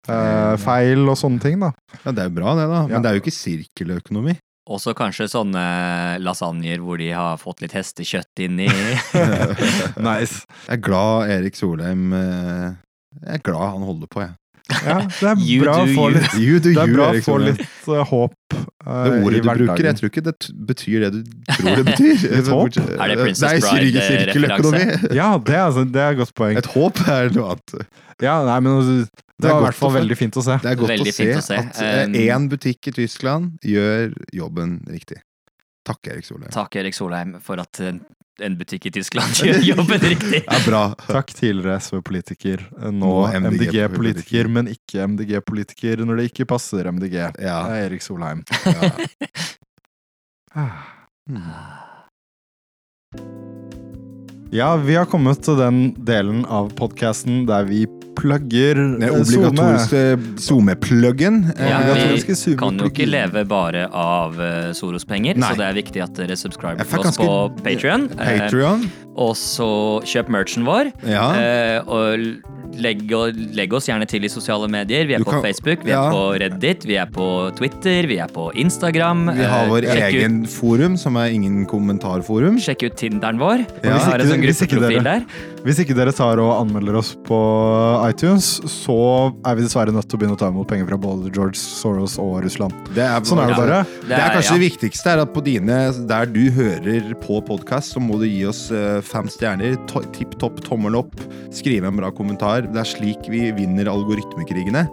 eh, 0.07 0.55
feil, 0.63 1.03
og 1.05 1.19
sånne 1.19 1.43
ting, 1.43 1.59
da. 1.61 1.73
Ja, 2.05 2.15
det 2.15 2.23
er 2.23 2.31
jo 2.31 2.37
bra, 2.39 2.55
det, 2.57 2.69
da. 2.71 2.79
Ja. 2.87 2.89
Men 2.95 3.05
det 3.05 3.11
er 3.11 3.19
jo 3.19 3.25
ikke 3.25 3.35
sirkeløkonomi. 3.35 4.37
Også 4.71 4.93
kanskje 4.95 5.27
sånne 5.27 5.61
lasagner 6.23 6.79
hvor 6.79 6.95
de 7.01 7.09
har 7.11 7.35
fått 7.41 7.59
litt 7.65 7.75
hestekjøtt 7.75 8.45
inni. 8.45 8.69
nice. 10.07 10.45
Jeg 10.69 10.77
er 10.77 10.83
glad 10.87 11.33
Erik 11.35 11.59
Solheim 11.59 12.15
eh, 12.15 12.69
Jeg 13.23 13.39
er 13.39 13.43
glad 13.45 13.67
han 13.75 13.85
holder 13.87 14.09
på, 14.11 14.23
jeg. 14.25 14.35
Ja, 14.71 14.99
det 15.03 15.27
er 15.27 15.41
You 15.47 15.63
bra 15.63 15.73
å 15.81 15.87
få 15.91 16.05
litt, 16.13 16.35
You 16.43 16.59
do 16.63 16.71
det 16.71 16.83
er 16.83 16.87
you, 16.87 16.95
bra 16.95 17.09
å 17.11 17.23
få 17.25 17.35
litt 17.41 17.63
uh, 17.89 17.99
håp 18.07 18.55
uh, 18.55 18.61
Det 18.87 19.17
ordet 19.19 19.39
i 19.39 19.41
du 19.43 19.49
bruker, 19.49 19.87
jeg 19.89 19.99
tror 19.99 20.11
ikke 20.11 20.23
det 20.23 20.33
t- 20.39 20.53
betyr 20.69 21.03
det 21.03 21.09
du 21.17 21.19
tror 21.57 21.81
det 21.81 21.83
betyr. 21.89 22.23
Et 22.39 22.51
håp? 22.53 22.79
Er 22.93 23.11
det 23.11 23.17
Princess 23.19 23.67
Bride-referanse? 23.67 25.11
Ja, 25.17 25.33
det 25.37 25.57
er, 25.57 25.65
altså, 25.67 25.83
det 25.83 26.05
er 26.05 26.15
et 26.15 26.21
godt 26.21 26.33
poeng. 26.39 26.57
Et 26.61 26.71
håp 26.77 27.03
er 27.11 27.35
noe 27.35 27.57
annet. 27.57 27.99
Ja, 28.23 28.37
nei, 28.47 28.57
men 28.63 28.79
det, 28.79 28.95
det 29.43 29.51
er 29.51 29.57
var 29.57 29.65
i 29.65 29.67
hvert 29.67 29.79
fall 29.81 29.95
veldig 29.97 30.17
fint 30.19 30.39
å 30.39 30.45
se. 30.45 30.57
Det 30.63 30.71
er 30.71 30.79
godt 30.79 30.95
å 30.95 31.11
se, 31.11 31.29
å 31.35 31.43
se. 31.43 31.59
at 31.59 31.83
Um, 31.83 32.17
én 32.23 32.49
butikk 32.51 32.91
i 32.93 32.95
Tyskland 32.95 33.67
gjør 33.67 34.13
jobben 34.35 34.79
riktig. 34.87 35.19
Takk, 35.83 36.07
Erik 36.07 36.27
Solheim. 36.27 36.51
Takk, 36.55 36.77
Erik 36.79 36.95
Solheim, 36.95 37.35
for 37.43 37.59
at 37.59 37.83
en, 38.41 38.57
butikk 38.57 38.87
i 38.89 38.91
Tyskland 38.95 39.37
gjør 39.45 39.61
jobben 39.73 40.01
riktig. 40.01 40.41
Ja, 40.47 40.59
bra. 40.65 40.83
Takk 41.05 41.33
tidligere 41.37 41.77
SV-politiker, 41.83 42.65
nå 42.89 42.91
Nå 43.03 43.13
MDG-politiker. 43.45 44.49
Men 44.49 44.71
ikke 44.71 45.05
MDG-politiker 45.13 46.05
når 46.07 46.21
det 46.21 46.29
ikke 46.31 46.49
passer 46.49 46.89
MDG. 46.91 47.19
Ja. 47.21 47.59
Det 47.67 47.77
er 47.77 47.87
Erik 47.89 48.05
Solheim. 48.05 48.43
ja. 48.73 48.91
Ah. 50.53 50.81
Mm. 51.29 51.49
Ja, 54.53 54.75
vi 54.77 54.95
har 54.95 55.07
kommet 55.09 55.41
til 55.45 55.57
den 55.57 55.77
delen 56.05 56.43
av 56.45 56.73
podkasten 56.77 57.47
der 57.49 57.65
vi 57.65 57.87
plugger 58.15 58.79
eh, 59.01 59.13
obligatoriske 59.13 60.01
SoMe-pluggen. 60.43 61.41
Ja, 61.57 61.79
obligatoriske 61.81 62.37
vi 62.51 62.55
kan 62.59 62.79
jo 62.79 62.89
ikke 62.91 63.07
leve 63.09 63.43
bare 63.49 63.87
av 63.89 64.37
uh, 64.39 64.71
Soros-penger, 64.77 65.39
så 65.41 65.53
det 65.59 65.67
er 65.69 65.77
viktig 65.81 66.03
at 66.05 66.15
dere 66.19 66.37
subscriber 66.39 66.83
til 66.85 66.99
oss 67.03 67.17
på 67.19 67.31
Patrion. 67.63 68.09
Patrion. 68.17 68.85
og 69.15 69.35
så 69.37 69.69
kjøp 70.09 70.29
merchen 70.33 70.65
vår. 70.65 70.91
Ja. 71.05 71.27
eh, 71.37 71.79
og 71.85 72.23
legg, 72.81 73.03
legg 73.53 73.73
oss 73.77 73.85
gjerne 73.85 74.07
til 74.09 74.23
i 74.25 74.29
sosiale 74.33 74.65
medier. 74.71 75.05
Vi 75.05 75.13
er 75.13 75.21
Du 75.21 75.27
på 75.27 75.35
kan- 75.35 75.43
Facebook, 75.45 75.83
vi 75.85 75.91
ja. 75.93 76.07
er 76.07 76.15
på 76.15 76.23
Reddit, 76.41 76.85
vi 76.89 76.95
er 76.97 77.05
på 77.13 77.27
Twitter, 77.59 78.07
vi 78.09 78.17
er 78.17 78.31
på 78.33 78.47
Instagram. 78.57 79.27
Vi 79.37 79.43
har 79.45 79.65
Eh, 79.67 79.69
vår 79.69 79.81
sjekk 79.91 80.15
ut- 80.15 80.17
egen 80.23 80.39
forum, 80.49 80.97
som 80.97 81.15
er 81.21 81.29
ingen 81.29 81.65
kommentarforum. 81.69 82.57
Sjekk 82.57 82.87
ut 82.89 82.95
Tinderen 82.97 83.37
vår. 83.37 83.61
Ja. 83.83 83.93
Vi 83.93 83.99
har 84.07 84.19
en 84.19 84.27
sånn 84.31 84.41
Hvis 84.47 84.61
ikke 84.65 84.81
dere- 84.81 85.25
Hvis 85.63 85.79
ikke 85.79 85.95
dere 85.95 86.11
tar 86.11 86.39
og 86.39 86.57
anmelder 86.65 86.97
oss 86.97 87.13
på 87.23 87.37
iTunes, 88.09 88.47
så 88.69 88.95
er 89.45 89.55
vi 89.57 89.63
dessverre 89.65 89.93
nødt 89.95 90.07
til 90.09 90.17
å 90.17 90.21
begynne 90.21 90.35
å 90.37 90.39
ta 90.41 90.49
imot 90.51 90.67
penger 90.69 90.87
fra 90.89 90.97
både 90.97 91.31
George 91.33 91.55
Soros 91.59 92.17
og 92.21 92.41
Russland. 92.45 92.73
Det 92.95 93.03
er, 93.05 93.21
Sånn 93.27 93.39
er 93.43 93.51
det 93.51 93.55
Ja. 93.55 93.61
bare. 93.61 93.79
Det 94.07 94.17
er 94.17 94.33
kanskje 94.35 94.51
ja. 94.53 94.57
det 94.59 94.65
viktigste 94.67 95.13
er 95.13 95.21
at 95.23 95.33
på 95.33 95.43
dine, 95.45 95.77
der 96.09 96.25
du 96.25 96.41
hører 96.51 97.13
på 97.23 97.39
podkast, 97.45 97.93
så 97.95 97.99
må 98.03 98.19
du 98.19 98.25
gi 98.27 98.43
oss 98.49 98.65
eh, 98.71 98.99
fem 99.01 99.27
stjerner. 99.31 99.77
Tipp 100.13 100.37
topp, 100.39 100.61
tommel 100.65 100.95
opp. 100.99 101.15
Skrive 101.53 101.87
en 101.87 101.97
bra 101.97 102.11
kommentar. 102.11 102.67
Det 102.71 102.79
er 102.83 102.89
slik 102.89 103.29
vi 103.31 103.51
vinner 103.55 103.85
algoritmekrigene. 103.91 104.87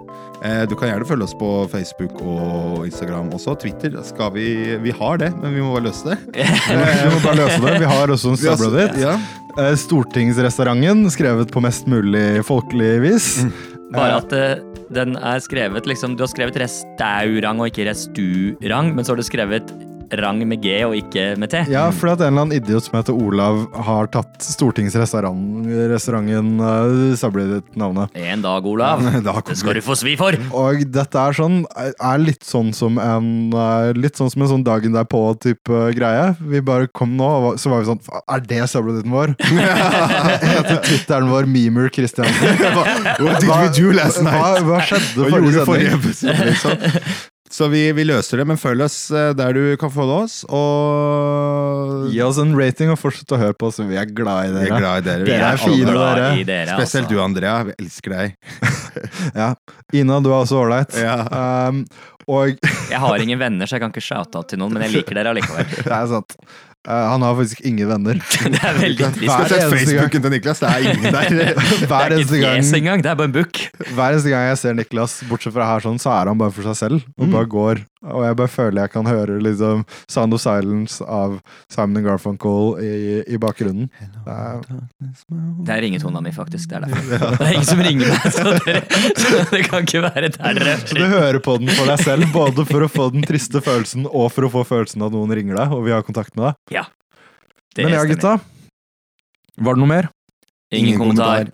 Eh, 0.44 0.62
Du 0.68 0.74
kan 0.78 0.88
gjerne 0.88 1.04
følge 1.08 1.26
oss 1.26 1.34
på 1.36 1.48
Facebook 1.72 2.14
og 2.22 2.86
Instagram 2.88 3.28
også. 3.36 3.56
Twitter 3.60 3.98
skal 4.06 4.32
vi 4.36 4.46
Vi 4.80 4.94
har 4.96 5.18
det, 5.20 5.32
men 5.42 5.54
vi 5.54 5.60
må 5.64 5.74
bare 5.74 5.88
løse 5.90 6.14
det. 6.14 6.18
Vi 7.04 7.10
må 7.12 7.20
bare 7.24 7.36
løse 7.42 7.60
det. 7.66 7.74
Vi 7.82 7.90
har 7.92 8.14
også 8.14 8.32
en 8.32 8.40
subreddit. 8.40 8.96
Ja. 9.02 9.18
Eh, 9.58 9.74
Stortingsrestauranten, 9.76 11.04
skrevet 11.12 11.52
på 11.52 11.60
mest 11.64 11.86
mulig 11.90 12.40
folkelig 12.46 12.92
vis. 13.04 13.28
Bare 13.92 14.20
at 14.22 14.32
eh, 14.32 14.58
den 14.94 15.16
er 15.18 15.38
skrevet 15.42 15.86
liksom 15.86 16.16
Du 16.18 16.24
har 16.24 16.30
skrevet 16.30 16.56
restaurant 16.62 17.60
og 17.62 17.68
ikke 17.70 17.88
restaurant, 17.90 18.94
men 18.94 19.04
så 19.04 19.12
har 19.12 19.20
du 19.20 19.26
skrevet 19.26 19.72
rang 20.18 20.40
med 20.48 20.62
G 20.64 20.72
og 20.86 20.94
ikke 20.98 21.36
med 21.40 21.50
T. 21.52 21.54
Ja, 21.70 21.90
fordi 21.94 22.12
at 22.14 22.20
en 22.24 22.28
eller 22.32 22.42
annen 22.46 22.56
idiot 22.56 22.84
som 22.86 22.94
heter 22.98 23.14
Olav, 23.16 23.56
har 23.86 24.04
tatt 24.12 24.42
Stortingsrestauranten 24.44 26.60
uh, 26.60 27.16
subreddit-navnet. 27.18 28.08
En 28.18 28.42
dag, 28.44 28.66
Olav. 28.66 28.98
Da 29.20 29.32
kommer 29.36 29.52
Det 29.52 29.58
skal 29.60 29.74
du 29.76 29.80
få 29.84 29.94
svi 29.98 30.16
for! 30.18 30.32
Og 30.56 30.84
dette 30.90 31.18
er 31.20 31.32
sånn 31.36 31.64
er 31.76 32.18
litt 32.22 32.44
sånn 32.46 32.72
som 32.76 32.98
en 33.00 33.52
eh, 33.52 33.90
Litt 33.96 34.16
sånn 34.18 34.30
som 34.32 34.42
en 34.44 34.50
sånn 34.50 34.64
dagen 34.66 34.92
derpå-type 34.96 35.76
greie. 35.96 36.34
Vi 36.40 36.60
bare 36.64 36.88
kom 36.96 37.16
nå, 37.18 37.28
og 37.50 37.58
så 37.60 37.70
var 37.72 37.78
vi 37.82 37.86
sånn 37.90 38.02
Er 38.20 38.40
det 38.46 38.62
subredditen 38.72 39.12
vår? 39.14 39.28
Heter 40.50 40.76
Twitteren 40.86 41.28
vår 41.32 41.44
Memer 41.50 41.86
Christiansen? 41.94 42.48
What 43.20 43.40
did 43.42 43.50
we 43.50 43.68
do 43.76 43.86
last 43.96 44.18
night? 44.24 44.40
Hva, 44.40 44.50
hva 44.66 44.78
skjedde 44.86 45.20
Hva 45.28 45.36
du 45.44 45.48
forrige 45.68 46.14
sending? 46.14 46.46
Liksom? 46.50 46.74
Så 47.50 47.66
vi, 47.66 47.80
vi 47.96 48.04
løser 48.06 48.38
det, 48.38 48.44
men 48.46 48.58
følg 48.60 48.84
oss 48.84 48.96
eh, 49.10 49.32
der 49.34 49.56
du 49.56 49.62
kan 49.80 49.90
få 49.90 50.04
oss. 50.20 50.40
Og 50.54 52.06
Gi 52.12 52.20
oss 52.22 52.38
en 52.38 52.54
rating 52.54 52.92
og 52.94 52.98
fortsett 53.00 53.34
å 53.34 53.40
høre 53.40 53.56
på 53.58 53.70
oss. 53.72 53.80
Vi 53.82 53.98
er 53.98 54.06
glad 54.06 54.50
i 54.50 54.52
vi 54.54 54.60
er 54.60 54.68
dere. 54.68 54.78
glad 54.78 55.00
i 55.02 55.06
dere. 55.08 55.26
Dere 55.26 55.48
er 55.56 55.58
fine, 55.58 55.90
dere. 55.90 56.28
dere, 56.46 56.76
Spesielt 56.78 57.08
altså. 57.08 57.16
du, 57.16 57.22
Andrea. 57.24 57.56
Vi 57.70 57.76
elsker 57.80 58.16
deg. 58.16 58.38
Ja. 59.36 59.52
Ina, 59.94 60.16
du 60.22 60.30
er 60.32 60.40
også 60.40 60.58
ålreit. 60.64 60.94
Ja. 60.98 61.20
Um, 61.70 61.84
Og 62.30 62.56
Jeg 62.90 62.98
har 63.02 63.22
ingen 63.24 63.38
venner, 63.40 63.66
så 63.66 63.76
jeg 63.78 63.82
kan 63.84 63.92
ikke 63.94 64.04
shoute 64.04 64.38
out 64.38 64.50
til 64.52 64.60
noen, 64.62 64.74
men 64.76 64.84
jeg 64.86 64.94
liker 65.00 65.18
dere 65.18 65.32
allikevel. 65.34 65.70
det 65.86 65.94
er 65.96 66.10
sant. 66.14 66.36
Uh, 66.88 66.94
han 67.12 67.20
har 67.26 67.34
faktisk 67.36 67.60
ingen 67.68 67.90
venner. 67.90 68.20
Det 68.54 68.60
er 68.64 68.78
veldig 68.78 69.08
trist. 69.12 69.26
Hver 69.28 69.50
eneste 69.52 69.66
Facebooken 69.74 70.22
til 70.24 70.32
Niklas, 70.32 70.62
det 70.62 70.68
er 70.70 70.86
ingen 70.88 71.12
der. 71.12 71.34
Hver 71.90 72.08
Det 72.14 72.16
er 72.16 72.22
ikke 72.22 72.40
gang 72.40 72.70
engang, 72.78 73.02
det 73.04 73.10
er 73.12 73.18
bare 73.20 73.28
en 73.28 73.34
book. 73.36 73.60
Hver 73.90 74.14
eneste 74.14 74.32
gang 74.32 74.46
jeg 74.48 74.60
ser 74.62 74.78
Niklas, 74.78 75.18
bortsett 75.28 75.52
fra 75.58 75.66
her, 75.74 75.84
sånn, 75.84 76.00
så 76.00 76.14
er 76.16 76.30
han 76.32 76.40
bare 76.40 76.54
for 76.56 76.64
seg 76.70 76.78
selv. 76.80 77.04
Og 77.18 77.26
Mm. 77.28 77.34
bare 77.36 77.50
går. 77.52 77.82
Og 78.00 78.22
jeg 78.24 78.36
bare 78.38 78.48
føler 78.48 78.80
jeg 78.80 78.92
kan 78.94 79.08
høre 79.08 79.34
liksom 79.44 79.82
Sound 80.08 80.32
of 80.32 80.40
Silence 80.40 81.04
av 81.04 81.34
Simon 81.68 82.00
Garfunkel 82.06 82.78
i, 82.80 82.92
i 83.28 83.40
bakgrunnen. 83.40 83.90
Det 84.24 84.36
er, 84.36 84.62
Det 85.66 85.74
er 85.74 85.82
ringetona 85.84 86.22
mi, 86.24 86.32
faktisk. 86.32 86.70
Det 86.70 86.78
er 86.78 86.86
derfor. 86.86 87.36
Det 87.36 87.48
er 87.48 87.52
ingen 87.58 87.68
som 87.68 87.82
ringer 87.84 88.14
meg, 88.14 88.30
så, 88.32 88.54
dere, 88.64 88.82
så 89.20 89.42
det 89.52 89.62
kan 89.68 89.84
ikke 89.84 90.04
være 90.06 90.32
der 90.32 90.62
du 90.96 91.02
hører 91.04 91.40
på 91.44 91.58
den 91.60 91.68
for 91.76 91.90
deg 91.92 92.00
selv, 92.06 92.30
både 92.32 92.64
for 92.68 92.86
å 92.86 92.88
få 92.90 93.10
den 93.12 93.26
triste 93.28 93.60
følelsen 93.64 94.08
og 94.08 94.30
for 94.32 94.48
å 94.48 94.52
få 94.54 94.64
følelsen 94.68 95.04
av 95.04 95.12
at 95.12 95.18
noen 95.18 95.36
ringer 95.36 95.60
deg, 95.60 95.76
og 95.76 95.84
vi 95.84 95.92
har 95.94 96.06
kontakt 96.06 96.32
med 96.38 96.48
deg. 96.48 96.56
Det 97.76 97.84
Men 97.84 97.94
ja, 97.94 98.06
gutta. 98.08 98.38
Var 99.60 99.76
det 99.76 99.82
noe 99.84 99.90
mer? 99.92 100.08
Ingen 100.74 100.98
kommentar. 100.98 101.50